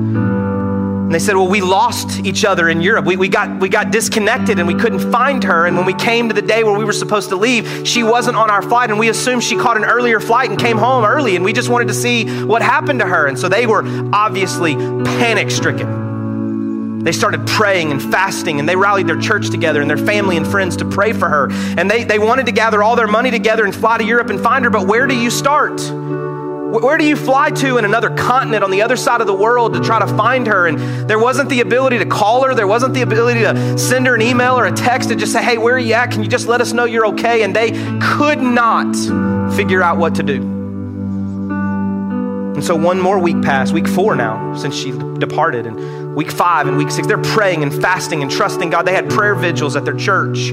And 1.14 1.22
they 1.22 1.26
said, 1.28 1.36
Well, 1.36 1.48
we 1.48 1.62
lost 1.62 2.26
each 2.26 2.44
other 2.44 2.70
in 2.70 2.82
Europe. 2.82 3.06
We, 3.06 3.18
we, 3.18 3.30
got, 3.30 3.60
we 3.60 3.70
got 3.70 3.92
disconnected 3.92 4.58
and 4.58 4.68
we 4.68 4.74
couldn't 4.74 5.12
find 5.12 5.44
her. 5.44 5.68
And 5.68 5.78
when 5.78 5.86
we 5.86 5.94
came 5.94 6.28
to 6.30 6.34
the 6.34 6.42
day 6.42 6.64
where 6.64 6.76
we 6.76 6.86
were 6.86 6.92
supposed 6.92 7.30
to 7.30 7.36
leave, 7.36 7.88
she 7.88 8.02
wasn't 8.02 8.36
on 8.36 8.50
our 8.50 8.64
flight. 8.64 8.90
And 8.90 8.98
we 8.98 9.10
assumed 9.10 9.44
she 9.44 9.56
caught 9.56 9.78
an 9.78 9.86
earlier 9.86 10.20
flight 10.20 10.50
and 10.50 10.58
came 10.58 10.76
home 10.76 11.06
early. 11.06 11.36
And 11.36 11.46
we 11.46 11.54
just 11.54 11.70
wanted 11.70 11.90
to 11.90 11.94
see 11.94 12.44
what 12.44 12.64
happened 12.64 13.02
to 13.02 13.06
her. 13.06 13.28
And 13.28 13.38
so 13.38 13.48
they 13.48 13.68
were 13.68 13.84
obviously 14.12 14.74
panic 14.74 15.52
stricken. 15.52 17.04
They 17.04 17.12
started 17.12 17.46
praying 17.46 17.92
and 17.92 18.02
fasting, 18.02 18.60
and 18.60 18.68
they 18.68 18.76
rallied 18.76 19.06
their 19.06 19.20
church 19.20 19.52
together 19.52 19.82
and 19.82 19.90
their 19.90 19.98
family 19.98 20.36
and 20.36 20.48
friends 20.48 20.78
to 20.78 20.86
pray 20.86 21.14
for 21.14 21.30
her. 21.30 21.52
And 21.78 21.92
they, 21.92 22.06
they 22.06 22.18
wanted 22.18 22.48
to 22.48 22.54
gather 22.54 22.82
all 22.82 22.96
their 22.96 23.06
money 23.06 23.30
together 23.30 23.66
and 23.66 23.76
fly 23.76 24.00
to 24.00 24.04
Europe 24.04 24.32
and 24.32 24.42
find 24.42 24.66
her. 24.66 24.72
But 24.72 24.88
where 24.88 25.06
do 25.06 25.16
you 25.16 25.30
start? 25.30 25.80
Where 26.82 26.98
do 26.98 27.06
you 27.06 27.16
fly 27.16 27.52
to 27.52 27.78
in 27.78 27.86
another 27.86 28.10
continent 28.10 28.64
on 28.64 28.72
the 28.72 28.82
other 28.82 28.96
side 28.96 29.22
of 29.22 29.28
the 29.28 29.34
world 29.34 29.76
to 29.76 29.80
try 29.80 30.00
to 30.00 30.08
find 30.18 30.48
her? 30.48 30.66
And 30.66 30.80
there 31.08 31.20
wasn't 31.20 31.50
the 31.50 31.62
ability 31.62 32.00
to 32.00 32.06
call 32.08 32.44
her. 32.46 32.56
There 32.56 32.66
wasn't 32.66 32.96
the 32.96 33.04
ability 33.04 33.42
to 33.42 33.78
send 33.78 34.08
her 34.08 34.16
an 34.16 34.24
email 34.24 34.58
or 34.58 34.66
a 34.66 34.72
text 34.72 35.10
to 35.10 35.16
just 35.16 35.32
say, 35.34 35.44
hey, 35.44 35.60
where 35.60 35.76
are 35.76 35.80
you 35.80 35.94
at? 35.94 36.10
Can 36.10 36.24
you 36.24 36.30
just 36.30 36.48
let 36.48 36.62
us 36.62 36.74
know 36.74 36.86
you're 36.86 37.06
okay? 37.10 37.44
And 37.44 37.56
they 37.56 37.72
could 38.02 38.42
not 38.42 38.96
figure 39.56 39.84
out 39.84 40.00
what 40.00 40.16
to 40.16 40.24
do. 40.24 40.42
And 42.56 42.64
so 42.64 42.76
one 42.76 43.00
more 43.00 43.20
week 43.20 43.40
passed, 43.44 43.72
week 43.72 43.88
four 43.88 44.16
now, 44.16 44.56
since 44.56 44.76
she 44.76 44.94
departed. 45.20 45.68
And 45.68 46.16
week 46.16 46.32
five 46.32 46.68
and 46.68 46.76
week 46.76 46.90
six, 46.90 47.06
they're 47.06 47.22
praying 47.22 47.62
and 47.62 47.72
fasting 47.84 48.24
and 48.24 48.32
trusting 48.32 48.72
God. 48.72 48.88
They 48.88 48.96
had 48.96 49.12
prayer 49.12 49.36
vigils 49.36 49.76
at 49.76 49.86
their 49.86 49.96
church. 49.96 50.52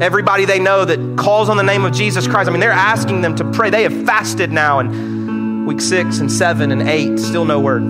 Everybody 0.00 0.46
they 0.46 0.58
know 0.58 0.84
that 0.84 1.16
calls 1.16 1.48
on 1.48 1.56
the 1.56 1.62
name 1.62 1.84
of 1.84 1.92
Jesus 1.92 2.26
Christ, 2.26 2.48
I 2.48 2.52
mean, 2.52 2.60
they're 2.60 2.72
asking 2.72 3.20
them 3.20 3.36
to 3.36 3.44
pray. 3.52 3.70
They 3.70 3.84
have 3.84 4.04
fasted 4.04 4.50
now. 4.50 4.80
And 4.80 5.23
week 5.66 5.80
six 5.80 6.18
and 6.18 6.30
seven 6.30 6.70
and 6.70 6.82
eight, 6.82 7.18
still 7.18 7.44
no 7.44 7.60
word. 7.60 7.82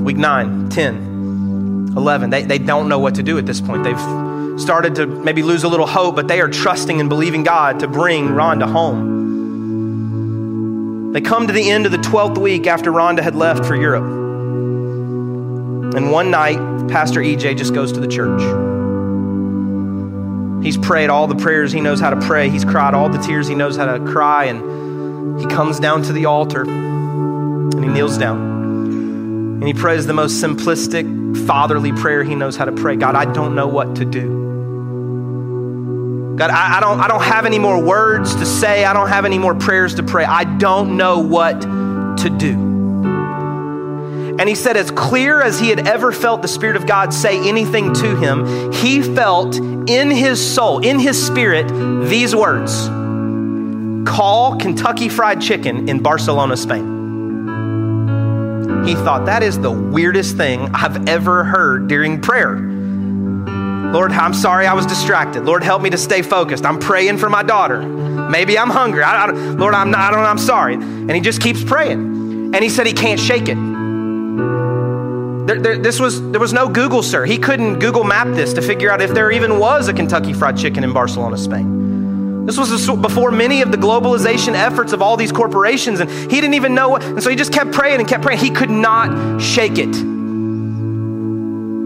Week 0.00 0.16
nine, 0.16 0.68
10, 0.70 1.94
11, 1.96 2.30
they, 2.30 2.42
they 2.42 2.58
don't 2.58 2.88
know 2.88 2.98
what 2.98 3.14
to 3.16 3.22
do 3.22 3.38
at 3.38 3.46
this 3.46 3.60
point. 3.60 3.84
They've 3.84 4.00
started 4.60 4.96
to 4.96 5.06
maybe 5.06 5.42
lose 5.42 5.64
a 5.64 5.68
little 5.68 5.86
hope, 5.86 6.16
but 6.16 6.28
they 6.28 6.40
are 6.40 6.48
trusting 6.48 7.00
and 7.00 7.08
believing 7.08 7.44
God 7.44 7.80
to 7.80 7.88
bring 7.88 8.28
Rhonda 8.28 8.70
home. 8.70 9.18
They 11.12 11.20
come 11.20 11.46
to 11.46 11.52
the 11.52 11.70
end 11.70 11.86
of 11.86 11.92
the 11.92 11.98
12th 11.98 12.38
week 12.38 12.66
after 12.66 12.90
Rhonda 12.90 13.20
had 13.20 13.34
left 13.34 13.64
for 13.64 13.74
Europe. 13.74 14.04
And 15.94 16.12
one 16.12 16.30
night, 16.30 16.58
Pastor 16.88 17.20
EJ 17.20 17.56
just 17.56 17.72
goes 17.74 17.92
to 17.92 18.00
the 18.00 18.08
church. 18.08 18.42
He's 20.62 20.76
prayed 20.76 21.08
all 21.08 21.26
the 21.26 21.36
prayers 21.36 21.72
he 21.72 21.80
knows 21.80 21.98
how 22.00 22.10
to 22.10 22.20
pray. 22.20 22.50
He's 22.50 22.64
cried 22.64 22.94
all 22.94 23.08
the 23.08 23.18
tears 23.18 23.48
he 23.48 23.54
knows 23.54 23.76
how 23.76 23.86
to 23.96 24.04
cry. 24.04 24.44
And 24.44 24.60
he 25.38 25.46
comes 25.46 25.78
down 25.78 26.02
to 26.02 26.12
the 26.12 26.26
altar 26.26 26.62
and 26.62 27.84
he 27.84 27.90
kneels 27.90 28.18
down. 28.18 28.38
And 29.58 29.66
he 29.66 29.74
prays 29.74 30.06
the 30.06 30.14
most 30.14 30.42
simplistic, 30.42 31.46
fatherly 31.46 31.92
prayer 31.92 32.22
he 32.22 32.34
knows 32.34 32.56
how 32.56 32.64
to 32.64 32.72
pray 32.72 32.96
God, 32.96 33.14
I 33.14 33.24
don't 33.32 33.54
know 33.54 33.66
what 33.66 33.96
to 33.96 34.04
do. 34.04 34.46
God, 36.38 36.50
I, 36.50 36.76
I, 36.76 36.80
don't, 36.80 37.00
I 37.00 37.08
don't 37.08 37.22
have 37.22 37.46
any 37.46 37.58
more 37.58 37.82
words 37.82 38.36
to 38.36 38.46
say. 38.46 38.84
I 38.84 38.92
don't 38.92 39.08
have 39.08 39.24
any 39.24 39.38
more 39.38 39.56
prayers 39.56 39.96
to 39.96 40.04
pray. 40.04 40.24
I 40.24 40.44
don't 40.44 40.96
know 40.96 41.18
what 41.18 41.60
to 41.62 42.30
do. 42.38 42.52
And 44.38 44.48
he 44.48 44.54
said, 44.54 44.76
as 44.76 44.92
clear 44.92 45.42
as 45.42 45.58
he 45.58 45.68
had 45.68 45.88
ever 45.88 46.12
felt 46.12 46.42
the 46.42 46.48
Spirit 46.48 46.76
of 46.76 46.86
God 46.86 47.12
say 47.12 47.48
anything 47.48 47.92
to 47.94 48.16
him, 48.16 48.72
he 48.72 49.02
felt 49.02 49.56
in 49.56 50.12
his 50.12 50.54
soul, 50.54 50.78
in 50.78 51.00
his 51.00 51.20
spirit, 51.20 51.66
these 52.08 52.36
words 52.36 52.88
Call 54.08 54.56
Kentucky 54.56 55.08
Fried 55.10 55.40
Chicken 55.40 55.88
in 55.88 56.02
Barcelona, 56.02 56.56
Spain. 56.56 56.96
He 58.86 58.94
thought, 58.94 59.26
that 59.26 59.42
is 59.42 59.60
the 59.60 59.70
weirdest 59.70 60.36
thing 60.36 60.74
I've 60.74 61.06
ever 61.06 61.44
heard 61.44 61.88
during 61.88 62.20
prayer. 62.20 62.56
Lord, 62.56 64.12
I'm 64.12 64.32
sorry 64.32 64.66
I 64.66 64.72
was 64.72 64.86
distracted. 64.86 65.44
Lord, 65.44 65.62
help 65.62 65.82
me 65.82 65.90
to 65.90 65.98
stay 65.98 66.22
focused. 66.22 66.64
I'm 66.64 66.78
praying 66.78 67.18
for 67.18 67.28
my 67.28 67.42
daughter. 67.42 67.82
Maybe 67.82 68.58
I'm 68.58 68.70
hungry. 68.70 69.02
I, 69.02 69.26
I, 69.26 69.30
Lord, 69.30 69.74
I'm 69.74 69.90
not, 69.90 70.00
I 70.00 70.10
don't, 70.10 70.24
I'm 70.24 70.38
sorry. 70.38 70.74
And 70.74 71.10
he 71.10 71.20
just 71.20 71.42
keeps 71.42 71.62
praying. 71.62 72.54
And 72.54 72.56
he 72.56 72.70
said 72.70 72.86
he 72.86 72.94
can't 72.94 73.20
shake 73.20 73.48
it. 73.48 73.56
There, 75.46 75.60
there, 75.60 75.78
this 75.78 76.00
was, 76.00 76.22
there 76.30 76.40
was 76.40 76.54
no 76.54 76.66
Google, 76.68 77.02
sir. 77.02 77.26
He 77.26 77.36
couldn't 77.36 77.78
Google 77.78 78.04
map 78.04 78.28
this 78.28 78.54
to 78.54 78.62
figure 78.62 78.90
out 78.90 79.02
if 79.02 79.12
there 79.12 79.30
even 79.30 79.58
was 79.58 79.88
a 79.88 79.92
Kentucky 79.92 80.32
Fried 80.32 80.56
Chicken 80.56 80.82
in 80.82 80.94
Barcelona, 80.94 81.36
Spain. 81.36 81.87
This 82.48 82.56
was 82.56 82.88
before 83.02 83.30
many 83.30 83.60
of 83.60 83.70
the 83.70 83.76
globalization 83.76 84.54
efforts 84.54 84.94
of 84.94 85.02
all 85.02 85.18
these 85.18 85.32
corporations, 85.32 86.00
and 86.00 86.08
he 86.10 86.40
didn't 86.40 86.54
even 86.54 86.74
know. 86.74 86.88
What, 86.88 87.04
and 87.04 87.22
so 87.22 87.28
he 87.28 87.36
just 87.36 87.52
kept 87.52 87.72
praying 87.72 88.00
and 88.00 88.08
kept 88.08 88.22
praying. 88.22 88.40
He 88.40 88.48
could 88.48 88.70
not 88.70 89.38
shake 89.38 89.76
it. 89.76 89.94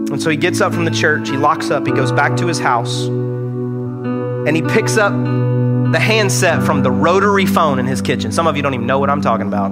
And 0.09 0.21
so 0.21 0.29
he 0.29 0.37
gets 0.37 0.61
up 0.61 0.73
from 0.73 0.85
the 0.85 0.91
church, 0.91 1.27
he 1.27 1.35
locks 1.35 1.69
up, 1.69 1.85
he 1.85 1.91
goes 1.91 2.13
back 2.13 2.37
to 2.37 2.47
his 2.47 2.59
house, 2.59 3.07
and 3.07 4.55
he 4.55 4.61
picks 4.61 4.95
up 4.95 5.11
the 5.11 5.99
handset 5.99 6.63
from 6.63 6.81
the 6.81 6.91
rotary 6.91 7.45
phone 7.45 7.77
in 7.77 7.85
his 7.85 8.01
kitchen. 8.01 8.31
Some 8.31 8.47
of 8.47 8.55
you 8.55 8.63
don't 8.63 8.73
even 8.73 8.87
know 8.87 8.99
what 8.99 9.09
I'm 9.09 9.21
talking 9.21 9.47
about. 9.47 9.67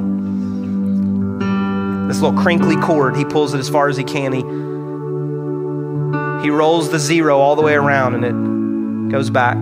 This 2.10 2.20
little 2.20 2.38
crinkly 2.38 2.76
cord, 2.76 3.16
he 3.16 3.24
pulls 3.24 3.54
it 3.54 3.60
as 3.60 3.70
far 3.70 3.88
as 3.88 3.96
he 3.96 4.04
can. 4.04 4.34
He, 4.34 4.42
he 6.44 6.50
rolls 6.50 6.92
the 6.92 7.00
zero 7.00 7.40
all 7.40 7.56
the 7.56 7.62
way 7.62 7.76
around 7.76 8.16
and 8.16 9.08
it 9.08 9.14
goes 9.14 9.30
back. 9.30 9.56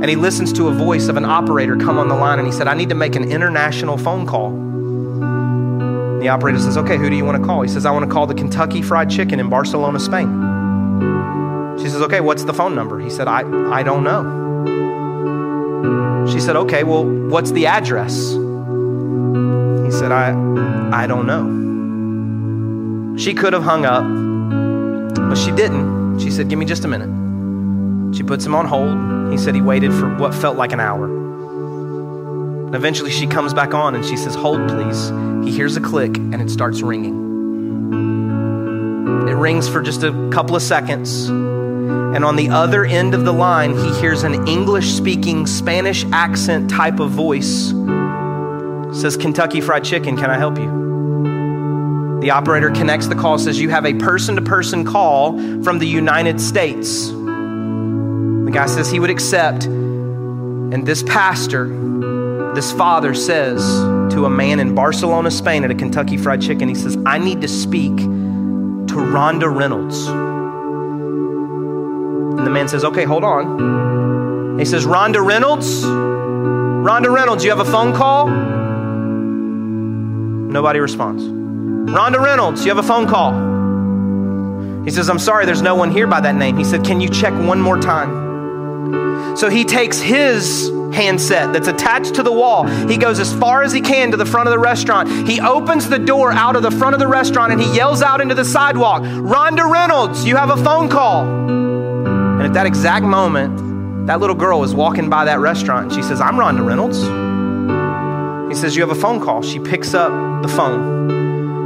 And 0.00 0.08
he 0.08 0.16
listens 0.16 0.50
to 0.54 0.68
a 0.68 0.72
voice 0.72 1.08
of 1.08 1.18
an 1.18 1.26
operator 1.26 1.76
come 1.76 1.98
on 1.98 2.08
the 2.08 2.14
line 2.14 2.38
and 2.38 2.46
he 2.48 2.52
said, 2.52 2.66
I 2.68 2.74
need 2.74 2.88
to 2.88 2.94
make 2.94 3.16
an 3.16 3.30
international 3.30 3.98
phone 3.98 4.26
call. 4.26 4.50
The 6.20 6.28
operator 6.28 6.58
says, 6.58 6.78
Okay, 6.78 6.96
who 6.96 7.10
do 7.10 7.16
you 7.16 7.24
want 7.24 7.38
to 7.38 7.46
call? 7.46 7.60
He 7.60 7.68
says, 7.68 7.84
I 7.84 7.90
want 7.90 8.06
to 8.06 8.10
call 8.10 8.26
the 8.26 8.34
Kentucky 8.34 8.80
Fried 8.80 9.10
Chicken 9.10 9.38
in 9.40 9.50
Barcelona, 9.50 10.00
Spain. 10.00 10.28
She 11.78 11.88
says, 11.90 12.00
Okay, 12.02 12.20
what's 12.20 12.44
the 12.44 12.54
phone 12.54 12.74
number? 12.74 12.98
He 12.98 13.10
said, 13.10 13.28
I, 13.28 13.40
I 13.70 13.82
don't 13.82 14.02
know. 14.02 14.40
She 16.32 16.40
said, 16.40 16.56
Okay, 16.56 16.82
well, 16.82 17.04
what's 17.04 17.50
the 17.50 17.66
address? 17.66 18.30
He 18.30 19.90
said, 19.90 20.12
I, 20.12 20.30
I 20.92 21.06
don't 21.06 21.26
know. 21.26 23.18
She 23.18 23.34
could 23.34 23.52
have 23.52 23.64
hung 23.64 23.84
up, 23.84 24.04
but 25.28 25.36
she 25.36 25.50
didn't. 25.50 26.20
She 26.20 26.30
said, 26.30 26.48
Give 26.48 26.58
me 26.58 26.64
just 26.64 26.86
a 26.86 26.88
minute. 26.88 28.16
She 28.16 28.22
puts 28.22 28.46
him 28.46 28.54
on 28.54 28.64
hold. 28.66 29.19
He 29.30 29.38
said 29.38 29.54
he 29.54 29.60
waited 29.60 29.92
for 29.92 30.14
what 30.16 30.34
felt 30.34 30.56
like 30.56 30.72
an 30.72 30.80
hour. 30.80 31.04
And 32.66 32.74
eventually 32.74 33.10
she 33.10 33.26
comes 33.26 33.52
back 33.52 33.74
on 33.74 33.94
and 33.94 34.04
she 34.04 34.16
says, 34.16 34.34
Hold, 34.34 34.68
please. 34.68 35.10
He 35.44 35.50
hears 35.56 35.76
a 35.76 35.80
click 35.80 36.16
and 36.16 36.40
it 36.40 36.50
starts 36.50 36.82
ringing. 36.82 37.18
It 39.28 39.34
rings 39.34 39.68
for 39.68 39.82
just 39.82 40.02
a 40.02 40.30
couple 40.30 40.54
of 40.56 40.62
seconds. 40.62 41.28
And 41.28 42.24
on 42.24 42.36
the 42.36 42.48
other 42.48 42.84
end 42.84 43.14
of 43.14 43.24
the 43.24 43.32
line, 43.32 43.76
he 43.76 43.94
hears 44.00 44.24
an 44.24 44.48
English 44.48 44.88
speaking, 44.88 45.46
Spanish 45.46 46.04
accent 46.12 46.68
type 46.68 46.98
of 46.98 47.10
voice. 47.10 47.70
It 47.70 48.94
says, 48.94 49.16
Kentucky 49.16 49.60
Fried 49.60 49.84
Chicken, 49.84 50.16
can 50.16 50.30
I 50.30 50.36
help 50.36 50.58
you? 50.58 52.18
The 52.20 52.30
operator 52.30 52.70
connects 52.70 53.06
the 53.06 53.14
call, 53.14 53.38
says, 53.38 53.60
You 53.60 53.70
have 53.70 53.86
a 53.86 53.94
person 53.94 54.34
to 54.34 54.42
person 54.42 54.84
call 54.84 55.38
from 55.62 55.78
the 55.78 55.86
United 55.86 56.40
States. 56.40 57.10
The 58.50 58.54
guy 58.54 58.66
says 58.66 58.90
he 58.90 58.98
would 58.98 59.10
accept. 59.10 59.66
And 59.66 60.84
this 60.84 61.04
pastor, 61.04 61.68
this 62.52 62.72
father 62.72 63.14
says 63.14 63.62
to 64.12 64.24
a 64.24 64.28
man 64.28 64.58
in 64.58 64.74
Barcelona, 64.74 65.30
Spain 65.30 65.62
at 65.62 65.70
a 65.70 65.74
Kentucky 65.76 66.16
Fried 66.16 66.42
Chicken, 66.42 66.68
he 66.68 66.74
says, 66.74 66.98
I 67.06 67.18
need 67.18 67.42
to 67.42 67.48
speak 67.48 67.96
to 67.96 68.96
Rhonda 68.96 69.48
Reynolds. 69.56 70.08
And 72.38 72.44
the 72.44 72.50
man 72.50 72.66
says, 72.66 72.82
Okay, 72.84 73.04
hold 73.04 73.22
on. 73.22 74.58
He 74.58 74.64
says, 74.64 74.84
Rhonda 74.84 75.24
Reynolds? 75.24 75.84
Rhonda 75.84 77.14
Reynolds, 77.14 77.44
you 77.44 77.50
have 77.50 77.60
a 77.60 77.64
phone 77.64 77.94
call? 77.94 78.26
Nobody 80.50 80.80
responds. 80.80 81.22
Rhonda 81.22 82.20
Reynolds, 82.20 82.64
you 82.64 82.74
have 82.74 82.84
a 82.84 82.88
phone 82.88 83.06
call? 83.06 83.30
He 84.84 84.90
says, 84.90 85.08
I'm 85.08 85.20
sorry, 85.20 85.46
there's 85.46 85.62
no 85.62 85.76
one 85.76 85.92
here 85.92 86.08
by 86.08 86.20
that 86.22 86.34
name. 86.34 86.56
He 86.56 86.64
said, 86.64 86.84
Can 86.84 87.00
you 87.00 87.08
check 87.08 87.32
one 87.32 87.60
more 87.60 87.78
time? 87.78 88.29
So 89.36 89.48
he 89.48 89.64
takes 89.64 89.98
his 89.98 90.70
handset 90.92 91.52
that's 91.52 91.68
attached 91.68 92.14
to 92.16 92.22
the 92.22 92.32
wall. 92.32 92.66
He 92.66 92.96
goes 92.96 93.18
as 93.18 93.32
far 93.34 93.62
as 93.62 93.72
he 93.72 93.80
can 93.80 94.10
to 94.10 94.16
the 94.16 94.26
front 94.26 94.48
of 94.48 94.52
the 94.52 94.58
restaurant. 94.58 95.28
He 95.28 95.40
opens 95.40 95.88
the 95.88 95.98
door 95.98 96.32
out 96.32 96.56
of 96.56 96.62
the 96.62 96.70
front 96.70 96.94
of 96.94 97.00
the 97.00 97.08
restaurant 97.08 97.52
and 97.52 97.60
he 97.60 97.74
yells 97.74 98.02
out 98.02 98.20
into 98.20 98.34
the 98.34 98.44
sidewalk, 98.44 99.02
Rhonda 99.02 99.70
Reynolds, 99.70 100.24
you 100.24 100.36
have 100.36 100.50
a 100.50 100.62
phone 100.62 100.88
call. 100.88 101.24
And 101.24 102.42
at 102.42 102.52
that 102.54 102.66
exact 102.66 103.04
moment, 103.04 104.06
that 104.06 104.20
little 104.20 104.36
girl 104.36 104.60
was 104.60 104.74
walking 104.74 105.08
by 105.08 105.26
that 105.26 105.38
restaurant 105.38 105.86
and 105.86 105.94
she 105.94 106.02
says, 106.02 106.20
I'm 106.20 106.34
Rhonda 106.34 106.66
Reynolds. 106.66 107.00
He 108.50 108.60
says, 108.60 108.74
You 108.74 108.82
have 108.82 108.90
a 108.90 109.00
phone 109.00 109.20
call. 109.20 109.42
She 109.42 109.60
picks 109.60 109.94
up 109.94 110.10
the 110.42 110.48
phone 110.48 111.10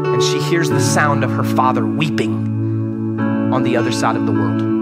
and 0.06 0.22
she 0.22 0.38
hears 0.40 0.68
the 0.68 0.80
sound 0.80 1.24
of 1.24 1.30
her 1.30 1.44
father 1.44 1.86
weeping 1.86 3.18
on 3.52 3.62
the 3.62 3.76
other 3.76 3.90
side 3.90 4.16
of 4.16 4.26
the 4.26 4.32
world. 4.32 4.73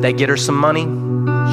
They 0.00 0.12
get 0.12 0.28
her 0.28 0.36
some 0.36 0.56
money. 0.56 0.84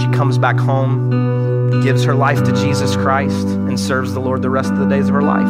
She 0.02 0.08
comes 0.18 0.38
back 0.38 0.58
home, 0.58 1.82
gives 1.84 2.04
her 2.06 2.16
life 2.16 2.43
to 2.43 2.52
Jesus 2.54 2.95
Christ, 2.95 3.48
and 3.48 3.80
serves 3.80 4.14
the 4.14 4.20
Lord 4.22 4.41
the 4.41 4.50
rest 4.50 4.72
of 4.72 4.80
the 4.80 4.88
days 4.88 5.10
of 5.10 5.16
her 5.16 5.22
life. 5.22 5.48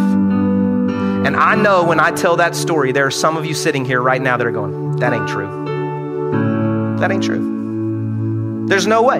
And 1.25 1.35
I 1.35 1.55
know 1.55 1.83
when 1.83 1.99
I 1.99 2.11
tell 2.11 2.37
that 2.37 2.55
story, 2.55 2.91
there 2.91 3.05
are 3.05 3.11
some 3.11 3.37
of 3.37 3.45
you 3.45 3.53
sitting 3.53 3.85
here 3.85 4.01
right 4.01 4.21
now 4.21 4.37
that 4.37 4.47
are 4.47 4.51
going, 4.51 4.95
That 4.97 5.13
ain't 5.13 5.27
true. 5.27 6.97
That 6.99 7.11
ain't 7.11 7.23
true. 7.23 8.65
There's 8.67 8.87
no 8.87 9.03
way. 9.03 9.19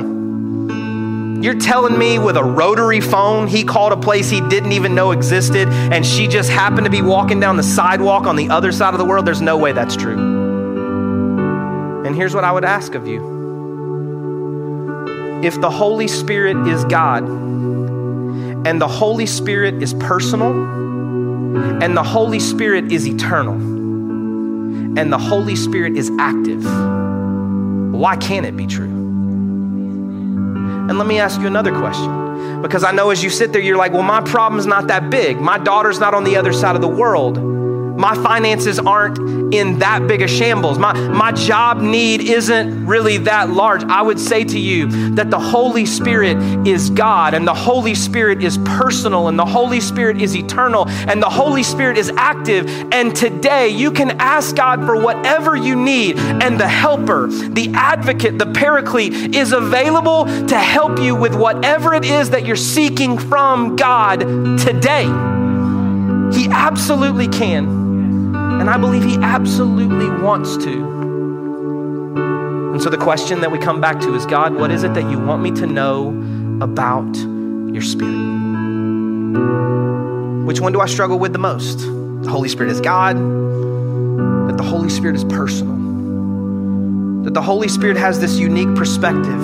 You're 1.39 1.59
telling 1.59 1.97
me 1.97 2.17
with 2.17 2.36
a 2.36 2.43
rotary 2.43 2.99
phone, 2.99 3.47
he 3.47 3.63
called 3.63 3.93
a 3.93 3.97
place 3.97 4.30
he 4.30 4.41
didn't 4.41 4.71
even 4.71 4.95
know 4.95 5.11
existed, 5.11 5.67
and 5.67 6.03
she 6.03 6.28
just 6.28 6.49
happened 6.49 6.86
to 6.86 6.89
be 6.89 7.03
walking 7.03 7.39
down 7.39 7.57
the 7.57 7.63
sidewalk 7.63 8.25
on 8.25 8.36
the 8.36 8.49
other 8.49 8.71
side 8.71 8.95
of 8.95 8.97
the 8.97 9.05
world? 9.05 9.25
There's 9.25 9.41
no 9.41 9.55
way 9.55 9.71
that's 9.71 9.95
true. 9.95 10.17
And 12.05 12.15
here's 12.15 12.34
what 12.34 12.43
I 12.43 12.51
would 12.51 12.65
ask 12.65 12.95
of 12.95 13.05
you 13.05 13.36
if 15.47 15.59
the 15.61 15.69
Holy 15.69 16.09
Spirit 16.09 16.67
is 16.67 16.83
God, 16.85 17.23
and 17.23 18.81
the 18.81 18.87
Holy 18.87 19.25
Spirit 19.25 19.81
is 19.81 19.93
personal, 19.93 20.51
and 21.81 21.95
the 21.95 22.03
Holy 22.03 22.39
Spirit 22.39 22.91
is 22.91 23.07
eternal, 23.07 23.53
and 23.53 25.13
the 25.13 25.17
Holy 25.17 25.55
Spirit 25.55 25.95
is 25.95 26.11
active, 26.19 26.65
why 27.93 28.17
can't 28.17 28.45
it 28.45 28.57
be 28.57 28.67
true? 28.67 28.89
And 30.89 30.97
let 30.97 31.07
me 31.07 31.17
ask 31.17 31.39
you 31.39 31.47
another 31.47 31.71
question. 31.71 32.61
Because 32.61 32.83
I 32.83 32.91
know 32.91 33.09
as 33.11 33.23
you 33.23 33.29
sit 33.29 33.53
there, 33.53 33.61
you're 33.61 33.77
like, 33.77 33.93
well, 33.93 34.03
my 34.03 34.19
problem's 34.19 34.65
not 34.65 34.87
that 34.87 35.09
big. 35.09 35.39
My 35.39 35.57
daughter's 35.57 36.01
not 36.01 36.13
on 36.13 36.25
the 36.25 36.35
other 36.35 36.51
side 36.51 36.75
of 36.75 36.81
the 36.81 36.89
world. 36.89 37.37
My 37.97 38.13
finances 38.13 38.77
aren't 38.77 39.17
in 39.51 39.79
that 39.79 40.07
big 40.07 40.21
a 40.21 40.27
shambles. 40.27 40.77
My, 40.77 40.93
my 40.93 41.31
job 41.31 41.81
need 41.81 42.21
isn't 42.21 42.85
really 42.85 43.17
that 43.19 43.49
large. 43.49 43.83
I 43.83 44.03
would 44.03 44.19
say 44.19 44.43
to 44.43 44.59
you 44.59 45.15
that 45.15 45.31
the 45.31 45.39
Holy 45.39 45.87
Spirit 45.87 46.37
is 46.67 46.91
God, 46.91 47.33
and 47.33 47.47
the 47.47 47.55
Holy 47.55 47.95
Spirit 47.95 48.43
is 48.43 48.59
personal, 48.59 49.29
and 49.29 49.39
the 49.39 49.45
Holy 49.45 49.81
Spirit 49.81 50.21
is 50.21 50.35
eternal, 50.35 50.87
and 50.87 51.23
the 51.23 51.29
Holy 51.29 51.63
Spirit 51.63 51.97
is 51.97 52.11
active. 52.17 52.69
And 52.91 53.15
today 53.15 53.69
you 53.69 53.91
can 53.91 54.21
ask 54.21 54.55
God 54.55 54.85
for 54.85 55.01
whatever 55.01 55.55
you 55.55 55.75
need, 55.75 56.17
and 56.19 56.59
the 56.59 56.67
helper, 56.67 57.27
the 57.27 57.71
advocate, 57.73 58.37
the 58.37 58.51
paraclete 58.53 59.35
is 59.35 59.53
available 59.53 60.25
to 60.25 60.55
help 60.55 60.99
you 60.99 61.15
with 61.15 61.35
whatever 61.35 61.95
it 61.95 62.05
is 62.05 62.29
that 62.29 62.45
you're 62.45 62.55
seeking 62.55 63.17
from 63.17 63.75
God 63.75 64.19
today. 64.59 65.05
He 66.37 66.47
absolutely 66.49 67.27
can. 67.27 67.86
And 68.60 68.70
I 68.70 68.78
believe 68.78 69.03
He 69.03 69.18
absolutely 69.18 70.10
wants 70.10 70.58
to. 70.58 70.97
And 72.74 72.82
so 72.84 72.89
the 72.89 72.97
question 72.97 73.41
that 73.41 73.51
we 73.51 73.58
come 73.58 73.80
back 73.82 73.99
to 74.01 74.14
is 74.14 74.26
God, 74.26 74.53
what 74.53 74.72
is 74.72 74.84
it 74.84 74.93
that 74.93 75.10
you 75.10 75.18
want 75.20 75.41
me 75.41 75.51
to 75.51 75.66
know 75.66 76.10
about 76.62 77.16
your 77.16 77.82
Spirit? 77.82 78.16
Which 80.45 80.60
one 80.62 80.74
do 80.74 80.80
I 80.80 80.86
struggle 80.86 81.18
with 81.18 81.34
the 81.34 81.39
most? 81.39 81.80
The 81.80 82.30
Holy 82.30 82.49
Spirit 82.49 82.72
is 82.72 82.80
God, 82.82 83.18
that 83.18 84.58
the 84.58 84.64
Holy 84.64 84.89
Spirit 84.89 85.16
is 85.16 85.24
personal, 85.24 85.76
that 87.24 87.34
the 87.34 87.41
Holy 87.41 87.68
Spirit 87.68 87.97
has 87.97 88.20
this 88.20 88.38
unique 88.38 88.74
perspective, 88.76 89.41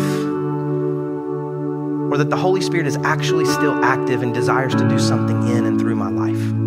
or 2.12 2.18
that 2.18 2.30
the 2.30 2.38
Holy 2.38 2.62
Spirit 2.62 2.88
is 2.88 2.98
actually 2.98 3.46
still 3.46 3.84
active 3.84 4.22
and 4.22 4.34
desires 4.34 4.76
to 4.76 4.88
do 4.88 5.00
something 5.00 5.48
in 5.50 5.66
and 5.66 5.80
through 5.80 5.96
my 5.96 6.10
life. 6.10 6.63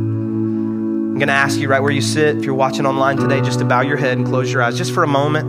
I'm 1.17 1.21
going 1.21 1.29
to 1.29 1.33
ask 1.33 1.59
you 1.59 1.67
right 1.67 1.81
where 1.81 1.91
you 1.91 2.03
sit, 2.03 2.37
if 2.37 2.45
you're 2.45 2.53
watching 2.53 2.85
online 2.85 3.17
today, 3.17 3.41
just 3.41 3.61
to 3.61 3.65
bow 3.65 3.81
your 3.81 3.97
head 3.97 4.19
and 4.19 4.27
close 4.27 4.53
your 4.53 4.61
eyes 4.61 4.77
just 4.77 4.93
for 4.93 5.03
a 5.03 5.07
moment. 5.07 5.49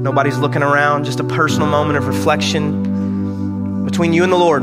Nobody's 0.00 0.38
looking 0.38 0.62
around, 0.62 1.06
just 1.06 1.18
a 1.18 1.24
personal 1.24 1.66
moment 1.66 1.98
of 1.98 2.06
reflection 2.06 3.84
between 3.84 4.12
you 4.12 4.22
and 4.22 4.32
the 4.32 4.36
Lord. 4.36 4.62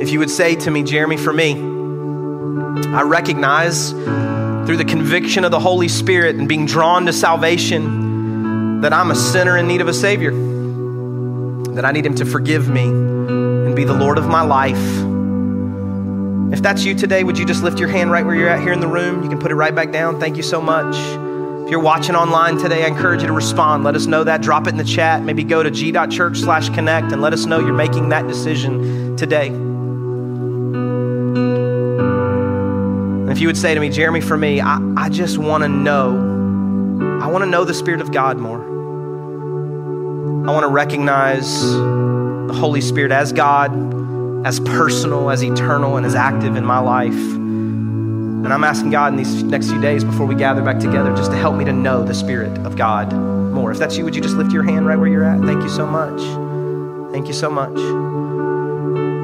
If 0.00 0.10
you 0.10 0.20
would 0.20 0.30
say 0.30 0.54
to 0.54 0.70
me, 0.70 0.84
Jeremy, 0.84 1.18
for 1.18 1.34
me, 1.34 1.52
I 2.94 3.02
recognize 3.02 3.90
through 3.90 4.78
the 4.78 4.86
conviction 4.86 5.44
of 5.44 5.50
the 5.50 5.60
Holy 5.60 5.88
Spirit 5.88 6.36
and 6.36 6.48
being 6.48 6.64
drawn 6.64 7.04
to 7.04 7.12
salvation 7.12 8.80
that 8.80 8.94
I'm 8.94 9.10
a 9.10 9.14
sinner 9.14 9.58
in 9.58 9.68
need 9.68 9.82
of 9.82 9.88
a 9.88 9.92
Savior, 9.92 10.30
that 11.74 11.84
I 11.84 11.92
need 11.92 12.06
Him 12.06 12.14
to 12.14 12.24
forgive 12.24 12.70
me 12.70 12.84
and 12.84 13.76
be 13.76 13.84
the 13.84 13.92
Lord 13.92 14.16
of 14.16 14.28
my 14.28 14.40
life. 14.40 15.17
If 16.52 16.62
that's 16.62 16.84
you 16.84 16.94
today, 16.94 17.24
would 17.24 17.38
you 17.38 17.44
just 17.44 17.62
lift 17.62 17.78
your 17.78 17.88
hand 17.88 18.10
right 18.10 18.24
where 18.24 18.34
you're 18.34 18.48
at 18.48 18.62
here 18.62 18.72
in 18.72 18.80
the 18.80 18.88
room? 18.88 19.22
You 19.22 19.28
can 19.28 19.38
put 19.38 19.50
it 19.50 19.54
right 19.54 19.74
back 19.74 19.92
down. 19.92 20.18
Thank 20.18 20.38
you 20.38 20.42
so 20.42 20.62
much. 20.62 20.96
If 21.66 21.70
you're 21.70 21.78
watching 21.82 22.14
online 22.14 22.56
today, 22.56 22.84
I 22.84 22.86
encourage 22.86 23.20
you 23.20 23.26
to 23.26 23.34
respond. 23.34 23.84
Let 23.84 23.94
us 23.94 24.06
know 24.06 24.24
that. 24.24 24.40
Drop 24.40 24.66
it 24.66 24.70
in 24.70 24.78
the 24.78 24.84
chat. 24.84 25.22
Maybe 25.22 25.44
go 25.44 25.62
to 25.62 25.70
g.church 25.70 26.38
slash 26.38 26.70
connect 26.70 27.12
and 27.12 27.20
let 27.20 27.34
us 27.34 27.44
know 27.44 27.60
you're 27.60 27.74
making 27.74 28.08
that 28.08 28.26
decision 28.26 29.14
today. 29.18 29.48
And 33.28 33.30
if 33.30 33.38
you 33.40 33.46
would 33.48 33.58
say 33.58 33.74
to 33.74 33.80
me, 33.80 33.90
Jeremy, 33.90 34.22
for 34.22 34.38
me, 34.38 34.62
I, 34.62 34.78
I 34.96 35.10
just 35.10 35.36
want 35.36 35.64
to 35.64 35.68
know, 35.68 36.16
I 37.22 37.26
want 37.26 37.44
to 37.44 37.50
know 37.50 37.66
the 37.66 37.74
Spirit 37.74 38.00
of 38.00 38.10
God 38.10 38.38
more. 38.38 38.62
I 40.48 40.52
want 40.52 40.64
to 40.64 40.68
recognize 40.68 41.60
the 41.60 42.54
Holy 42.54 42.80
Spirit 42.80 43.12
as 43.12 43.34
God, 43.34 43.70
as 44.44 44.60
personal, 44.60 45.30
as 45.30 45.42
eternal, 45.42 45.96
and 45.96 46.06
as 46.06 46.14
active 46.14 46.56
in 46.56 46.64
my 46.64 46.78
life. 46.78 47.12
And 47.12 48.52
I'm 48.52 48.64
asking 48.64 48.90
God 48.90 49.12
in 49.12 49.16
these 49.16 49.42
next 49.42 49.68
few 49.68 49.80
days 49.80 50.04
before 50.04 50.24
we 50.24 50.34
gather 50.34 50.62
back 50.62 50.78
together 50.78 51.14
just 51.14 51.30
to 51.32 51.36
help 51.36 51.56
me 51.56 51.64
to 51.64 51.72
know 51.72 52.04
the 52.04 52.14
Spirit 52.14 52.56
of 52.64 52.76
God 52.76 53.12
more. 53.12 53.72
If 53.72 53.78
that's 53.78 53.96
you, 53.96 54.04
would 54.04 54.14
you 54.14 54.22
just 54.22 54.36
lift 54.36 54.52
your 54.52 54.62
hand 54.62 54.86
right 54.86 54.96
where 54.96 55.08
you're 55.08 55.24
at? 55.24 55.40
Thank 55.40 55.62
you 55.62 55.68
so 55.68 55.86
much. 55.86 56.20
Thank 57.12 57.26
you 57.26 57.34
so 57.34 57.50
much. 57.50 57.74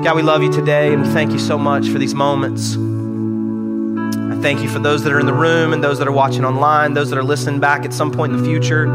God, 0.05 0.17
we 0.17 0.23
love 0.23 0.43
you 0.43 0.53
today 0.53 0.93
and 0.93 1.03
we 1.03 1.09
thank 1.09 1.33
you 1.33 1.39
so 1.39 1.57
much 1.57 1.89
for 1.89 1.99
these 1.99 2.15
moments. 2.15 2.75
I 2.77 4.41
thank 4.43 4.61
you 4.61 4.69
for 4.69 4.81
those 4.81 5.05
that 5.05 5.13
are 5.13 5.21
in 5.21 5.27
the 5.27 5.33
room 5.33 5.73
and 5.73 5.83
those 5.83 5.99
that 6.01 6.09
are 6.09 6.13
watching 6.13 6.45
online, 6.45 6.93
those 6.95 7.09
that 7.11 7.19
are 7.19 7.25
listening 7.25 7.61
back 7.61 7.85
at 7.85 7.95
some 7.95 8.11
point 8.11 8.33
in 8.33 8.39
the 8.39 8.45
future. 8.45 8.87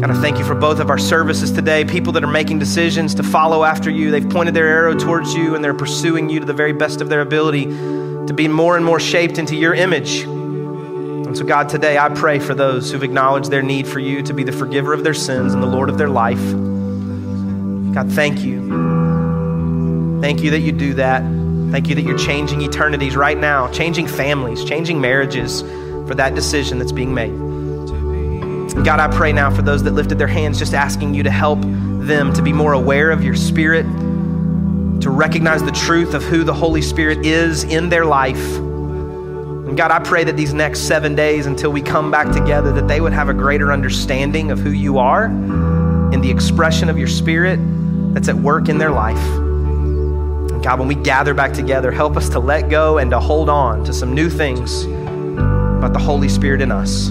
God, 0.00 0.12
I 0.12 0.14
thank 0.14 0.38
you 0.38 0.46
for 0.46 0.54
both 0.54 0.80
of 0.80 0.88
our 0.88 0.96
services 0.96 1.52
today, 1.52 1.84
people 1.84 2.14
that 2.14 2.24
are 2.24 2.26
making 2.26 2.58
decisions 2.58 3.14
to 3.16 3.22
follow 3.22 3.64
after 3.64 3.90
you. 3.90 4.10
They've 4.10 4.26
pointed 4.26 4.54
their 4.54 4.66
arrow 4.66 4.94
towards 4.94 5.34
you 5.34 5.54
and 5.54 5.62
they're 5.62 5.74
pursuing 5.74 6.30
you 6.30 6.40
to 6.40 6.46
the 6.46 6.54
very 6.54 6.72
best 6.72 7.02
of 7.02 7.10
their 7.10 7.20
ability 7.20 7.64
to 7.66 8.32
be 8.34 8.48
more 8.48 8.78
and 8.78 8.84
more 8.84 8.98
shaped 8.98 9.36
into 9.36 9.56
your 9.56 9.74
image. 9.74 10.20
And 10.20 11.36
so, 11.36 11.44
God, 11.44 11.68
today 11.68 11.98
I 11.98 12.08
pray 12.08 12.38
for 12.38 12.54
those 12.54 12.90
who've 12.90 13.02
acknowledged 13.02 13.50
their 13.50 13.60
need 13.60 13.86
for 13.86 13.98
you 13.98 14.22
to 14.22 14.32
be 14.32 14.42
the 14.42 14.52
forgiver 14.52 14.94
of 14.94 15.04
their 15.04 15.12
sins 15.12 15.52
and 15.52 15.62
the 15.62 15.66
Lord 15.66 15.90
of 15.90 15.98
their 15.98 16.08
life. 16.08 16.50
God, 17.92 18.10
thank 18.10 18.40
you. 18.40 20.20
Thank 20.22 20.40
you 20.40 20.50
that 20.52 20.60
you 20.60 20.72
do 20.72 20.94
that. 20.94 21.20
Thank 21.72 21.88
you 21.88 21.94
that 21.94 22.02
you're 22.02 22.16
changing 22.16 22.62
eternities 22.62 23.16
right 23.16 23.36
now, 23.36 23.70
changing 23.70 24.06
families, 24.06 24.64
changing 24.64 24.98
marriages 24.98 25.60
for 25.60 26.14
that 26.14 26.34
decision 26.34 26.78
that's 26.78 26.90
being 26.90 27.12
made. 27.12 27.49
God, 28.74 29.00
I 29.00 29.08
pray 29.08 29.32
now 29.32 29.50
for 29.50 29.62
those 29.62 29.82
that 29.82 29.92
lifted 29.92 30.18
their 30.18 30.28
hands, 30.28 30.58
just 30.58 30.74
asking 30.74 31.14
you 31.14 31.22
to 31.22 31.30
help 31.30 31.60
them 31.62 32.32
to 32.32 32.42
be 32.42 32.52
more 32.52 32.72
aware 32.72 33.10
of 33.10 33.22
your 33.22 33.34
spirit, 33.34 33.82
to 35.00 35.10
recognize 35.10 35.62
the 35.62 35.72
truth 35.72 36.14
of 36.14 36.22
who 36.22 36.44
the 36.44 36.54
Holy 36.54 36.80
Spirit 36.80 37.26
is 37.26 37.64
in 37.64 37.88
their 37.88 38.04
life. 38.04 38.56
And 38.56 39.76
God, 39.76 39.90
I 39.90 39.98
pray 39.98 40.24
that 40.24 40.36
these 40.36 40.54
next 40.54 40.80
seven 40.80 41.14
days 41.14 41.46
until 41.46 41.70
we 41.70 41.82
come 41.82 42.10
back 42.10 42.32
together, 42.32 42.72
that 42.72 42.88
they 42.88 43.00
would 43.00 43.12
have 43.12 43.28
a 43.28 43.34
greater 43.34 43.72
understanding 43.72 44.50
of 44.50 44.58
who 44.58 44.70
you 44.70 44.98
are 44.98 45.26
in 45.26 46.20
the 46.20 46.30
expression 46.30 46.88
of 46.88 46.98
your 46.98 47.08
spirit 47.08 47.58
that's 48.14 48.28
at 48.28 48.36
work 48.36 48.68
in 48.68 48.78
their 48.78 48.90
life. 48.90 49.22
God, 50.62 50.78
when 50.78 50.88
we 50.88 50.94
gather 50.94 51.34
back 51.34 51.52
together, 51.52 51.90
help 51.90 52.16
us 52.16 52.28
to 52.30 52.38
let 52.38 52.68
go 52.68 52.98
and 52.98 53.10
to 53.10 53.20
hold 53.20 53.48
on 53.48 53.84
to 53.84 53.92
some 53.92 54.14
new 54.14 54.28
things 54.28 54.84
about 54.84 55.92
the 55.92 55.98
Holy 55.98 56.28
Spirit 56.28 56.60
in 56.60 56.70
us. 56.70 57.10